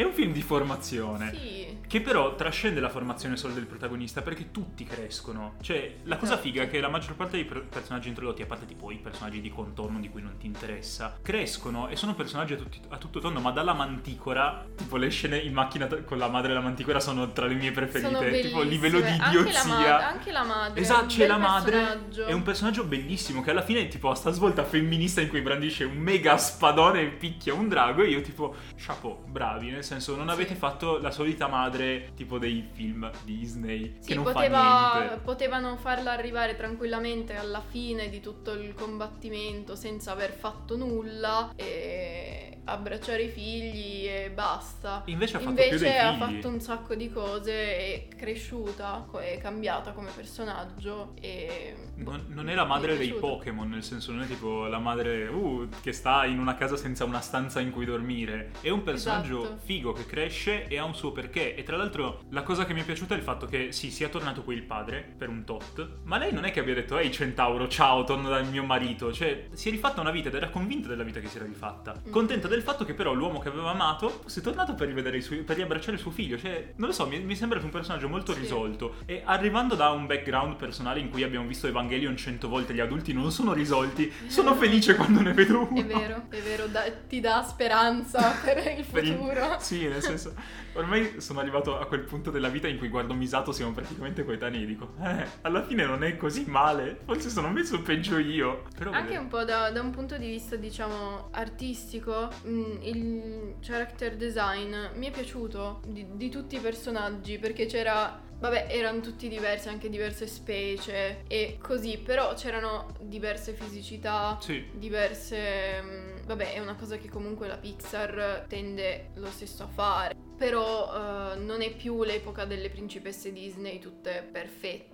È 0.00 0.04
un 0.04 0.14
film 0.14 0.32
di 0.32 0.40
formazione. 0.40 1.30
Sì. 1.34 1.78
Che 1.86 2.00
però 2.00 2.34
trascende 2.36 2.80
la 2.80 2.88
formazione 2.88 3.36
solo 3.36 3.52
del 3.52 3.66
protagonista 3.66 4.22
perché 4.22 4.50
tutti 4.50 4.84
crescono. 4.84 5.56
Cioè, 5.60 5.96
la 6.04 6.16
cosa 6.16 6.32
Esatto. 6.32 6.42
figa 6.48 6.62
è 6.62 6.70
che 6.70 6.80
la 6.80 6.88
maggior 6.88 7.16
parte 7.16 7.32
dei 7.36 7.44
per- 7.44 7.66
personaggi 7.66 8.08
introdotti, 8.08 8.40
a 8.40 8.46
parte 8.46 8.64
tipo 8.64 8.90
i 8.92 8.96
personaggi 8.96 9.42
di 9.42 9.50
contorno 9.50 9.98
di 10.00 10.08
cui 10.08 10.22
non 10.22 10.38
ti 10.38 10.46
interessa, 10.46 11.18
crescono 11.20 11.88
e 11.88 11.96
sono 11.96 12.14
personaggi 12.14 12.54
a, 12.54 12.56
tutti- 12.56 12.80
a 12.88 12.96
tutto 12.96 13.18
tondo, 13.20 13.40
ma 13.40 13.50
dalla 13.50 13.74
manticora, 13.74 14.64
tipo 14.74 14.96
le 14.96 15.10
scene 15.10 15.36
in 15.36 15.52
macchina 15.52 15.86
con 15.86 16.16
la 16.16 16.28
madre 16.28 16.48
della 16.48 16.60
manticora 16.60 16.98
sono 16.98 17.32
tra 17.32 17.44
le 17.46 17.54
mie 17.54 17.72
preferite. 17.72 18.40
Tipo 18.40 18.62
livello 18.62 19.00
di 19.00 19.02
bellissime. 19.02 19.24
Anche 19.24 19.34
la, 19.34 19.40
idiozia. 19.50 19.66
mad- 19.66 20.00
anche 20.00 20.32
la 20.32 20.44
madre. 20.44 20.80
Esatto, 20.80 21.06
c'è 21.06 21.26
la 21.26 21.36
madre, 21.38 22.08
è 22.26 22.32
un 22.32 22.42
personaggio 22.42 22.84
bellissimo 22.84 23.42
che 23.42 23.50
alla 23.50 23.62
fine 23.62 23.86
tipo 23.88 24.08
ha 24.08 24.14
sta 24.14 24.30
svolta 24.30 24.64
femminista 24.64 25.20
in 25.20 25.28
cui 25.28 25.42
brandisce 25.42 25.84
un 25.84 25.96
mega 25.98 26.38
spadone 26.38 27.02
e 27.02 27.06
picchia 27.08 27.52
un 27.52 27.68
drago 27.68 28.02
e 28.02 28.08
io 28.10 28.20
tipo, 28.22 28.54
chapeau, 28.76 29.24
bravi, 29.26 29.66
nel 29.70 29.82
senso 29.82 29.88
non 30.16 30.26
Sì. 30.28 30.32
avete 30.34 30.54
fatto 30.54 30.98
la 30.98 31.10
solita 31.10 31.46
madre 31.48 32.12
tipo 32.14 32.38
dei 32.38 32.68
film 32.72 33.10
Disney 33.24 33.96
Sì, 34.00 34.08
che 34.08 34.14
non 34.14 34.24
poteva- 34.24 35.18
potevano 35.22 35.76
farla 35.76 36.12
arrivare 36.12 36.56
tranquillamente 36.56 37.34
alla 37.36 37.60
fine 37.60 38.08
di 38.08 38.20
tutto 38.20 38.52
il 38.52 38.74
combattimento 38.74 39.74
senza 39.74 40.12
aver 40.12 40.32
fatto 40.32 40.76
nulla 40.76 41.52
e 41.56 42.58
abbracciare 42.64 43.22
i 43.24 43.28
figli 43.28 44.06
e 44.06 44.30
basta. 44.30 45.02
Invece 45.06 45.36
ha 45.36 45.40
fatto 45.40 45.54
più 45.54 45.64
Invece 45.64 45.84
dei 45.84 45.98
ha 45.98 46.14
fatto 46.16 46.48
un 46.48 46.60
sacco 46.60 46.94
di 46.94 47.10
cose, 47.10 47.52
è 47.76 48.08
cresciuta, 48.16 49.06
è 49.20 49.38
cambiata 49.38 49.90
come 49.92 50.10
personaggio 50.14 51.14
e... 51.20 51.74
boh, 51.96 52.10
Non, 52.12 52.26
non 52.28 52.48
è 52.48 52.54
la 52.54 52.64
madre 52.64 52.96
dei 52.96 53.08
piaciuto. 53.08 53.26
Pokémon, 53.26 53.68
nel 53.68 53.82
senso 53.82 54.12
non 54.12 54.22
è 54.22 54.26
tipo 54.26 54.66
la 54.66 54.78
madre 54.78 55.26
uh, 55.26 55.68
che 55.80 55.92
sta 55.92 56.24
in 56.26 56.38
una 56.38 56.54
casa 56.54 56.76
senza 56.76 57.04
una 57.04 57.20
stanza 57.20 57.58
in 57.60 57.72
cui 57.72 57.84
dormire. 57.84 58.50
È 58.60 58.68
un 58.68 58.82
personaggio 58.82 59.42
Esatto. 59.42 59.58
figo 59.64 59.79
che 59.92 60.06
cresce 60.06 60.68
e 60.68 60.78
ha 60.78 60.84
un 60.84 60.94
suo 60.94 61.12
perché. 61.12 61.54
E 61.54 61.62
tra 61.62 61.76
l'altro 61.76 62.20
la 62.30 62.42
cosa 62.42 62.64
che 62.66 62.74
mi 62.74 62.80
è 62.82 62.84
piaciuta 62.84 63.14
è 63.14 63.16
il 63.16 63.22
fatto 63.22 63.46
che 63.46 63.72
sì, 63.72 63.90
sia 63.90 64.08
tornato 64.08 64.42
poi 64.42 64.54
il 64.54 64.62
padre 64.62 65.14
per 65.16 65.28
un 65.28 65.44
tot, 65.44 65.88
ma 66.04 66.18
lei 66.18 66.32
non 66.32 66.44
è 66.44 66.50
che 66.52 66.60
abbia 66.60 66.74
detto 66.74 66.98
ehi 66.98 67.10
centauro, 67.10 67.66
ciao, 67.68 68.04
torno 68.04 68.28
dal 68.28 68.46
mio 68.46 68.64
marito. 68.64 69.12
Cioè, 69.12 69.48
si 69.52 69.68
è 69.68 69.70
rifatta 69.70 70.00
una 70.00 70.10
vita 70.10 70.28
ed 70.28 70.34
era 70.34 70.48
convinta 70.50 70.88
della 70.88 71.02
vita 71.02 71.20
che 71.20 71.28
si 71.28 71.36
era 71.36 71.46
rifatta. 71.46 72.00
Mm. 72.06 72.10
Contenta 72.10 72.48
del 72.48 72.62
fatto 72.62 72.84
che 72.84 72.94
però 72.94 73.12
l'uomo 73.12 73.38
che 73.40 73.48
aveva 73.48 73.70
amato 73.70 74.08
fosse 74.22 74.40
tornato 74.40 74.74
per 74.74 74.86
rivedere 74.88 75.16
i 75.16 75.22
suoi, 75.22 75.38
per 75.38 75.56
riabbracciare 75.56 75.96
suo 75.96 76.10
figlio. 76.10 76.38
Cioè, 76.38 76.74
non 76.76 76.88
lo 76.88 76.94
so, 76.94 77.06
mi, 77.06 77.18
mi 77.20 77.34
sembra 77.36 77.58
un 77.60 77.70
personaggio 77.70 78.08
molto 78.08 78.32
Sì. 78.32 78.40
risolto. 78.40 78.94
E 79.06 79.22
arrivando 79.24 79.74
da 79.74 79.90
un 79.90 80.06
background 80.06 80.56
personale 80.56 81.00
in 81.00 81.10
cui 81.10 81.22
abbiamo 81.22 81.46
visto 81.46 81.66
Evangelion 81.66 82.16
cento 82.16 82.48
volte, 82.48 82.74
gli 82.74 82.80
adulti 82.80 83.12
non 83.12 83.30
sono 83.30 83.52
risolti, 83.52 84.12
sono 84.26 84.54
felice 84.54 84.94
quando 84.96 85.20
ne 85.20 85.32
vedo 85.32 85.66
uno. 85.70 85.80
È 85.80 85.84
vero, 85.84 86.22
è 86.30 86.40
vero, 86.40 86.66
da- 86.66 86.90
ti 87.08 87.20
dà 87.20 87.42
speranza 87.42 88.32
per 88.44 88.58
il 88.78 88.84
Per 88.84 89.04
il- 89.04 89.12
futuro. 89.12 89.56
Sì, 89.60 89.86
nel 89.86 90.02
senso, 90.02 90.34
ormai 90.74 91.20
sono 91.20 91.40
arrivato 91.40 91.78
a 91.78 91.86
quel 91.86 92.00
punto 92.00 92.30
della 92.30 92.48
vita 92.48 92.66
in 92.68 92.78
cui 92.78 92.88
guardo 92.88 93.14
Misato, 93.14 93.52
siamo 93.52 93.72
praticamente 93.72 94.24
coetanei 94.24 94.62
e 94.62 94.66
dico, 94.66 94.94
eh, 95.02 95.26
alla 95.42 95.62
fine 95.64 95.84
non 95.84 96.02
è 96.02 96.16
così 96.16 96.44
male, 96.48 96.98
forse 97.04 97.28
sono 97.30 97.48
messo 97.50 97.80
peggio 97.82 98.18
io. 98.18 98.64
Però 98.76 98.90
Anche 98.90 99.02
vedete. 99.02 99.20
un 99.20 99.28
po' 99.28 99.44
da, 99.44 99.70
da 99.70 99.80
un 99.80 99.90
punto 99.90 100.16
di 100.18 100.26
vista, 100.28 100.56
diciamo, 100.56 101.28
artistico, 101.32 102.28
mh, 102.42 102.78
il 102.82 103.54
character 103.60 104.16
design 104.16 104.74
mi 104.94 105.06
è 105.08 105.10
piaciuto 105.10 105.80
di, 105.86 106.06
di 106.12 106.28
tutti 106.30 106.56
i 106.56 106.60
personaggi 106.60 107.38
perché 107.38 107.66
c'era. 107.66 108.28
Vabbè, 108.40 108.68
erano 108.70 109.00
tutti 109.00 109.28
diversi, 109.28 109.68
anche 109.68 109.90
diverse 109.90 110.26
specie 110.26 111.24
e 111.28 111.58
così, 111.60 111.98
però 111.98 112.32
c'erano 112.34 112.86
diverse 113.00 113.52
fisicità, 113.52 114.38
Sì. 114.40 114.66
diverse... 114.72 115.82
mh, 115.82 116.08
Vabbè, 116.26 116.54
è 116.54 116.58
una 116.60 116.76
cosa 116.76 116.96
che 116.96 117.08
comunque 117.08 117.48
la 117.48 117.56
Pixar 117.56 118.44
tende 118.48 119.10
lo 119.14 119.26
stesso 119.26 119.64
a 119.64 119.66
fare. 119.66 120.14
Però 120.40 121.34
eh, 121.34 121.36
non 121.36 121.60
è 121.60 121.70
più 121.74 122.02
l'epoca 122.02 122.46
delle 122.46 122.70
principesse 122.70 123.30
Disney 123.30 123.78
tutte 123.78 124.26
perfette. 124.32 124.88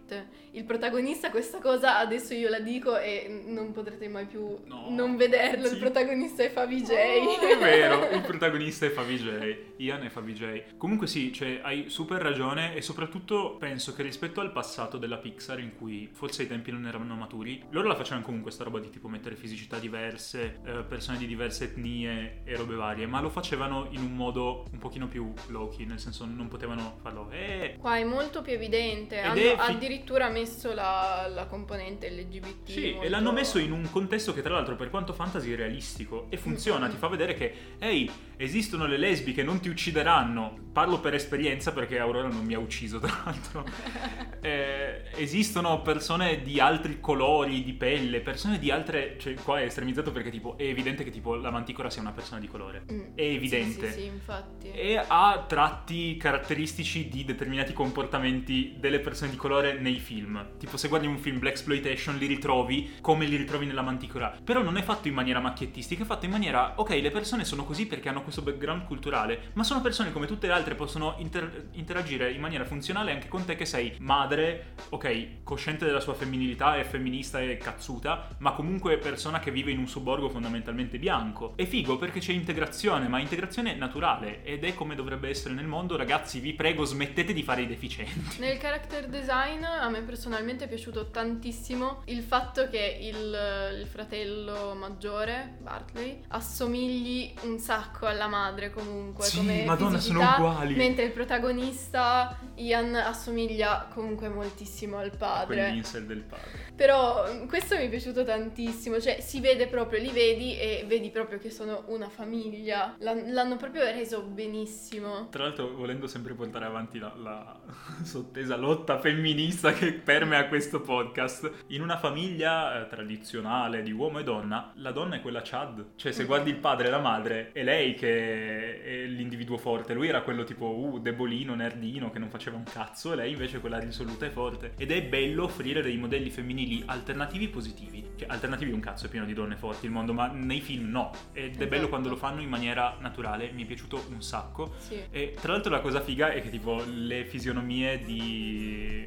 Il 0.53 0.65
protagonista 0.65 1.31
questa 1.31 1.59
cosa 1.61 1.99
adesso 1.99 2.35
io 2.35 2.49
la 2.49 2.59
dico 2.61 2.97
e 2.99 3.45
non 3.47 3.71
potrete 3.73 4.09
mai 4.09 4.27
più 4.27 4.57
No. 4.67 4.87
non 4.91 5.17
vederlo. 5.17 5.67
Sì. 5.67 5.75
Il 5.75 5.79
protagonista 5.79 6.43
è 6.43 6.51
Fabi 6.51 6.83
J. 6.83 6.91
Oh, 6.91 7.41
è 7.41 7.59
vero, 7.59 8.09
il 8.11 8.23
protagonista 8.27 8.87
è 8.87 8.91
Fabi 8.91 9.17
J. 9.17 9.57
Ian 9.77 10.03
è 10.03 10.09
Fabi 10.09 10.33
J. 10.33 10.63
Comunque 10.77 11.07
sì, 11.07 11.33
cioè, 11.33 11.61
hai 11.63 11.91
super 11.91 12.21
ragione 12.21 12.75
e 12.75 12.83
soprattutto 12.83 13.57
penso 13.57 13.95
che 13.95 14.03
rispetto 14.03 14.41
al 14.41 14.51
passato 14.51 14.99
della 14.99 15.19
Pixar 15.19 15.61
in 15.61 15.77
cui 15.77 16.09
forse 16.13 16.43
ai 16.43 16.49
tempi 16.49 16.73
non 16.73 16.87
erano 16.87 17.15
maturi, 17.15 17.63
loro 17.71 17.87
la 17.87 17.95
facevano 17.95 18.25
comunque 18.25 18.51
sta 18.51 18.65
roba 18.65 18.81
di 18.81 18.91
tipo 18.91 19.07
mettere 19.09 19.37
fisicità 19.37 19.79
diverse, 19.79 20.61
eh, 20.65 20.83
persone 20.89 21.19
di 21.19 21.27
diverse 21.27 21.65
etnie 21.65 22.41
e 22.45 22.57
robe 22.57 22.75
varie, 22.75 23.07
ma 23.07 23.21
lo 23.21 23.29
facevano 23.31 23.87
in 23.91 24.01
un 24.01 24.15
modo 24.17 24.65
un 24.73 24.79
pochino 24.79 25.07
più 25.09 25.33
low-key, 25.49 25.87
nel 25.87 25.99
senso 26.01 26.25
non 26.25 26.49
potevano 26.49 26.99
farlo 27.03 27.29
eh, 27.31 27.77
Qua 27.79 27.97
è 27.97 28.05
molto 28.05 28.43
più 28.43 28.53
evidente. 28.53 29.21
Hanno 29.21 29.35
fi- 29.41 29.55
addirittura 29.57 30.29
messo 30.29 30.73
la, 30.73 31.31
la 31.33 31.47
componente 31.47 32.11
LGBT. 32.11 32.69
Sì, 32.71 32.91
molto- 32.93 33.03
e 33.03 33.09
l'hanno 33.09 33.33
messo 33.33 33.59
in 33.59 33.73
un 33.73 33.89
contesto 33.91 34.33
che 34.33 34.43
tra 34.43 34.55
l'altro 34.55 34.77
per 34.77 34.91
quanto 34.91 35.13
fantasy 35.13 35.53
è 35.53 35.57
realistico 35.57 36.27
e 36.29 36.37
funziona, 36.37 36.87
Mm. 36.87 36.91
ti 36.91 36.97
fa 36.97 37.09
vedere 37.09 37.35
che 37.35 37.55
ehi, 37.79 38.11
esistono 38.37 38.87
le 38.87 38.97
lesbiche, 38.97 39.43
non 39.43 39.61
ti 39.61 39.69
uccideranno. 39.69 40.65
Parlo 40.73 41.01
per 41.01 41.15
esperienza 41.15 41.73
perché 41.73 41.99
Aurora 41.99 42.29
non 42.29 42.45
mi 42.45 42.55
ha 42.55 42.59
ucciso 42.59 42.99
tra 42.99 43.23
l'altro. 43.25 43.65
Eh, 44.47 45.03
esistono 45.17 45.83
persone 45.83 46.41
di 46.43 46.61
altri 46.61 47.01
colori 47.01 47.65
di 47.65 47.73
pelle, 47.73 48.21
persone 48.21 48.61
di 48.61 48.71
altre, 48.71 49.17
cioè 49.19 49.35
qua 49.35 49.59
è 49.59 49.65
estremizzato 49.65 50.13
perché 50.13 50.31
tipo 50.31 50.57
è 50.57 50.63
evidente 50.63 51.03
che 51.03 51.11
tipo 51.11 51.35
la 51.35 51.51
manticora 51.51 51.91
sia 51.91 52.01
una 52.01 52.13
persona 52.13 52.39
di 52.39 52.47
colore. 52.47 52.85
Mm. 52.93 53.01
È 53.17 53.23
evidente. 53.23 53.89
Sì, 53.89 53.93
sì, 53.93 54.01
sì, 54.01 54.07
infatti. 54.07 54.71
E 54.71 55.03
ha 55.05 55.45
tratti 55.49 56.17
caratteristici 56.17 57.09
di 57.09 57.25
determinati 57.25 57.73
comportamenti 57.73 58.77
delle 58.79 59.01
persone 59.01 59.33
di 59.33 59.37
colore 59.37 59.81
nei 59.81 59.99
film. 59.99 60.51
Tipo, 60.59 60.77
se 60.77 60.87
guardi 60.87 61.09
un 61.09 61.19
film 61.19 61.41
Black 61.41 61.57
Exploitation, 61.57 62.17
li 62.17 62.27
ritrovi 62.27 62.97
come 63.01 63.25
li 63.25 63.35
ritrovi 63.35 63.67
nella 63.67 63.83
Manticora. 63.83 64.37
Però 64.45 64.63
non 64.63 64.77
è 64.77 64.83
fatto 64.83 65.09
in 65.09 65.15
maniera 65.15 65.41
macchiettistica, 65.41 66.05
è 66.05 66.07
fatto 66.07 66.27
in 66.27 66.31
maniera, 66.31 66.75
ok, 66.77 66.91
le 66.91 67.11
persone 67.11 67.45
sono 67.45 67.65
così 67.65 67.87
perché 67.87 68.09
hanno 68.09 68.23
questo 68.27 68.43
background 68.43 68.85
culturale, 68.85 69.51
ma 69.55 69.63
sono 69.63 69.81
persone 69.81 70.13
come 70.13 70.27
tutte 70.27 70.49
le 70.49 70.53
altre, 70.53 70.75
possono 70.75 71.15
inter- 71.19 71.69
interagire 71.73 72.33
in 72.33 72.41
maniera 72.41 72.65
funzionale 72.65 73.13
anche 73.13 73.29
con 73.29 73.45
te 73.45 73.55
che 73.55 73.65
sei 73.65 73.95
madre, 74.01 74.75
ok, 74.89 75.45
cosciente 75.45 75.85
della 75.85 76.01
sua 76.01 76.15
femminilità, 76.15 76.77
è 76.77 76.83
femminista 76.85 77.41
e 77.41 77.57
cazzuta, 77.57 78.37
ma 78.39 78.53
comunque 78.53 78.99
persona 78.99 79.39
che 79.39 79.51
vive 79.51 79.71
in 79.71 79.79
un 79.79 79.87
sobborgo 79.87 80.29
fondamentalmente 80.29 80.99
bianco. 80.99 81.53
È 81.55 81.65
figo 81.65 81.97
perché 81.97 82.19
c'è 82.19 82.33
integrazione, 82.33 83.07
ma 83.07 83.21
integrazione 83.21 83.75
naturale 83.75 84.43
ed 84.43 84.65
è 84.65 84.75
come 84.75 84.95
dovrebbe 84.97 85.29
essere 85.29 85.55
nel 85.55 85.67
mondo. 85.67 85.97
Ragazzi, 85.97 86.41
vi 86.41 86.55
prego, 86.55 86.85
smettete 86.85 87.33
di 87.33 87.43
fare 87.43 87.63
i 87.63 87.67
deficienti. 87.67 88.41
Nel 88.41 88.59
character 88.59 89.07
design 89.07 89.63
a 89.63 89.89
me 89.89 90.03
personalmente 90.03 90.65
è 90.65 90.69
piaciuto 90.69 91.11
tantissimo 91.11 92.03
il 92.07 92.23
fatto 92.23 92.69
che 92.69 92.99
il, 93.01 93.81
il 93.81 93.87
fratello 93.87 94.75
maggiore, 94.75 95.57
Bartley, 95.61 96.23
assomigli 96.29 97.35
un 97.43 97.59
sacco 97.59 98.07
alla 98.07 98.16
madre 98.27 98.71
comunque. 98.71 99.25
Sì, 99.25 99.37
come 99.37 99.65
Madonna, 99.65 99.99
sono 99.99 100.21
fisicità, 100.21 100.43
uguali. 100.43 100.75
Mentre 100.75 101.05
il 101.05 101.11
protagonista, 101.13 102.39
Ian, 102.55 102.95
assomiglia 102.95 103.89
comunque 103.93 104.31
moltissimo 104.31 104.97
al 104.97 105.15
padre. 105.15 105.57
Quell'incel 105.57 106.07
del 106.07 106.23
padre. 106.23 106.65
Però 106.75 107.25
mm, 107.31 107.47
questo 107.49 107.77
mi 107.77 107.85
è 107.85 107.89
piaciuto 107.89 108.25
tantissimo, 108.25 109.01
cioè 109.01 109.21
si 109.21 109.41
vede 109.41 109.67
proprio, 109.67 110.01
li 110.01 110.11
vedi 110.11 110.59
e 110.59 110.85
vedi 110.87 111.11
proprio 111.11 111.39
che 111.39 111.51
sono 111.51 111.85
una 111.89 112.09
famiglia. 112.09 112.95
L'han- 112.99 113.33
L'hanno 113.33 113.57
proprio 113.57 113.85
reso 113.85 114.23
benissimo. 114.23 115.29
Tra 115.31 115.45
l'altro, 115.45 115.75
volendo 115.75 116.07
sempre 116.07 116.35
portare 116.35 116.65
avanti 116.65 116.99
la, 116.99 117.13
la 117.17 117.61
sottesa 118.03 118.57
lotta 118.57 118.99
femminista 118.99 119.73
che 119.73 119.93
permea 119.93 120.49
questo 120.49 120.81
podcast, 120.81 121.65
in 121.69 121.83
una 121.83 121.99
famiglia 121.99 122.81
eh, 122.81 122.89
tradizionale 122.89 123.83
di 123.83 123.93
uomo 123.93 124.19
e 124.19 124.25
donna, 124.25 124.73
la 124.77 124.93
donna 124.93 125.17
è 125.17 125.21
quella 125.21 125.41
Chad. 125.43 125.93
Cioè, 125.97 126.13
se 126.13 126.25
guardi 126.25 126.51
il 126.51 126.57
padre 126.57 126.89
e 126.89 126.91
la 126.91 126.99
madre, 126.99 127.53
è 127.53 127.63
lei 127.63 127.95
che 127.95 128.06
è 128.07 129.05
l'individuo 129.07 129.57
forte. 129.57 129.95
Lui 129.95 130.09
era 130.09 130.23
quello 130.23 130.45
tipo, 130.45 130.67
uh, 130.67 130.99
debolino, 130.99 131.55
nerdino, 131.55 132.11
che 132.11 132.19
non 132.19 132.29
faceva 132.29 132.57
un 132.57 132.65
cazzo, 132.65 133.13
e 133.13 133.17
lei 133.17 133.33
invece 133.33 133.59
è 133.59 133.61
quella 133.61 133.79
risoluta 133.79 134.27
e 134.27 134.31
forte. 134.31 134.73
Ed 134.77 134.91
è 134.91 135.03
bello 135.03 135.45
offrire 135.45 135.83
dei 135.83 135.97
modelli 135.97 136.31
femminili 136.31 136.83
alternativi 136.87 137.49
positivi. 137.49 138.05
Cioè, 138.17 138.29
alternativi 138.31 138.73
un 138.73 138.81
cazzo, 138.81 139.07
è 139.07 139.09
pieno 139.09 139.27
di 139.27 139.35
donne 139.35 139.57
forti 139.57 139.87
il 139.87 139.93
mondo, 139.93 140.13
ma 140.13 140.29
nei 140.29 140.61
film 140.61 140.91
no. 140.91 141.11
Ed 141.33 141.55
è 141.55 141.67
bello 141.67 141.75
Esatto. 141.75 141.89
quando 141.89 142.09
lo 142.09 142.17
fanno 142.17 142.41
in 142.41 142.49
maniera 142.49 142.97
naturale, 143.01 143.51
mi 143.53 143.65
è 143.65 143.67
piaciuto 143.67 144.07
un 144.11 144.23
sacco. 144.23 144.75
Sì. 144.79 145.01
E 145.11 145.35
tra 145.41 145.53
l'altro 145.53 145.71
la 145.71 145.81
cosa 145.81 146.01
figa 146.01 146.33
è 146.33 146.41
che 146.43 146.51
tipo 146.51 146.83
le 146.87 147.25
fisionomie 147.25 148.03
di 148.03 149.07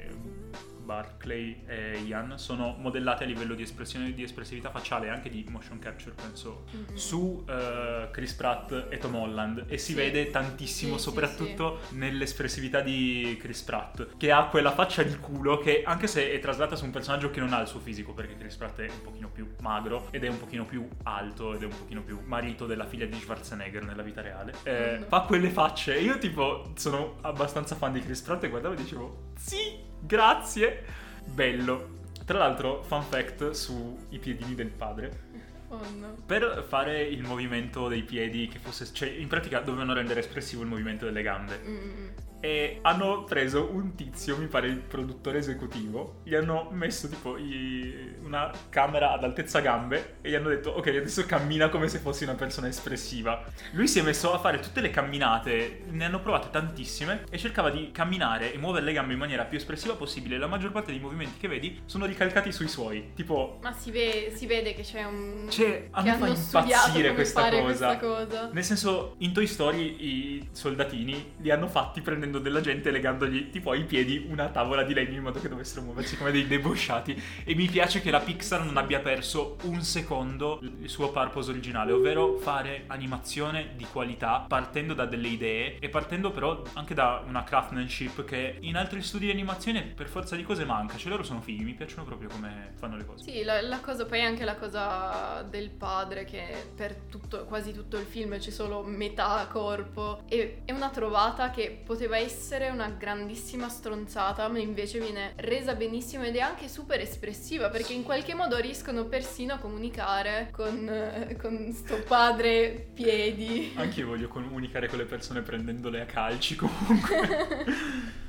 Barclay 0.94 1.62
e 1.68 2.00
Ian 2.08 2.34
sono 2.40 2.76
modellate 2.80 3.24
a 3.24 3.28
livello 3.28 3.54
di 3.54 3.62
espressione 3.62 4.12
di 4.12 4.24
espressività 4.24 4.72
facciale 4.72 5.06
e 5.06 5.10
anche 5.10 5.30
di 5.30 5.46
motion 5.48 5.78
capture, 5.78 6.16
penso, 6.16 6.64
Mhm. 6.72 6.96
su 6.96 7.46
eh, 7.48 8.08
Chris 8.12 8.34
Pratt 8.34 8.88
e 8.90 8.98
Tom 8.98 9.14
Holland 9.16 9.66
e 9.68 9.78
si 9.78 9.92
Sì. 9.92 9.94
vede 9.94 10.32
tantissimo, 10.32 10.94
Sì, 10.94 10.98
sì, 10.98 11.04
soprattutto 11.10 11.80
nell'espressività 11.90 12.82
di 12.82 13.38
Chris 13.40 13.62
Pratt, 13.62 14.18
che 14.18 14.32
ha 14.32 14.46
quella 14.48 14.72
faccia 14.72 15.04
di 15.04 15.16
culo 15.18 15.60
che 15.60 15.84
anche 15.86 16.08
se 16.08 16.32
è 16.32 16.40
traslata 16.40 16.76
su 16.76 16.86
un 16.86 16.92
personaggio 16.92 17.30
che 17.30 17.40
non 17.40 17.54
ha 17.54 17.62
il 17.62 17.68
suo 17.68 17.80
fisico, 17.80 18.14
perché 18.14 18.36
Chris 18.36 18.56
Pratt 18.56 18.80
è 18.80 18.90
un 18.90 19.02
pochino 19.04 19.30
più 19.30 19.48
magro 19.62 20.08
ed 20.10 20.24
è 20.24 20.28
un 20.28 20.40
pochino 20.40 20.66
più 20.66 20.88
alto 21.04 21.54
ed 21.54 21.62
è 21.62 21.66
un 21.66 21.78
pochino 21.78 22.02
più 22.02 22.20
marito 22.26 22.66
della 22.66 22.88
figlia 22.88 23.06
di 23.06 23.14
Schwarzenegger 23.20 23.84
nella 23.84 24.02
vita 24.02 24.22
reale, 24.22 24.54
eh, 24.64 24.98
Mm. 25.00 25.04
fa 25.04 25.22
quelle 25.22 25.50
facce. 25.50 25.96
E 25.96 26.02
io 26.02 26.18
tipo 26.18 26.72
sono 26.76 27.18
abbastanza 27.22 27.76
fan 27.76 27.92
di 27.94 28.00
Chris 28.02 28.22
Pratt 28.22 28.44
e 28.44 28.50
guardavo 28.50 28.74
e 28.74 28.78
dicevo 28.78 29.28
sì, 29.38 29.78
grazie, 30.00 30.84
bello. 31.26 31.98
Tra 32.26 32.38
l'altro, 32.38 32.84
fun 32.84 33.04
fact 33.04 33.52
sui 33.52 34.20
piedini 34.20 34.56
del 34.56 34.70
padre. 34.70 35.28
Oh 35.70 35.82
no. 35.98 36.16
Per 36.26 36.66
fare 36.68 37.04
il 37.04 37.24
movimento 37.24 37.88
dei 37.88 38.04
piedi 38.04 38.48
che 38.48 38.60
fosse... 38.60 38.88
Cioè, 38.92 39.10
in 39.10 39.28
pratica 39.28 39.60
dovevano 39.60 39.94
rendere 39.94 40.20
espressivo 40.20 40.64
il 40.64 40.68
movimento 40.68 41.06
delle 41.06 41.22
gambe. 41.22 41.62
Mm. 41.64 42.08
E 42.42 42.80
hanno 42.84 43.24
preso 43.26 43.70
un 43.72 43.96
tizio, 43.96 44.38
mi 44.38 44.48
pare 44.48 44.68
il 44.68 44.78
produttore 44.80 45.40
esecutivo, 45.40 46.22
gli 46.24 46.36
hanno 46.36 46.70
messo 46.72 47.10
tipo 47.10 47.38
i- 47.38 48.16
una 48.24 48.50
camera 48.70 49.12
ad 49.12 49.24
altezza 49.24 49.60
gambe 49.60 50.16
e 50.22 50.30
gli 50.30 50.36
hanno 50.36 50.50
detto 50.50 50.70
ok 50.70 50.88
adesso 50.88 51.26
cammina 51.26 51.70
come 51.70 51.88
se 51.90 52.00
fossi 52.00 52.24
una 52.24 52.36
persona 52.36 52.68
espressiva. 52.68 53.44
Lui 53.74 53.88
si 53.88 54.00
è 54.00 54.02
messo 54.04 54.32
a 54.34 54.40
fare 54.40 54.60
tutte 54.60 54.80
le 54.82 54.90
camminate, 54.90 55.82
ne 55.90 56.06
hanno 56.06 56.22
provate 56.22 56.50
tantissime 56.50 57.24
e 57.30 57.38
cercava 57.38 57.70
di 57.70 57.92
camminare 57.92 58.54
e 58.54 58.58
muovere 58.58 58.86
le 58.86 58.94
gambe 58.94 59.14
in 59.14 59.20
maniera 59.20 59.44
più 59.44 59.58
espressiva 59.58 59.96
possibile. 59.96 60.38
La 60.38 60.48
maggior 60.48 60.72
parte 60.72 60.92
dei 60.92 61.00
movimenti 61.02 61.40
che 61.40 61.48
vedi 61.50 61.82
sono 61.86 62.06
ricalcati 62.06 62.52
sui 62.54 62.68
suoi, 62.70 63.12
tipo... 63.16 63.60
Ma 63.62 63.74
si, 63.74 63.92
ve- 63.92 64.32
si 64.34 64.46
vede 64.46 64.74
che 64.74 64.84
c'è 64.84 65.04
un... 65.04 65.48
Cioè, 65.50 65.88
a 65.92 66.02
me 66.04 66.14
fa 66.16 66.28
impazzire 66.28 67.14
questa 67.14 67.50
cosa. 67.50 67.64
questa 67.64 67.98
cosa. 67.98 68.50
Nel 68.54 68.64
senso, 68.64 69.16
in 69.18 69.34
Toy 69.34 69.48
Story 69.48 69.96
i 70.00 70.50
soldatini 70.52 71.34
li 71.40 71.52
hanno 71.52 71.68
fatti 71.68 72.00
prendendo 72.02 72.29
della 72.38 72.62
gente 72.62 72.90
e 72.90 72.92
legandogli 72.92 73.50
tipo 73.50 73.72
ai 73.72 73.86
piedi 73.86 74.28
una 74.30 74.50
tavola 74.50 74.84
di 74.84 74.94
legno 74.94 75.16
in 75.16 75.24
modo 75.24 75.40
che 75.40 75.50
dovessero 75.50 75.82
muoversi 75.82 76.18
come 76.18 76.32
dei 76.32 76.46
debosciati. 76.46 77.20
E 77.44 77.56
mi 77.56 77.68
piace 77.68 78.02
che 78.02 78.12
la 78.12 78.20
Pixar 78.20 78.64
non 78.64 78.78
abbia 78.78 79.00
perso 79.00 79.58
un 79.64 79.82
secondo 79.82 80.60
il 80.62 80.90
suo 80.90 81.10
purpose 81.12 81.50
originale, 81.50 81.92
ovvero 81.92 82.38
fare 82.38 82.84
animazione 82.88 83.72
di 83.76 83.86
qualità 83.92 84.46
partendo 84.48 84.94
da 84.94 85.06
delle 85.06 85.30
idee 85.30 85.80
e 85.80 85.90
partendo 85.90 86.32
però 86.32 86.62
anche 86.74 86.94
da 86.94 87.24
una 87.26 87.44
craftsmanship 87.44 88.26
che 88.26 88.58
in 88.60 88.76
altri 88.76 89.02
studi 89.02 89.26
di 89.26 89.32
animazione 89.32 89.82
per 89.82 90.08
forza 90.08 90.36
di 90.36 90.44
cose 90.44 90.66
manca. 90.66 90.98
Cioè 90.98 91.10
loro 91.10 91.24
sono 91.24 91.42
fighi, 91.42 91.64
mi 91.64 91.74
piacciono 91.74 92.04
proprio 92.04 92.30
come 92.30 92.74
fanno 92.76 92.98
le 92.98 93.06
cose. 93.06 93.24
Sì, 93.24 93.44
la, 93.44 93.62
la 93.62 93.80
cosa, 93.80 94.06
poi 94.06 94.22
anche 94.22 94.44
la 94.44 94.56
cosa 94.56 95.46
del 95.50 95.70
padre 95.70 96.26
che 96.26 96.72
per 96.76 96.96
tutto, 97.10 97.46
quasi 97.46 97.74
tutto 97.74 97.98
il 97.98 98.06
film 98.06 98.38
c'è 98.38 98.52
solo 98.52 98.84
metà 98.84 99.48
corpo. 99.50 100.22
E, 100.28 100.62
è 100.66 100.72
una 100.72 100.90
trovata 100.90 101.50
che 101.50 101.82
poteva 101.84 102.18
essere 102.20 102.70
una 102.70 102.90
grandissima 102.90 103.70
stronzata, 103.70 104.48
ma 104.48 104.60
invece 104.60 105.00
viene 105.00 105.34
resa 105.38 105.76
benissimo 105.76 106.24
ed 106.24 106.36
è 106.36 106.40
anche 106.40 106.68
super 106.68 107.00
espressiva 107.00 107.70
perché 107.70 107.94
in 107.94 108.04
qualche 108.04 108.34
modo 108.34 108.58
riescono 108.58 109.06
persino 109.06 109.54
a 109.54 109.58
comunicare 109.58 110.50
con, 110.52 110.88
eh, 110.88 111.36
con 111.40 111.72
sto 111.74 112.02
padre 112.04 112.90
piedi. 112.94 113.74
Anche 113.76 114.02
io 114.02 114.08
voglio 114.08 114.28
comunicare 114.28 114.88
con 114.88 115.00
le 115.00 115.06
persone 115.06 115.42
prendendole 115.42 116.02
a 116.02 116.06
calci 116.06 116.56
comunque. 116.56 117.66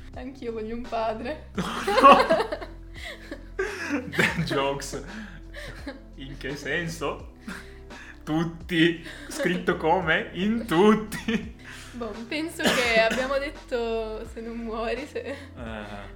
Anch'io 0.15 0.51
voglio 0.51 0.75
un 0.75 0.81
padre. 0.81 1.49
Dad 3.91 4.43
jokes. 4.43 5.03
In 6.15 6.37
che 6.37 6.55
senso? 6.55 7.33
Tutti. 8.23 9.03
Scritto 9.29 9.77
come? 9.77 10.29
In 10.33 10.65
tutti. 10.65 11.59
Boh, 11.93 12.13
penso 12.27 12.63
che 12.63 12.99
abbiamo 13.01 13.37
detto, 13.37 14.25
se 14.27 14.39
non 14.41 14.57
muori, 14.57 15.05
se... 15.05 15.19
Eh, 15.21 15.35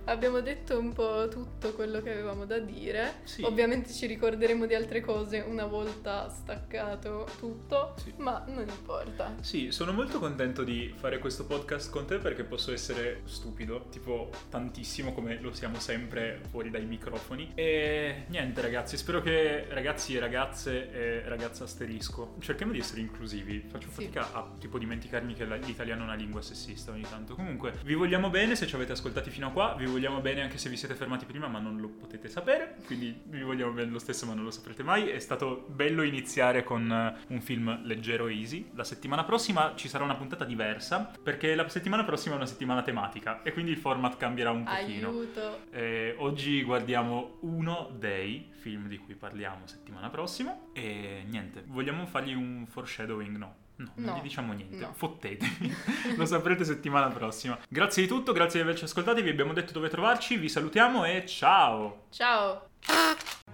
abbiamo 0.05 0.39
detto 0.39 0.79
un 0.79 0.93
po' 0.93 1.27
tutto 1.27 1.73
quello 1.73 2.01
che 2.01 2.11
avevamo 2.11 2.45
da 2.45 2.59
dire. 2.59 3.15
Sì. 3.23 3.43
Ovviamente 3.43 3.91
ci 3.91 4.05
ricorderemo 4.05 4.65
di 4.65 4.73
altre 4.73 5.01
cose 5.01 5.39
una 5.45 5.65
volta 5.65 6.29
staccato 6.29 7.27
tutto, 7.39 7.93
Sì. 8.01 8.13
ma 8.17 8.43
non 8.47 8.65
importa. 8.67 9.35
Sì, 9.41 9.71
sono 9.71 9.91
molto 9.91 10.19
contento 10.19 10.63
di 10.63 10.93
fare 10.95 11.19
questo 11.19 11.45
podcast 11.45 11.89
con 11.91 12.05
te 12.05 12.17
perché 12.19 12.43
posso 12.43 12.71
essere 12.71 13.21
stupido, 13.25 13.87
tipo 13.89 14.29
tantissimo 14.49 15.13
come 15.13 15.39
lo 15.41 15.53
siamo 15.53 15.79
sempre 15.79 16.39
fuori 16.49 16.69
dai 16.69 16.85
microfoni. 16.85 17.51
E 17.55 18.23
niente 18.27 18.61
ragazzi, 18.61 18.95
spero 18.95 19.21
che 19.21 19.65
ragazzi 19.69 20.15
e 20.15 20.19
ragazze 20.19 20.91
e 20.91 21.27
ragazza 21.27 21.65
asterisco, 21.65 22.35
cerchiamo 22.39 22.71
di 22.71 22.79
essere 22.79 23.01
inclusivi, 23.01 23.65
faccio 23.69 23.89
Sì. 23.89 23.93
fatica 23.95 24.31
a 24.31 24.49
tipo 24.57 24.77
dimenticarmi 24.77 25.33
che 25.33 25.45
la- 25.45 25.63
l'italiano 25.65 26.01
è 26.01 26.03
una 26.05 26.15
lingua 26.15 26.41
sessista 26.41 26.91
ogni 26.91 27.05
tanto. 27.09 27.35
Comunque, 27.35 27.73
vi 27.83 27.93
vogliamo 27.93 28.29
bene 28.29 28.55
se 28.55 28.67
ci 28.67 28.75
avete 28.75 28.93
ascoltati 28.93 29.29
fino 29.29 29.47
a 29.47 29.51
qua, 29.51 29.75
vi 29.77 29.85
vogliamo 29.85 30.19
bene 30.19 30.41
anche 30.41 30.57
se 30.57 30.69
vi 30.69 30.77
siete 30.77 30.95
fermati 30.95 31.25
prima 31.25 31.47
ma 31.47 31.59
non 31.59 31.79
lo 31.79 31.89
potete 31.89 32.29
sapere, 32.29 32.75
quindi 32.85 33.21
vi 33.25 33.41
vogliamo 33.41 33.71
bene 33.71 33.91
lo 33.91 33.99
stesso 33.99 34.25
ma 34.25 34.33
non 34.33 34.43
lo 34.43 34.51
saprete 34.51 34.83
mai. 34.83 35.09
È 35.09 35.19
stato 35.19 35.65
bello 35.67 36.03
iniziare 36.03 36.63
con 36.63 36.91
eh, 36.91 37.33
un 37.33 37.41
film 37.41 37.81
leggero 37.83 38.27
e 38.27 38.37
easy. 38.37 38.69
La 38.73 38.83
settimana 38.83 39.23
prossima 39.23 39.73
ci 39.75 39.87
sarà 39.87 40.03
una 40.03 40.15
puntata 40.15 40.45
diversa 40.45 41.11
perché 41.21 41.55
la 41.55 41.67
settimana 41.69 42.03
prossima 42.03 42.35
è 42.35 42.37
una 42.37 42.45
settimana 42.45 42.81
tematica 42.81 43.41
e 43.41 43.53
quindi 43.53 43.71
il 43.71 43.77
format 43.77 44.17
cambierà 44.17 44.51
un 44.51 44.63
pochino. 44.63 45.09
Aiuto. 45.09 45.59
Eh, 45.71 46.15
oggi 46.17 46.63
guardiamo 46.63 47.37
uno 47.41 47.91
dei 47.97 48.51
film 48.65 48.87
di 48.87 48.97
cui 48.97 49.15
parliamo 49.15 49.67
settimana 49.67 50.09
prossima 50.09 50.57
e 50.73 51.23
niente, 51.27 51.63
vogliamo 51.67 52.05
fargli 52.05 52.33
un 52.33 52.65
foreshadowing? 52.67 53.37
No. 53.37 53.63
No, 53.77 53.91
non 53.95 54.05
No. 54.13 54.17
gli 54.17 54.21
diciamo 54.21 54.53
niente, 54.53 54.77
No. 54.77 54.93
fottetevi, 54.95 55.75
lo 56.15 56.25
saprete 56.25 56.63
settimana 56.63 57.07
prossima. 57.09 57.57
Grazie 57.67 58.03
di 58.03 58.07
tutto, 58.07 58.31
grazie 58.31 58.61
di 58.61 58.65
averci 58.67 58.85
ascoltati, 58.85 59.21
vi 59.21 59.29
abbiamo 59.29 59.51
detto 59.53 59.73
dove 59.73 59.89
trovarci, 59.89 60.37
vi 60.37 60.47
salutiamo 60.49 61.03
e 61.05 61.25
ciao! 61.25 62.03
Ciao. 62.09 62.69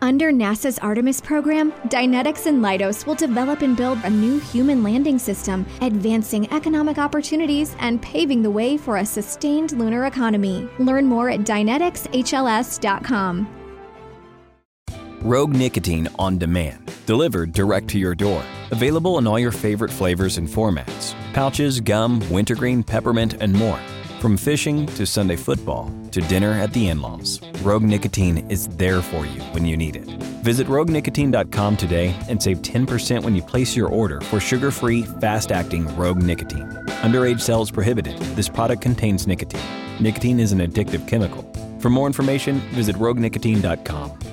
Under 0.01 0.33
NASA's 0.33 0.77
Artemis 0.79 1.21
program, 1.21 1.71
Dynetics 1.89 2.45
and 2.47 2.61
Leidos 2.61 3.05
will 3.05 3.15
develop 3.15 3.61
and 3.61 3.77
build 3.77 3.99
a 4.03 4.09
new 4.09 4.39
human 4.51 4.81
landing 4.83 5.17
system, 5.19 5.63
advancing 5.79 6.51
economic 6.51 6.97
opportunities 6.97 7.73
and 7.79 8.01
paving 8.01 8.41
the 8.41 8.49
way 8.49 8.75
for 8.77 8.97
a 8.97 9.05
sustained 9.05 9.71
lunar 9.73 10.05
economy. 10.07 10.67
Learn 10.79 11.05
more 11.05 11.29
at 11.29 11.41
dyneticsHLS.com. 11.45 13.60
Rogue 15.21 15.53
Nicotine 15.53 16.07
on 16.17 16.39
demand, 16.39 16.91
delivered 17.05 17.53
direct 17.53 17.87
to 17.89 17.99
your 17.99 18.15
door. 18.15 18.43
Available 18.71 19.19
in 19.19 19.27
all 19.27 19.37
your 19.37 19.51
favorite 19.51 19.91
flavors 19.91 20.37
and 20.39 20.47
formats 20.47 21.13
pouches, 21.33 21.79
gum, 21.79 22.21
wintergreen, 22.29 22.83
peppermint, 22.83 23.35
and 23.39 23.53
more. 23.53 23.79
From 24.19 24.35
fishing 24.35 24.85
to 24.87 25.05
Sunday 25.05 25.35
football 25.35 25.91
to 26.11 26.21
dinner 26.21 26.51
at 26.51 26.73
the 26.73 26.89
in 26.89 27.01
laws, 27.01 27.39
Rogue 27.61 27.83
Nicotine 27.83 28.49
is 28.49 28.67
there 28.67 29.01
for 29.01 29.25
you 29.25 29.41
when 29.53 29.63
you 29.65 29.77
need 29.77 29.95
it. 29.95 30.05
Visit 30.43 30.67
roguenicotine.com 30.67 31.77
today 31.77 32.15
and 32.27 32.41
save 32.41 32.63
10% 32.63 33.23
when 33.23 33.35
you 33.35 33.43
place 33.43 33.75
your 33.75 33.89
order 33.89 34.19
for 34.21 34.39
sugar 34.39 34.71
free, 34.71 35.03
fast 35.03 35.51
acting 35.51 35.85
Rogue 35.95 36.21
Nicotine. 36.21 36.67
Underage 37.03 37.41
sales 37.41 37.71
prohibited. 37.71 38.17
This 38.35 38.49
product 38.49 38.81
contains 38.81 39.27
nicotine. 39.27 39.61
Nicotine 39.99 40.39
is 40.39 40.51
an 40.51 40.59
addictive 40.59 41.07
chemical. 41.07 41.43
For 41.79 41.89
more 41.89 42.07
information, 42.07 42.59
visit 42.71 42.95
roguenicotine.com. 42.95 44.30